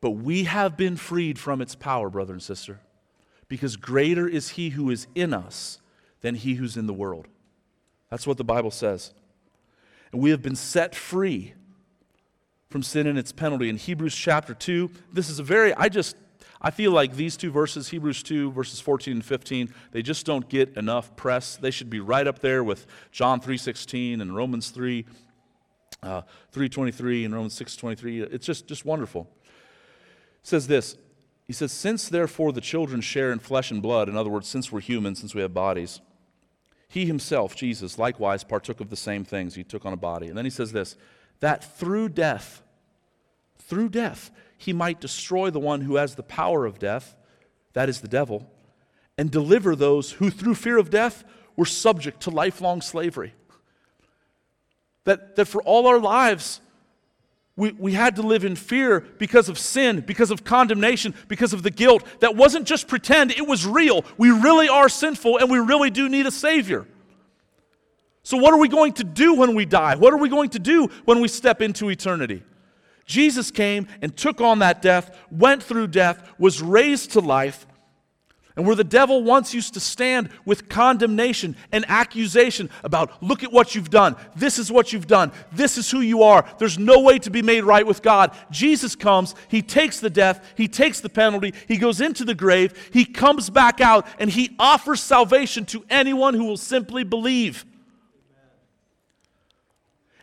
But 0.00 0.10
we 0.10 0.44
have 0.44 0.76
been 0.76 0.96
freed 0.96 1.38
from 1.38 1.62
its 1.62 1.74
power, 1.74 2.10
brother 2.10 2.34
and 2.34 2.42
sister, 2.42 2.80
because 3.48 3.76
greater 3.76 4.28
is 4.28 4.50
he 4.50 4.70
who 4.70 4.90
is 4.90 5.06
in 5.14 5.32
us 5.32 5.80
than 6.20 6.34
he 6.34 6.54
who's 6.54 6.76
in 6.76 6.86
the 6.86 6.92
world. 6.92 7.26
That's 8.10 8.26
what 8.26 8.36
the 8.36 8.44
Bible 8.44 8.70
says. 8.70 9.14
And 10.12 10.20
we 10.20 10.30
have 10.30 10.42
been 10.42 10.56
set 10.56 10.94
free 10.94 11.54
from 12.68 12.82
sin 12.82 13.06
and 13.06 13.18
its 13.18 13.32
penalty. 13.32 13.68
In 13.68 13.76
Hebrews 13.76 14.14
chapter 14.14 14.52
2, 14.52 14.90
this 15.12 15.30
is 15.30 15.38
a 15.38 15.42
very, 15.42 15.72
I 15.74 15.88
just, 15.88 16.16
I 16.60 16.70
feel 16.70 16.92
like 16.92 17.16
these 17.16 17.36
two 17.36 17.50
verses, 17.50 17.88
Hebrews 17.88 18.22
2, 18.22 18.52
verses 18.52 18.80
14 18.80 19.14
and 19.14 19.24
15, 19.24 19.72
they 19.92 20.02
just 20.02 20.24
don't 20.24 20.48
get 20.48 20.76
enough 20.76 21.14
press. 21.16 21.56
They 21.56 21.70
should 21.70 21.90
be 21.90 22.00
right 22.00 22.26
up 22.26 22.38
there 22.38 22.64
with 22.64 22.86
John 23.12 23.40
3.16 23.40 24.20
and 24.20 24.34
Romans 24.34 24.70
3, 24.70 25.04
uh, 26.02 26.22
3.23 26.52 27.24
and 27.24 27.34
Romans 27.34 27.58
6.23. 27.58 28.32
It's 28.32 28.46
just, 28.46 28.66
just 28.66 28.84
wonderful. 28.84 29.28
It 29.42 30.46
says 30.46 30.66
this, 30.66 30.96
he 31.46 31.52
says, 31.52 31.72
Since 31.72 32.08
therefore 32.08 32.52
the 32.52 32.60
children 32.60 33.00
share 33.00 33.32
in 33.32 33.38
flesh 33.38 33.70
and 33.70 33.82
blood, 33.82 34.08
in 34.08 34.16
other 34.16 34.30
words, 34.30 34.48
since 34.48 34.72
we're 34.72 34.80
human, 34.80 35.14
since 35.14 35.34
we 35.34 35.42
have 35.42 35.52
bodies, 35.52 36.00
he 36.88 37.06
himself, 37.06 37.56
Jesus, 37.56 37.98
likewise 37.98 38.44
partook 38.44 38.80
of 38.80 38.88
the 38.88 38.96
same 38.96 39.24
things. 39.24 39.54
He 39.54 39.64
took 39.64 39.84
on 39.84 39.92
a 39.92 39.96
body. 39.96 40.28
And 40.28 40.38
then 40.38 40.44
he 40.44 40.50
says 40.50 40.72
this, 40.72 40.96
that 41.40 41.64
through 41.76 42.10
death, 42.10 42.62
through 43.58 43.88
death, 43.88 44.30
he 44.56 44.72
might 44.72 45.00
destroy 45.00 45.50
the 45.50 45.60
one 45.60 45.82
who 45.82 45.96
has 45.96 46.14
the 46.14 46.22
power 46.22 46.66
of 46.66 46.78
death, 46.78 47.16
that 47.72 47.88
is 47.88 48.00
the 48.00 48.08
devil, 48.08 48.50
and 49.18 49.30
deliver 49.30 49.76
those 49.76 50.12
who, 50.12 50.30
through 50.30 50.54
fear 50.54 50.78
of 50.78 50.90
death, 50.90 51.24
were 51.56 51.66
subject 51.66 52.22
to 52.22 52.30
lifelong 52.30 52.80
slavery. 52.80 53.34
That, 55.04 55.36
that 55.36 55.46
for 55.46 55.62
all 55.62 55.86
our 55.86 56.00
lives, 56.00 56.60
we, 57.56 57.72
we 57.72 57.92
had 57.92 58.16
to 58.16 58.22
live 58.22 58.44
in 58.44 58.56
fear 58.56 59.00
because 59.00 59.48
of 59.48 59.58
sin, 59.58 60.00
because 60.00 60.30
of 60.30 60.44
condemnation, 60.44 61.14
because 61.28 61.52
of 61.52 61.62
the 61.62 61.70
guilt. 61.70 62.04
That 62.20 62.34
wasn't 62.34 62.66
just 62.66 62.88
pretend, 62.88 63.30
it 63.30 63.46
was 63.46 63.66
real. 63.66 64.04
We 64.18 64.30
really 64.30 64.68
are 64.68 64.88
sinful 64.88 65.38
and 65.38 65.50
we 65.50 65.58
really 65.58 65.90
do 65.90 66.08
need 66.08 66.26
a 66.26 66.32
Savior. 66.32 66.86
So, 68.24 68.38
what 68.38 68.54
are 68.54 68.58
we 68.58 68.68
going 68.68 68.94
to 68.94 69.04
do 69.04 69.34
when 69.34 69.54
we 69.54 69.66
die? 69.66 69.96
What 69.96 70.14
are 70.14 70.16
we 70.16 70.30
going 70.30 70.50
to 70.50 70.58
do 70.58 70.88
when 71.04 71.20
we 71.20 71.28
step 71.28 71.60
into 71.60 71.90
eternity? 71.90 72.42
Jesus 73.04 73.50
came 73.50 73.86
and 74.00 74.16
took 74.16 74.40
on 74.40 74.60
that 74.60 74.80
death, 74.80 75.16
went 75.30 75.62
through 75.62 75.88
death, 75.88 76.32
was 76.38 76.62
raised 76.62 77.12
to 77.12 77.20
life. 77.20 77.66
And 78.56 78.64
where 78.64 78.76
the 78.76 78.84
devil 78.84 79.24
once 79.24 79.52
used 79.52 79.74
to 79.74 79.80
stand 79.80 80.28
with 80.44 80.68
condemnation 80.68 81.56
and 81.72 81.84
accusation 81.88 82.70
about, 82.84 83.20
look 83.20 83.42
at 83.42 83.52
what 83.52 83.74
you've 83.74 83.90
done, 83.90 84.14
this 84.36 84.60
is 84.60 84.70
what 84.70 84.92
you've 84.92 85.08
done, 85.08 85.32
this 85.50 85.76
is 85.76 85.90
who 85.90 86.00
you 86.00 86.22
are, 86.22 86.44
there's 86.58 86.78
no 86.78 87.00
way 87.00 87.18
to 87.18 87.30
be 87.30 87.42
made 87.42 87.64
right 87.64 87.84
with 87.84 88.00
God. 88.00 88.30
Jesus 88.52 88.94
comes, 88.94 89.34
he 89.48 89.60
takes 89.60 89.98
the 89.98 90.08
death, 90.08 90.52
he 90.56 90.68
takes 90.68 91.00
the 91.00 91.08
penalty, 91.08 91.52
he 91.66 91.78
goes 91.78 92.00
into 92.00 92.24
the 92.24 92.34
grave, 92.34 92.90
he 92.92 93.04
comes 93.04 93.50
back 93.50 93.80
out, 93.80 94.06
and 94.20 94.30
he 94.30 94.54
offers 94.60 95.00
salvation 95.02 95.64
to 95.66 95.84
anyone 95.90 96.34
who 96.34 96.44
will 96.44 96.56
simply 96.56 97.02
believe. 97.02 97.64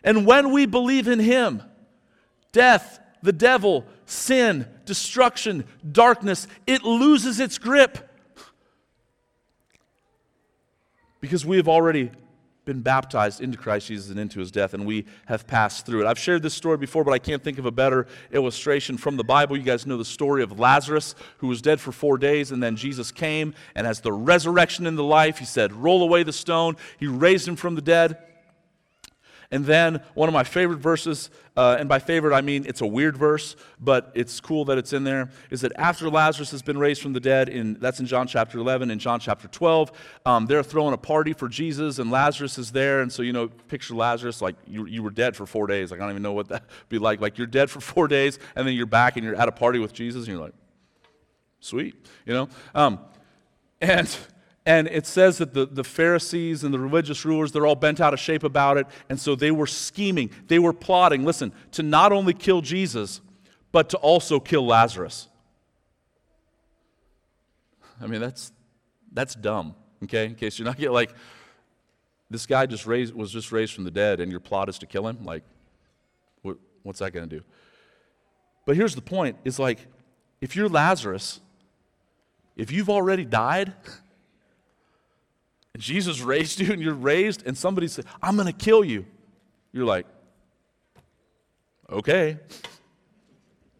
And 0.02 0.26
when 0.26 0.52
we 0.52 0.64
believe 0.64 1.06
in 1.06 1.18
him, 1.18 1.62
death, 2.52 3.00
the 3.22 3.32
devil, 3.32 3.84
sin, 4.06 4.66
destruction, 4.84 5.64
darkness, 5.90 6.46
it 6.66 6.82
loses 6.82 7.40
its 7.40 7.58
grip. 7.58 8.08
Because 11.20 11.46
we 11.46 11.56
have 11.56 11.68
already 11.68 12.10
been 12.64 12.80
baptized 12.80 13.40
into 13.40 13.58
Christ 13.58 13.88
Jesus 13.88 14.10
and 14.10 14.20
into 14.20 14.38
his 14.38 14.52
death, 14.52 14.72
and 14.72 14.86
we 14.86 15.04
have 15.26 15.46
passed 15.46 15.84
through 15.84 16.02
it. 16.02 16.06
I've 16.06 16.18
shared 16.18 16.42
this 16.42 16.54
story 16.54 16.76
before, 16.76 17.02
but 17.02 17.12
I 17.12 17.18
can't 17.18 17.42
think 17.42 17.58
of 17.58 17.66
a 17.66 17.72
better 17.72 18.06
illustration 18.30 18.96
from 18.96 19.16
the 19.16 19.24
Bible. 19.24 19.56
You 19.56 19.64
guys 19.64 19.84
know 19.84 19.96
the 19.96 20.04
story 20.04 20.42
of 20.42 20.58
Lazarus, 20.60 21.16
who 21.38 21.48
was 21.48 21.60
dead 21.60 21.80
for 21.80 21.90
four 21.90 22.18
days, 22.18 22.52
and 22.52 22.62
then 22.62 22.76
Jesus 22.76 23.10
came, 23.10 23.54
and 23.74 23.86
as 23.86 24.00
the 24.00 24.12
resurrection 24.12 24.86
in 24.86 24.94
the 24.94 25.02
life, 25.02 25.38
he 25.38 25.44
said, 25.44 25.72
Roll 25.72 26.02
away 26.02 26.22
the 26.22 26.32
stone. 26.32 26.76
He 26.98 27.06
raised 27.08 27.48
him 27.48 27.56
from 27.56 27.74
the 27.74 27.82
dead. 27.82 28.18
And 29.52 29.66
then 29.66 30.00
one 30.14 30.30
of 30.30 30.32
my 30.32 30.44
favorite 30.44 30.78
verses, 30.78 31.28
uh, 31.58 31.76
and 31.78 31.86
by 31.86 31.98
favorite 31.98 32.34
I 32.34 32.40
mean 32.40 32.64
it's 32.66 32.80
a 32.80 32.86
weird 32.86 33.18
verse, 33.18 33.54
but 33.78 34.10
it's 34.14 34.40
cool 34.40 34.64
that 34.64 34.78
it's 34.78 34.94
in 34.94 35.04
there, 35.04 35.28
is 35.50 35.60
that 35.60 35.72
after 35.76 36.08
Lazarus 36.08 36.50
has 36.52 36.62
been 36.62 36.78
raised 36.78 37.02
from 37.02 37.12
the 37.12 37.20
dead, 37.20 37.50
in, 37.50 37.74
that's 37.74 38.00
in 38.00 38.06
John 38.06 38.26
chapter 38.26 38.58
11, 38.58 38.90
in 38.90 38.98
John 38.98 39.20
chapter 39.20 39.48
12, 39.48 39.92
um, 40.24 40.46
they're 40.46 40.62
throwing 40.62 40.94
a 40.94 40.98
party 40.98 41.34
for 41.34 41.50
Jesus, 41.50 41.98
and 41.98 42.10
Lazarus 42.10 42.56
is 42.56 42.72
there. 42.72 43.02
And 43.02 43.12
so, 43.12 43.20
you 43.20 43.34
know, 43.34 43.48
picture 43.48 43.94
Lazarus 43.94 44.40
like 44.40 44.56
you, 44.66 44.86
you 44.86 45.02
were 45.02 45.10
dead 45.10 45.36
for 45.36 45.44
four 45.44 45.66
days. 45.66 45.90
Like, 45.90 46.00
I 46.00 46.04
don't 46.04 46.12
even 46.12 46.22
know 46.22 46.32
what 46.32 46.48
that 46.48 46.62
would 46.62 46.88
be 46.88 46.98
like. 46.98 47.20
Like, 47.20 47.36
you're 47.36 47.46
dead 47.46 47.68
for 47.70 47.80
four 47.92 48.08
days, 48.08 48.38
and 48.56 48.66
then 48.66 48.74
you're 48.74 48.86
back 48.86 49.16
and 49.16 49.24
you're 49.24 49.36
at 49.36 49.48
a 49.48 49.52
party 49.52 49.78
with 49.78 49.92
Jesus, 49.92 50.26
and 50.26 50.28
you're 50.28 50.44
like, 50.44 50.54
sweet, 51.60 51.94
you 52.24 52.32
know? 52.32 52.48
Um, 52.74 53.00
and 53.82 54.16
and 54.64 54.86
it 54.86 55.06
says 55.06 55.38
that 55.38 55.54
the, 55.54 55.66
the 55.66 55.82
Pharisees 55.82 56.62
and 56.62 56.72
the 56.72 56.78
religious 56.78 57.24
rulers, 57.24 57.50
they're 57.50 57.66
all 57.66 57.74
bent 57.74 58.00
out 58.00 58.14
of 58.14 58.20
shape 58.20 58.44
about 58.44 58.76
it. 58.76 58.86
And 59.08 59.18
so 59.18 59.34
they 59.34 59.50
were 59.50 59.66
scheming, 59.66 60.30
they 60.46 60.58
were 60.58 60.72
plotting, 60.72 61.24
listen, 61.24 61.52
to 61.72 61.82
not 61.82 62.12
only 62.12 62.32
kill 62.32 62.60
Jesus, 62.60 63.20
but 63.72 63.88
to 63.90 63.96
also 63.98 64.38
kill 64.38 64.64
Lazarus. 64.64 65.28
I 68.00 68.06
mean, 68.06 68.20
that's, 68.20 68.52
that's 69.12 69.34
dumb, 69.34 69.74
okay? 70.04 70.26
In 70.26 70.34
case 70.34 70.58
you're 70.58 70.66
not 70.66 70.76
getting 70.76 70.92
like, 70.92 71.12
this 72.30 72.46
guy 72.46 72.66
just 72.66 72.86
raised, 72.86 73.14
was 73.14 73.30
just 73.30 73.52
raised 73.52 73.74
from 73.74 73.84
the 73.84 73.90
dead 73.90 74.20
and 74.20 74.30
your 74.30 74.40
plot 74.40 74.68
is 74.68 74.78
to 74.78 74.86
kill 74.86 75.06
him? 75.06 75.24
Like, 75.24 75.42
what, 76.42 76.56
what's 76.82 77.00
that 77.00 77.12
going 77.12 77.28
to 77.28 77.36
do? 77.38 77.44
But 78.64 78.76
here's 78.76 78.94
the 78.94 79.02
point 79.02 79.36
is 79.44 79.58
like, 79.58 79.86
if 80.40 80.54
you're 80.54 80.68
Lazarus, 80.68 81.40
if 82.56 82.70
you've 82.70 82.90
already 82.90 83.24
died, 83.24 83.72
Jesus 85.78 86.20
raised 86.20 86.60
you 86.60 86.72
and 86.72 86.82
you're 86.82 86.94
raised, 86.94 87.46
and 87.46 87.56
somebody 87.56 87.88
said, 87.88 88.04
I'm 88.22 88.36
going 88.36 88.46
to 88.46 88.52
kill 88.52 88.84
you. 88.84 89.06
You're 89.72 89.86
like, 89.86 90.06
okay. 91.90 92.38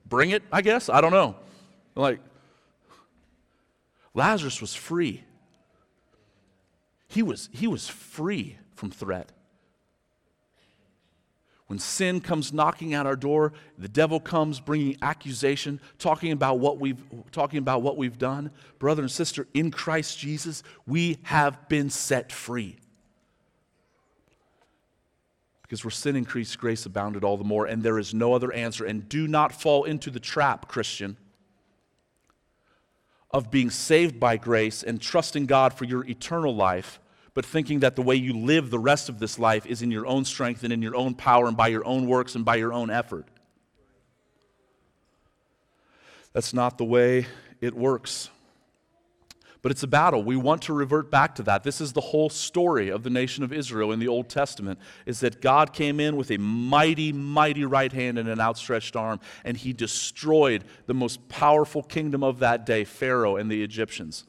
Bring 0.07 0.31
it, 0.31 0.43
I 0.51 0.63
guess. 0.63 0.89
I 0.89 1.01
don't 1.01 1.13
know. 1.13 1.37
Like, 1.95 2.21
Lazarus 4.15 4.61
was 4.61 4.75
free. 4.75 5.23
He 7.09 7.23
was, 7.23 7.51
he 7.53 7.67
was 7.67 7.89
free 7.89 8.57
from 8.75 8.91
threat. 8.91 9.31
When 11.73 11.79
sin 11.79 12.21
comes 12.21 12.53
knocking 12.53 12.93
at 12.93 13.07
our 13.07 13.17
door, 13.17 13.55
the 13.79 13.89
devil 13.89 14.21
comes 14.21 14.61
bringing 14.61 14.99
accusation, 15.01 15.81
talking 15.99 16.31
about 16.31 16.59
what 16.59 16.79
we've, 16.79 17.03
talking 17.31 17.59
about 17.59 17.81
what 17.81 17.97
we've 17.97 18.19
done. 18.19 18.51
Brother 18.79 19.01
and 19.01 19.11
sister, 19.11 19.49
in 19.55 19.71
Christ 19.71 20.19
Jesus, 20.19 20.63
we 20.87 21.17
have 21.23 21.71
been 21.71 21.89
set 21.89 22.31
free. 22.31 22.77
Because 25.63 25.83
where 25.83 25.91
sin 25.91 26.15
increased, 26.15 26.59
grace 26.59 26.85
abounded 26.85 27.25
all 27.25 27.39
the 27.39 27.43
more, 27.43 27.65
and 27.65 27.83
there 27.83 27.99
is 27.99 28.13
no 28.13 28.35
other 28.35 28.53
answer. 28.53 28.85
And 28.85 29.09
do 29.09 29.27
not 29.27 29.51
fall 29.51 29.85
into 29.85 30.11
the 30.11 30.21
trap, 30.21 30.69
Christian, 30.69 31.17
of 33.31 33.51
being 33.51 33.71
saved 33.71 34.21
by 34.21 34.37
grace 34.37 34.83
and 34.83 35.01
trusting 35.01 35.47
God 35.47 35.73
for 35.73 35.87
your 35.87 36.05
eternal 36.05 36.55
life 36.55 37.01
but 37.35 37.47
thinking 37.47 37.81
that 37.81 37.97
the 37.97 38.03
way 38.03 38.15
you 38.15 38.35
live 38.37 38.71
the 38.71 38.79
rest 38.79 39.09
of 39.09 39.19
this 39.19 39.39
life 39.39 39.65
is 39.67 39.83
in 39.83 39.91
your 39.91 40.07
own 40.07 40.25
strength 40.25 40.65
and 40.65 40.73
in 40.73 40.83
your 40.83 40.95
own 40.95 41.15
power 41.15 41.47
and 41.47 41.57
by 41.57 41.69
your 41.69 41.85
own 41.87 42.07
works 42.07 42.35
and 42.35 42.45
by 42.45 42.57
your 42.57 42.73
own 42.73 42.91
effort. 42.91 43.27
That's 46.33 46.53
not 46.53 46.79
the 46.79 46.85
way 46.85 47.27
it 47.61 47.75
works. 47.75 48.31
But 49.63 49.71
it's 49.71 49.85
a 49.85 49.89
battle. 49.89 50.25
We 50.25 50.35
want 50.35 50.63
to 50.63 50.73
revert 50.73 51.09
back 51.09 51.37
to 51.37 51.45
that. 51.45 51.63
This 51.63 51.81
is 51.81 51.93
the 51.93 52.01
whole 52.01 52.29
story 52.29 52.89
of 52.89 53.05
the 53.05 53.11
nation 53.11 53.45
of 53.45 53.53
Israel 53.53 53.93
in 53.93 54.01
the 54.01 54.09
Old 54.09 54.29
Testament 54.29 54.81
is 55.07 55.21
that 55.21 55.41
God 55.41 55.73
came 55.73 56.01
in 56.01 56.17
with 56.17 56.33
a 56.33 56.37
mighty 56.39 57.13
mighty 57.13 57.65
right 57.65 57.93
hand 57.93 58.19
and 58.19 58.29
an 58.29 58.41
outstretched 58.41 58.97
arm 58.97 59.21
and 59.45 59.57
he 59.57 59.73
destroyed 59.73 60.65
the 60.87 60.95
most 60.95 61.29
powerful 61.29 61.83
kingdom 61.83 62.25
of 62.25 62.41
that 62.41 62.67
day, 62.67 62.83
Pharaoh 62.83 63.37
and 63.37 63.51
the 63.51 63.63
Egyptians 63.63 64.25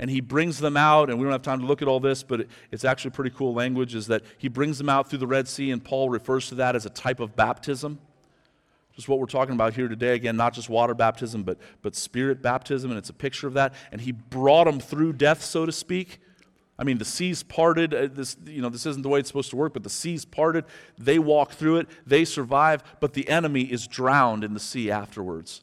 and 0.00 0.08
he 0.10 0.22
brings 0.22 0.58
them 0.58 0.78
out, 0.78 1.10
and 1.10 1.18
we 1.18 1.24
don't 1.24 1.32
have 1.32 1.42
time 1.42 1.60
to 1.60 1.66
look 1.66 1.82
at 1.82 1.86
all 1.86 2.00
this, 2.00 2.22
but 2.22 2.46
it's 2.72 2.86
actually 2.86 3.10
pretty 3.10 3.30
cool 3.30 3.52
language, 3.52 3.94
is 3.94 4.06
that 4.06 4.22
he 4.38 4.48
brings 4.48 4.78
them 4.78 4.88
out 4.88 5.10
through 5.10 5.18
the 5.18 5.26
Red 5.26 5.46
Sea, 5.46 5.70
and 5.70 5.84
Paul 5.84 6.08
refers 6.08 6.48
to 6.48 6.54
that 6.56 6.74
as 6.74 6.86
a 6.86 6.90
type 6.90 7.20
of 7.20 7.36
baptism. 7.36 7.98
is 8.96 9.06
what 9.06 9.18
we're 9.18 9.26
talking 9.26 9.54
about 9.54 9.74
here 9.74 9.88
today. 9.88 10.14
Again, 10.14 10.38
not 10.38 10.54
just 10.54 10.70
water 10.70 10.94
baptism, 10.94 11.42
but, 11.42 11.58
but 11.82 11.94
spirit 11.94 12.40
baptism, 12.40 12.90
and 12.90 12.96
it's 12.96 13.10
a 13.10 13.14
picture 13.14 13.46
of 13.46 13.52
that. 13.54 13.74
And 13.92 14.00
he 14.00 14.12
brought 14.12 14.64
them 14.64 14.80
through 14.80 15.12
death, 15.12 15.44
so 15.44 15.66
to 15.66 15.72
speak. 15.72 16.18
I 16.78 16.84
mean, 16.84 16.96
the 16.96 17.04
seas 17.04 17.42
parted. 17.42 17.92
Uh, 17.92 18.08
this, 18.10 18.38
you 18.46 18.62
know, 18.62 18.70
this 18.70 18.86
isn't 18.86 19.02
the 19.02 19.10
way 19.10 19.20
it's 19.20 19.28
supposed 19.28 19.50
to 19.50 19.56
work, 19.56 19.74
but 19.74 19.82
the 19.82 19.90
seas 19.90 20.24
parted. 20.24 20.64
They 20.96 21.18
walk 21.18 21.52
through 21.52 21.76
it. 21.76 21.88
They 22.06 22.24
survive, 22.24 22.82
but 23.00 23.12
the 23.12 23.28
enemy 23.28 23.64
is 23.64 23.86
drowned 23.86 24.44
in 24.44 24.54
the 24.54 24.60
sea 24.60 24.90
afterwards. 24.90 25.62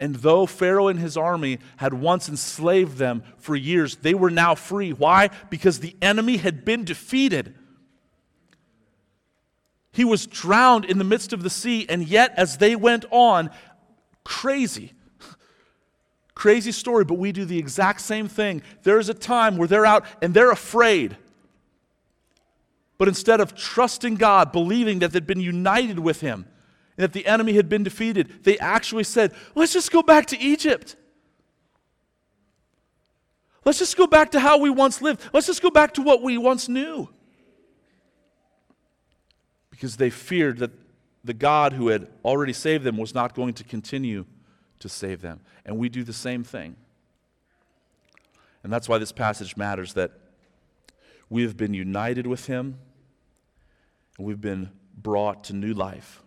And 0.00 0.16
though 0.16 0.46
Pharaoh 0.46 0.88
and 0.88 0.98
his 0.98 1.16
army 1.16 1.58
had 1.78 1.92
once 1.92 2.28
enslaved 2.28 2.98
them 2.98 3.24
for 3.36 3.56
years, 3.56 3.96
they 3.96 4.14
were 4.14 4.30
now 4.30 4.54
free. 4.54 4.92
Why? 4.92 5.30
Because 5.50 5.80
the 5.80 5.96
enemy 6.00 6.36
had 6.36 6.64
been 6.64 6.84
defeated. 6.84 7.54
He 9.90 10.04
was 10.04 10.26
drowned 10.26 10.84
in 10.84 10.98
the 10.98 11.04
midst 11.04 11.32
of 11.32 11.42
the 11.42 11.50
sea, 11.50 11.86
and 11.88 12.06
yet 12.06 12.32
as 12.36 12.58
they 12.58 12.76
went 12.76 13.04
on, 13.10 13.50
crazy. 14.22 14.92
Crazy 16.34 16.70
story, 16.70 17.04
but 17.04 17.18
we 17.18 17.32
do 17.32 17.44
the 17.44 17.58
exact 17.58 18.00
same 18.00 18.28
thing. 18.28 18.62
There's 18.84 19.08
a 19.08 19.14
time 19.14 19.56
where 19.56 19.66
they're 19.66 19.86
out 19.86 20.04
and 20.22 20.32
they're 20.32 20.52
afraid. 20.52 21.16
But 22.96 23.08
instead 23.08 23.40
of 23.40 23.56
trusting 23.56 24.14
God, 24.14 24.52
believing 24.52 25.00
that 25.00 25.10
they'd 25.10 25.26
been 25.26 25.40
united 25.40 25.98
with 25.98 26.20
Him, 26.20 26.46
and 26.98 27.04
that 27.04 27.12
the 27.12 27.26
enemy 27.26 27.52
had 27.52 27.68
been 27.68 27.84
defeated, 27.84 28.42
they 28.42 28.58
actually 28.58 29.04
said, 29.04 29.32
Let's 29.54 29.72
just 29.72 29.92
go 29.92 30.02
back 30.02 30.26
to 30.26 30.38
Egypt. 30.38 30.96
Let's 33.64 33.78
just 33.78 33.96
go 33.96 34.06
back 34.06 34.32
to 34.32 34.40
how 34.40 34.58
we 34.58 34.68
once 34.68 35.00
lived. 35.00 35.22
Let's 35.32 35.46
just 35.46 35.62
go 35.62 35.70
back 35.70 35.94
to 35.94 36.02
what 36.02 36.22
we 36.22 36.36
once 36.36 36.68
knew. 36.68 37.08
Because 39.70 39.96
they 39.96 40.10
feared 40.10 40.58
that 40.58 40.72
the 41.22 41.34
God 41.34 41.72
who 41.72 41.88
had 41.88 42.08
already 42.24 42.52
saved 42.52 42.82
them 42.82 42.96
was 42.96 43.14
not 43.14 43.34
going 43.34 43.54
to 43.54 43.64
continue 43.64 44.24
to 44.80 44.88
save 44.88 45.20
them. 45.20 45.40
And 45.64 45.78
we 45.78 45.88
do 45.88 46.02
the 46.02 46.12
same 46.12 46.42
thing. 46.42 46.76
And 48.64 48.72
that's 48.72 48.88
why 48.88 48.98
this 48.98 49.12
passage 49.12 49.56
matters 49.56 49.94
that 49.94 50.12
we 51.30 51.42
have 51.42 51.56
been 51.56 51.74
united 51.74 52.26
with 52.26 52.46
him 52.46 52.78
and 54.16 54.26
we've 54.26 54.40
been 54.40 54.70
brought 54.96 55.44
to 55.44 55.52
new 55.52 55.74
life. 55.74 56.22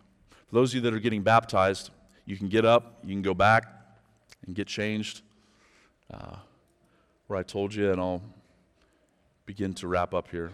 For 0.52 0.56
those 0.56 0.72
of 0.72 0.76
you 0.76 0.82
that 0.82 0.93
are 0.93 0.99
getting 0.99 1.22
baptized, 1.22 1.91
you 2.26 2.36
can 2.36 2.49
get 2.49 2.66
up, 2.66 2.99
you 3.06 3.14
can 3.14 3.22
go 3.22 3.34
back 3.34 3.68
and 4.45 4.54
get 4.54 4.68
changed. 4.68 5.22
Uh, 6.14 6.36
where 7.28 7.39
I 7.39 7.43
told 7.43 7.74
you, 7.74 7.89
and 7.89 8.02
I'll 8.02 8.22
begin 9.45 9.74
to 9.76 9.88
wrap 9.88 10.14
up 10.14 10.30
here. 10.30 10.52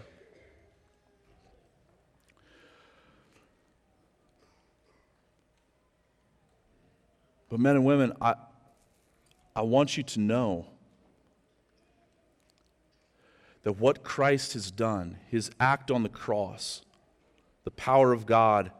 But, 7.50 7.58
men 7.58 7.74
and 7.74 7.84
women, 7.84 8.12
I, 8.20 8.36
I 9.56 9.62
want 9.62 9.96
you 9.96 10.04
to 10.04 10.20
know 10.20 10.66
that 13.64 13.80
what 13.80 14.04
Christ 14.04 14.52
has 14.52 14.70
done, 14.70 15.18
his 15.26 15.50
act 15.58 15.90
on 15.90 16.04
the 16.04 16.08
cross, 16.08 16.82
the 17.64 17.72
power 17.72 18.12
of 18.12 18.24
God 18.24 18.70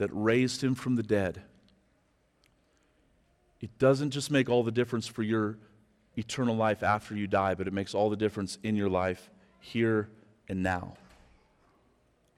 that 0.00 0.08
raised 0.14 0.64
him 0.64 0.74
from 0.74 0.96
the 0.96 1.02
dead, 1.02 1.42
it 3.60 3.78
doesn't 3.78 4.12
just 4.12 4.30
make 4.30 4.48
all 4.48 4.62
the 4.62 4.72
difference 4.72 5.06
for 5.06 5.22
your 5.22 5.58
eternal 6.16 6.56
life 6.56 6.82
after 6.82 7.14
you 7.14 7.26
die, 7.26 7.54
but 7.54 7.66
it 7.66 7.74
makes 7.74 7.94
all 7.94 8.08
the 8.08 8.16
difference 8.16 8.56
in 8.62 8.76
your 8.76 8.88
life 8.88 9.28
here 9.60 10.08
and 10.48 10.62
now 10.62 10.94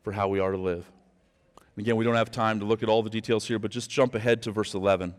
for 0.02 0.10
how 0.10 0.26
we 0.26 0.40
are 0.40 0.50
to 0.50 0.58
live. 0.58 0.84
And 1.76 1.86
again, 1.86 1.94
we 1.94 2.04
don't 2.04 2.16
have 2.16 2.32
time 2.32 2.58
to 2.58 2.66
look 2.66 2.82
at 2.82 2.88
all 2.88 3.00
the 3.00 3.08
details 3.08 3.46
here, 3.46 3.60
but 3.60 3.70
just 3.70 3.88
jump 3.88 4.16
ahead 4.16 4.42
to 4.42 4.50
verse 4.50 4.74
11. 4.74 5.14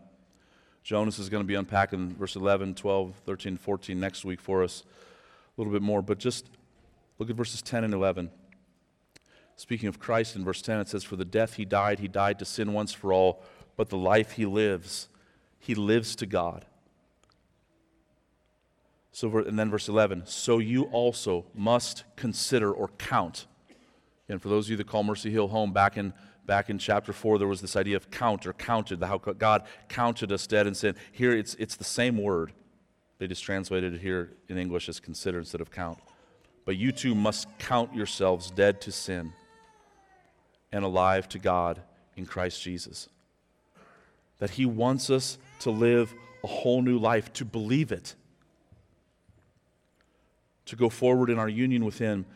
Jonas 0.82 1.18
is 1.18 1.30
going 1.30 1.42
to 1.42 1.48
be 1.48 1.54
unpacking 1.54 2.14
verse 2.14 2.36
11, 2.36 2.74
12, 2.74 3.14
13, 3.24 3.56
14 3.56 3.98
next 3.98 4.22
week 4.22 4.38
for 4.42 4.62
us 4.62 4.84
a 5.56 5.60
little 5.60 5.72
bit 5.72 5.80
more, 5.80 6.02
but 6.02 6.18
just 6.18 6.50
look 7.18 7.30
at 7.30 7.36
verses 7.36 7.62
10 7.62 7.84
and 7.84 7.94
11. 7.94 8.30
Speaking 9.56 9.88
of 9.88 10.00
Christ 10.00 10.34
in 10.34 10.44
verse 10.44 10.62
10, 10.62 10.80
it 10.80 10.88
says, 10.88 11.04
For 11.04 11.16
the 11.16 11.24
death 11.24 11.54
he 11.54 11.64
died, 11.64 12.00
he 12.00 12.08
died 12.08 12.38
to 12.40 12.44
sin 12.44 12.72
once 12.72 12.92
for 12.92 13.12
all, 13.12 13.42
but 13.76 13.88
the 13.88 13.96
life 13.96 14.32
he 14.32 14.46
lives, 14.46 15.08
he 15.58 15.74
lives 15.74 16.16
to 16.16 16.26
God. 16.26 16.64
So, 19.12 19.38
and 19.38 19.56
then 19.56 19.70
verse 19.70 19.88
11, 19.88 20.24
so 20.26 20.58
you 20.58 20.84
also 20.84 21.46
must 21.54 22.02
consider 22.16 22.72
or 22.72 22.88
count. 22.98 23.46
And 24.28 24.42
for 24.42 24.48
those 24.48 24.66
of 24.66 24.72
you 24.72 24.76
that 24.78 24.88
call 24.88 25.04
Mercy 25.04 25.30
Hill 25.30 25.46
home, 25.46 25.72
back 25.72 25.96
in, 25.96 26.12
back 26.46 26.68
in 26.68 26.78
chapter 26.78 27.12
4, 27.12 27.38
there 27.38 27.46
was 27.46 27.60
this 27.60 27.76
idea 27.76 27.94
of 27.94 28.10
count 28.10 28.44
or 28.44 28.54
counted, 28.54 29.00
how 29.04 29.18
God 29.18 29.62
counted 29.88 30.32
us 30.32 30.48
dead 30.48 30.66
and 30.66 30.76
sin. 30.76 30.96
Here 31.12 31.32
it's, 31.32 31.54
it's 31.60 31.76
the 31.76 31.84
same 31.84 32.18
word. 32.18 32.52
They 33.18 33.28
just 33.28 33.44
translated 33.44 33.94
it 33.94 34.00
here 34.00 34.32
in 34.48 34.58
English 34.58 34.88
as 34.88 34.98
consider 34.98 35.38
instead 35.38 35.60
of 35.60 35.70
count. 35.70 36.00
But 36.64 36.76
you 36.76 36.90
too 36.90 37.14
must 37.14 37.46
count 37.58 37.94
yourselves 37.94 38.50
dead 38.50 38.80
to 38.80 38.90
sin 38.90 39.32
and 40.74 40.84
alive 40.84 41.28
to 41.28 41.38
God 41.38 41.80
in 42.16 42.26
Christ 42.26 42.60
Jesus. 42.60 43.08
That 44.40 44.50
He 44.50 44.66
wants 44.66 45.08
us 45.08 45.38
to 45.60 45.70
live 45.70 46.12
a 46.42 46.48
whole 46.48 46.82
new 46.82 46.98
life, 46.98 47.32
to 47.34 47.44
believe 47.44 47.92
it, 47.92 48.16
to 50.66 50.74
go 50.74 50.88
forward 50.88 51.30
in 51.30 51.38
our 51.38 51.48
union 51.48 51.84
with 51.84 51.98
Him 51.98 52.26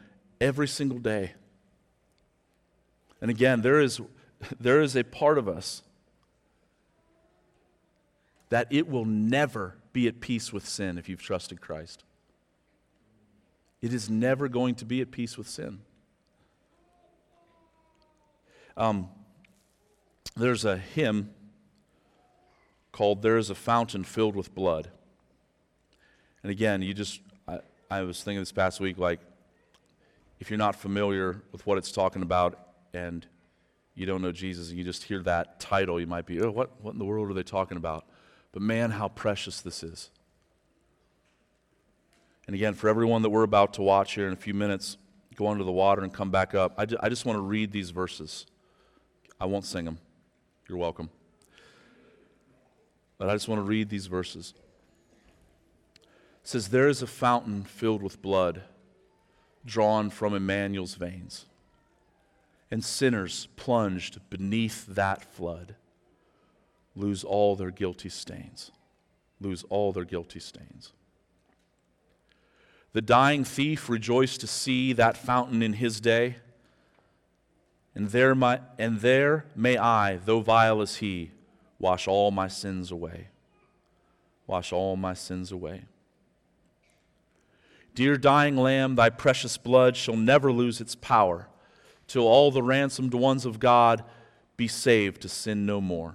every 0.40 0.68
single 0.68 1.00
day. 1.00 1.32
And 3.20 3.28
again, 3.28 3.62
there 3.62 3.80
is, 3.80 4.00
there 4.60 4.80
is 4.80 4.94
a 4.94 5.02
part 5.02 5.36
of 5.36 5.48
us 5.48 5.82
that 8.50 8.68
it 8.70 8.88
will 8.88 9.04
never 9.04 9.76
be 9.92 10.06
at 10.06 10.20
peace 10.20 10.52
with 10.52 10.66
sin 10.66 10.96
if 10.96 11.08
you've 11.08 11.20
trusted 11.20 11.60
Christ. 11.60 12.04
It 13.82 13.92
is 13.92 14.08
never 14.08 14.48
going 14.48 14.76
to 14.76 14.84
be 14.84 15.00
at 15.00 15.10
peace 15.10 15.36
with 15.36 15.48
sin. 15.48 15.80
Um, 18.78 19.08
there's 20.36 20.64
a 20.64 20.76
hymn 20.76 21.34
called 22.92 23.22
There 23.22 23.36
is 23.36 23.50
a 23.50 23.54
Fountain 23.56 24.04
Filled 24.04 24.36
with 24.36 24.54
Blood. 24.54 24.88
And 26.44 26.52
again, 26.52 26.80
you 26.80 26.94
just, 26.94 27.20
I, 27.48 27.58
I 27.90 28.02
was 28.02 28.22
thinking 28.22 28.40
this 28.40 28.52
past 28.52 28.78
week, 28.78 28.96
like, 28.96 29.18
if 30.38 30.48
you're 30.48 30.58
not 30.58 30.76
familiar 30.76 31.42
with 31.50 31.66
what 31.66 31.76
it's 31.76 31.90
talking 31.90 32.22
about 32.22 32.56
and 32.94 33.26
you 33.96 34.06
don't 34.06 34.22
know 34.22 34.30
Jesus 34.30 34.68
and 34.68 34.78
you 34.78 34.84
just 34.84 35.02
hear 35.02 35.24
that 35.24 35.58
title, 35.58 35.98
you 35.98 36.06
might 36.06 36.24
be, 36.24 36.40
oh, 36.40 36.52
what, 36.52 36.80
what 36.80 36.92
in 36.92 37.00
the 37.00 37.04
world 37.04 37.28
are 37.28 37.34
they 37.34 37.42
talking 37.42 37.76
about? 37.76 38.06
But 38.52 38.62
man, 38.62 38.92
how 38.92 39.08
precious 39.08 39.60
this 39.60 39.82
is. 39.82 40.10
And 42.46 42.54
again, 42.54 42.74
for 42.74 42.88
everyone 42.88 43.22
that 43.22 43.30
we're 43.30 43.42
about 43.42 43.74
to 43.74 43.82
watch 43.82 44.14
here 44.14 44.28
in 44.28 44.32
a 44.32 44.36
few 44.36 44.54
minutes, 44.54 44.98
go 45.34 45.48
under 45.48 45.64
the 45.64 45.72
water 45.72 46.02
and 46.02 46.12
come 46.12 46.30
back 46.30 46.54
up. 46.54 46.74
I, 46.78 46.86
I 47.00 47.08
just 47.08 47.24
want 47.26 47.36
to 47.38 47.42
read 47.42 47.72
these 47.72 47.90
verses. 47.90 48.46
I 49.40 49.46
won't 49.46 49.64
sing 49.64 49.84
them. 49.84 49.98
You're 50.68 50.78
welcome. 50.78 51.10
But 53.18 53.28
I 53.28 53.34
just 53.34 53.48
want 53.48 53.58
to 53.58 53.64
read 53.64 53.88
these 53.88 54.06
verses. 54.06 54.54
It 55.96 56.48
says, 56.48 56.68
There 56.68 56.88
is 56.88 57.02
a 57.02 57.06
fountain 57.06 57.64
filled 57.64 58.02
with 58.02 58.22
blood 58.22 58.62
drawn 59.64 60.08
from 60.10 60.34
Emmanuel's 60.34 60.94
veins, 60.94 61.46
and 62.70 62.84
sinners 62.84 63.48
plunged 63.56 64.18
beneath 64.30 64.86
that 64.86 65.24
flood 65.24 65.74
lose 66.94 67.24
all 67.24 67.54
their 67.54 67.70
guilty 67.70 68.08
stains. 68.08 68.70
Lose 69.40 69.64
all 69.68 69.92
their 69.92 70.04
guilty 70.04 70.40
stains. 70.40 70.92
The 72.92 73.02
dying 73.02 73.44
thief 73.44 73.88
rejoiced 73.88 74.40
to 74.40 74.46
see 74.46 74.92
that 74.94 75.16
fountain 75.16 75.62
in 75.62 75.74
his 75.74 76.00
day 76.00 76.36
and 77.98 78.10
there, 78.10 78.32
my, 78.32 78.60
and 78.78 79.00
there 79.00 79.44
may 79.56 79.76
I, 79.76 80.18
though 80.18 80.38
vile 80.38 80.80
as 80.80 80.98
he, 80.98 81.32
wash 81.80 82.06
all 82.06 82.30
my 82.30 82.46
sins 82.46 82.92
away. 82.92 83.26
Wash 84.46 84.72
all 84.72 84.96
my 84.96 85.14
sins 85.14 85.50
away. 85.50 85.82
Dear 87.96 88.16
dying 88.16 88.56
lamb, 88.56 88.94
thy 88.94 89.10
precious 89.10 89.58
blood 89.58 89.96
shall 89.96 90.16
never 90.16 90.52
lose 90.52 90.80
its 90.80 90.94
power 90.94 91.48
till 92.06 92.22
all 92.22 92.52
the 92.52 92.62
ransomed 92.62 93.14
ones 93.14 93.44
of 93.44 93.58
God 93.58 94.04
be 94.56 94.68
saved 94.68 95.22
to 95.22 95.28
sin 95.28 95.66
no 95.66 95.80
more. 95.80 96.14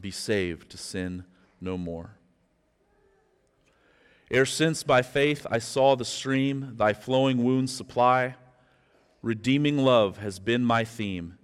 Be 0.00 0.10
saved 0.10 0.70
to 0.70 0.76
sin 0.76 1.24
no 1.60 1.78
more. 1.78 2.16
Ere 4.28 4.44
since 4.44 4.82
by 4.82 5.02
faith 5.02 5.46
I 5.48 5.60
saw 5.60 5.94
the 5.94 6.04
stream 6.04 6.72
thy 6.76 6.94
flowing 6.94 7.44
wounds 7.44 7.72
supply, 7.72 8.34
Redeeming 9.24 9.78
love 9.78 10.18
has 10.18 10.38
been 10.38 10.62
my 10.62 10.84
theme, 10.84 11.38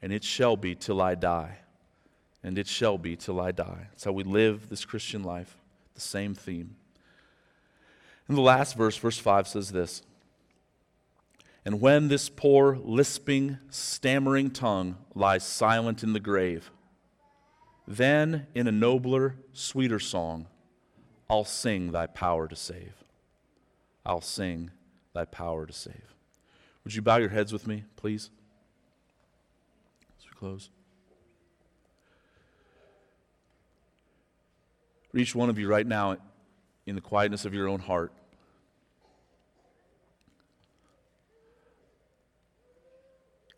and 0.00 0.10
it 0.10 0.24
shall 0.24 0.56
be 0.56 0.74
till 0.74 1.02
I 1.02 1.14
die. 1.14 1.58
And 2.42 2.56
it 2.56 2.66
shall 2.66 2.96
be 2.96 3.14
till 3.14 3.38
I 3.38 3.52
die. 3.52 3.88
That's 3.90 4.04
how 4.04 4.12
we 4.12 4.24
live 4.24 4.70
this 4.70 4.86
Christian 4.86 5.22
life, 5.22 5.58
the 5.94 6.00
same 6.00 6.34
theme. 6.34 6.76
And 8.26 8.38
the 8.38 8.42
last 8.42 8.74
verse, 8.74 8.96
verse 8.96 9.18
5, 9.18 9.48
says 9.48 9.70
this 9.70 10.02
And 11.62 11.78
when 11.78 12.08
this 12.08 12.30
poor, 12.30 12.78
lisping, 12.82 13.58
stammering 13.68 14.50
tongue 14.50 14.96
lies 15.14 15.44
silent 15.44 16.02
in 16.02 16.14
the 16.14 16.20
grave, 16.20 16.70
then 17.86 18.46
in 18.54 18.66
a 18.66 18.72
nobler, 18.72 19.36
sweeter 19.52 19.98
song, 19.98 20.46
I'll 21.28 21.44
sing 21.44 21.92
thy 21.92 22.06
power 22.06 22.48
to 22.48 22.56
save. 22.56 22.94
I'll 24.06 24.22
sing 24.22 24.70
thy 25.12 25.26
power 25.26 25.66
to 25.66 25.72
save. 25.74 26.15
Would 26.86 26.94
you 26.94 27.02
bow 27.02 27.16
your 27.16 27.30
heads 27.30 27.52
with 27.52 27.66
me, 27.66 27.82
please? 27.96 28.30
As 30.20 30.24
we 30.24 30.38
close. 30.38 30.70
For 35.10 35.18
each 35.18 35.34
one 35.34 35.50
of 35.50 35.58
you 35.58 35.66
right 35.66 35.84
now, 35.84 36.16
in 36.86 36.94
the 36.94 37.00
quietness 37.00 37.44
of 37.44 37.52
your 37.52 37.66
own 37.66 37.80
heart, 37.80 38.12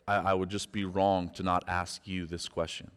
I, 0.06 0.14
I 0.14 0.32
would 0.32 0.48
just 0.48 0.72
be 0.72 0.86
wrong 0.86 1.28
to 1.34 1.42
not 1.42 1.64
ask 1.68 2.08
you 2.08 2.24
this 2.24 2.48
question. 2.48 2.90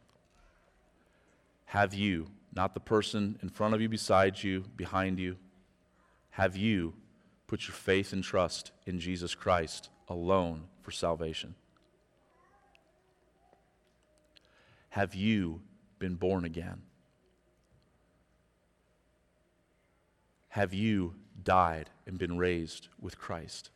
Have 1.66 1.94
you, 1.94 2.28
not 2.56 2.74
the 2.74 2.80
person 2.80 3.38
in 3.44 3.50
front 3.50 3.74
of 3.74 3.82
you, 3.82 3.90
beside 3.90 4.42
you, 4.42 4.64
behind 4.78 5.20
you, 5.20 5.36
have 6.30 6.56
you 6.56 6.94
put 7.48 7.68
your 7.68 7.76
faith 7.76 8.14
and 8.14 8.24
trust 8.24 8.72
in 8.86 8.98
Jesus 8.98 9.36
Christ 9.36 9.90
alone 10.12 10.64
for 10.82 10.92
salvation? 10.92 11.56
Have 14.90 15.16
you 15.16 15.62
been 16.00 16.16
born 16.16 16.44
again? 16.44 16.82
Have 20.50 20.74
you 20.74 21.16
died 21.44 21.90
and 22.06 22.18
been 22.18 22.38
raised 22.38 22.90
with 23.00 23.18
Christ? 23.18 23.70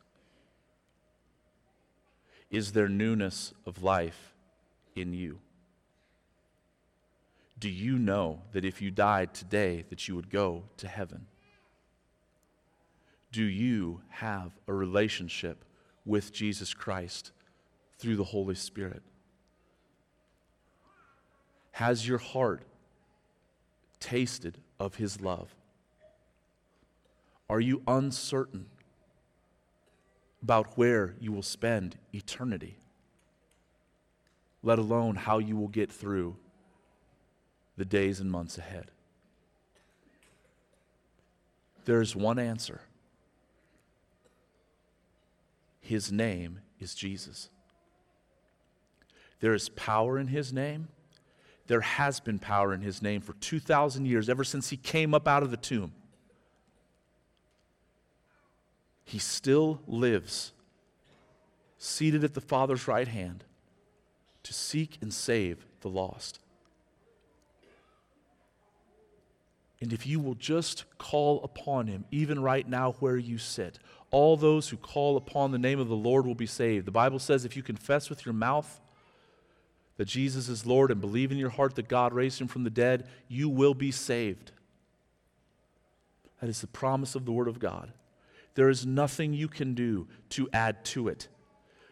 Is 2.50 2.72
there 2.72 2.88
newness 2.88 3.54
of 3.64 3.82
life 3.82 4.34
in 4.94 5.14
you? 5.14 5.38
Do 7.58 7.70
you 7.70 7.98
know 7.98 8.42
that 8.52 8.64
if 8.64 8.82
you 8.82 8.90
died 8.90 9.32
today 9.32 9.84
that 9.88 10.06
you 10.06 10.14
would 10.14 10.28
go 10.28 10.64
to 10.76 10.86
heaven? 10.86 11.26
Do 13.32 13.42
you 13.42 14.02
have 14.08 14.52
a 14.68 14.74
relationship 14.74 15.64
with 16.06 16.32
Jesus 16.32 16.72
Christ 16.72 17.32
through 17.98 18.16
the 18.16 18.24
Holy 18.24 18.54
Spirit? 18.54 19.02
Has 21.72 22.08
your 22.08 22.18
heart 22.18 22.62
tasted 24.00 24.56
of 24.80 24.94
his 24.94 25.20
love? 25.20 25.54
Are 27.50 27.60
you 27.60 27.82
uncertain 27.86 28.66
about 30.46 30.78
where 30.78 31.16
you 31.18 31.32
will 31.32 31.42
spend 31.42 31.98
eternity, 32.12 32.76
let 34.62 34.78
alone 34.78 35.16
how 35.16 35.38
you 35.38 35.56
will 35.56 35.66
get 35.66 35.90
through 35.90 36.36
the 37.76 37.84
days 37.84 38.20
and 38.20 38.30
months 38.30 38.56
ahead. 38.56 38.92
There 41.84 42.00
is 42.00 42.14
one 42.14 42.38
answer. 42.38 42.80
His 45.86 46.10
name 46.10 46.58
is 46.80 46.96
Jesus. 46.96 47.48
There 49.38 49.54
is 49.54 49.68
power 49.68 50.18
in 50.18 50.26
His 50.26 50.52
name. 50.52 50.88
There 51.68 51.80
has 51.80 52.18
been 52.18 52.40
power 52.40 52.74
in 52.74 52.80
His 52.80 53.02
name 53.02 53.20
for 53.20 53.34
2,000 53.34 54.04
years, 54.04 54.28
ever 54.28 54.42
since 54.42 54.70
He 54.70 54.76
came 54.76 55.14
up 55.14 55.28
out 55.28 55.44
of 55.44 55.52
the 55.52 55.56
tomb. 55.56 55.92
He 59.04 59.20
still 59.20 59.80
lives, 59.86 60.52
seated 61.78 62.24
at 62.24 62.34
the 62.34 62.40
Father's 62.40 62.88
right 62.88 63.06
hand, 63.06 63.44
to 64.42 64.52
seek 64.52 64.98
and 65.00 65.14
save 65.14 65.66
the 65.82 65.88
lost. 65.88 66.40
And 69.80 69.92
if 69.92 70.06
you 70.06 70.20
will 70.20 70.34
just 70.34 70.84
call 70.98 71.42
upon 71.42 71.86
him, 71.86 72.06
even 72.10 72.40
right 72.40 72.66
now 72.66 72.92
where 72.98 73.18
you 73.18 73.36
sit, 73.38 73.78
all 74.10 74.36
those 74.36 74.68
who 74.68 74.76
call 74.76 75.16
upon 75.16 75.50
the 75.50 75.58
name 75.58 75.78
of 75.78 75.88
the 75.88 75.96
Lord 75.96 76.26
will 76.26 76.34
be 76.34 76.46
saved. 76.46 76.86
The 76.86 76.92
Bible 76.92 77.18
says 77.18 77.44
if 77.44 77.56
you 77.56 77.62
confess 77.62 78.08
with 78.08 78.24
your 78.24 78.32
mouth 78.32 78.80
that 79.98 80.06
Jesus 80.06 80.48
is 80.48 80.64
Lord 80.64 80.90
and 80.90 81.00
believe 81.00 81.30
in 81.30 81.38
your 81.38 81.50
heart 81.50 81.74
that 81.74 81.88
God 81.88 82.14
raised 82.14 82.40
him 82.40 82.48
from 82.48 82.64
the 82.64 82.70
dead, 82.70 83.06
you 83.28 83.48
will 83.48 83.74
be 83.74 83.90
saved. 83.90 84.52
That 86.40 86.48
is 86.48 86.60
the 86.60 86.66
promise 86.66 87.14
of 87.14 87.24
the 87.24 87.32
Word 87.32 87.48
of 87.48 87.58
God. 87.58 87.92
There 88.54 88.68
is 88.70 88.86
nothing 88.86 89.34
you 89.34 89.48
can 89.48 89.74
do 89.74 90.08
to 90.30 90.48
add 90.52 90.84
to 90.86 91.08
it. 91.08 91.28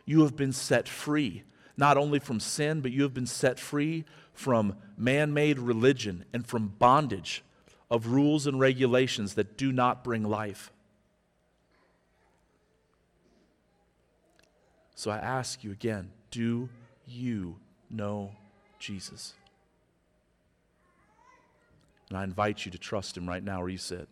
You 0.07 0.23
have 0.23 0.37
been 0.37 0.53
set 0.53 0.89
free, 0.89 1.43
not 1.77 1.99
only 1.99 2.19
from 2.19 2.41
sin, 2.41 2.81
but 2.81 2.93
you 2.93 3.03
have 3.03 3.15
been 3.15 3.27
set 3.27 3.59
free 3.59 4.05
from 4.33 4.77
man 4.97 5.35
made 5.35 5.59
religion 5.59 6.25
and 6.33 6.47
from 6.47 6.69
bondage 6.79 7.43
of 7.91 8.09
rules 8.09 8.47
and 8.47 8.59
regulations 8.59 9.35
that 9.35 9.57
do 9.57 9.73
not 9.73 10.03
bring 10.03 10.25
life. 10.25 10.73
So 14.95 15.11
I 15.11 15.19
ask 15.19 15.63
you 15.63 15.73
again 15.73 16.11
do 16.31 16.69
you 17.07 17.57
know 17.91 18.33
Jesus? 18.79 19.35
And 22.09 22.19
I 22.19 22.25
invite 22.25 22.65
you 22.65 22.73
to 22.73 22.79
trust 22.79 23.17
him 23.17 23.29
right 23.29 23.43
now 23.43 23.61
where 23.61 23.69
you 23.69 23.79
sit. 23.79 24.09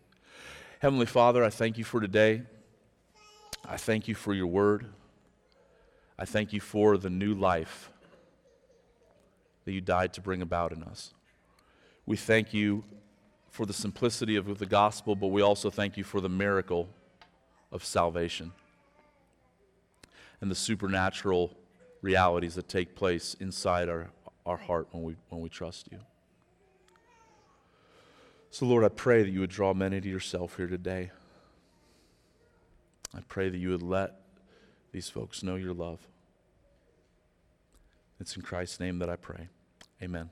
Heavenly 0.80 1.06
Father, 1.06 1.44
I 1.44 1.50
thank 1.50 1.78
you 1.78 1.84
for 1.84 2.00
today. 2.00 2.42
I 3.64 3.76
thank 3.76 4.08
you 4.08 4.14
for 4.14 4.34
your 4.34 4.46
word. 4.46 4.86
I 6.18 6.24
thank 6.24 6.52
you 6.52 6.60
for 6.60 6.96
the 6.96 7.10
new 7.10 7.34
life 7.34 7.90
that 9.64 9.72
you 9.72 9.80
died 9.80 10.12
to 10.14 10.20
bring 10.20 10.42
about 10.42 10.72
in 10.72 10.82
us. 10.82 11.14
We 12.06 12.16
thank 12.16 12.52
you 12.52 12.84
for 13.52 13.66
the 13.66 13.72
simplicity 13.74 14.34
of 14.34 14.58
the 14.58 14.66
gospel, 14.66 15.14
but 15.14 15.26
we 15.26 15.42
also 15.42 15.68
thank 15.68 15.98
you 15.98 16.04
for 16.04 16.22
the 16.22 16.28
miracle 16.28 16.88
of 17.70 17.84
salvation 17.84 18.50
and 20.40 20.50
the 20.50 20.54
supernatural 20.54 21.54
realities 22.00 22.54
that 22.54 22.66
take 22.66 22.94
place 22.94 23.36
inside 23.40 23.90
our, 23.90 24.08
our 24.46 24.56
heart 24.56 24.88
when 24.90 25.02
we, 25.02 25.16
when 25.28 25.42
we 25.42 25.50
trust 25.50 25.86
you. 25.92 25.98
So, 28.50 28.64
Lord, 28.64 28.84
I 28.84 28.88
pray 28.88 29.22
that 29.22 29.30
you 29.30 29.40
would 29.40 29.50
draw 29.50 29.74
many 29.74 30.00
to 30.00 30.08
yourself 30.08 30.56
here 30.56 30.66
today. 30.66 31.10
I 33.14 33.20
pray 33.28 33.50
that 33.50 33.58
you 33.58 33.68
would 33.68 33.82
let 33.82 34.22
these 34.92 35.10
folks 35.10 35.42
know 35.42 35.56
your 35.56 35.74
love. 35.74 36.00
It's 38.18 38.34
in 38.34 38.40
Christ's 38.40 38.80
name 38.80 38.98
that 39.00 39.10
I 39.10 39.16
pray. 39.16 39.48
Amen. 40.02 40.30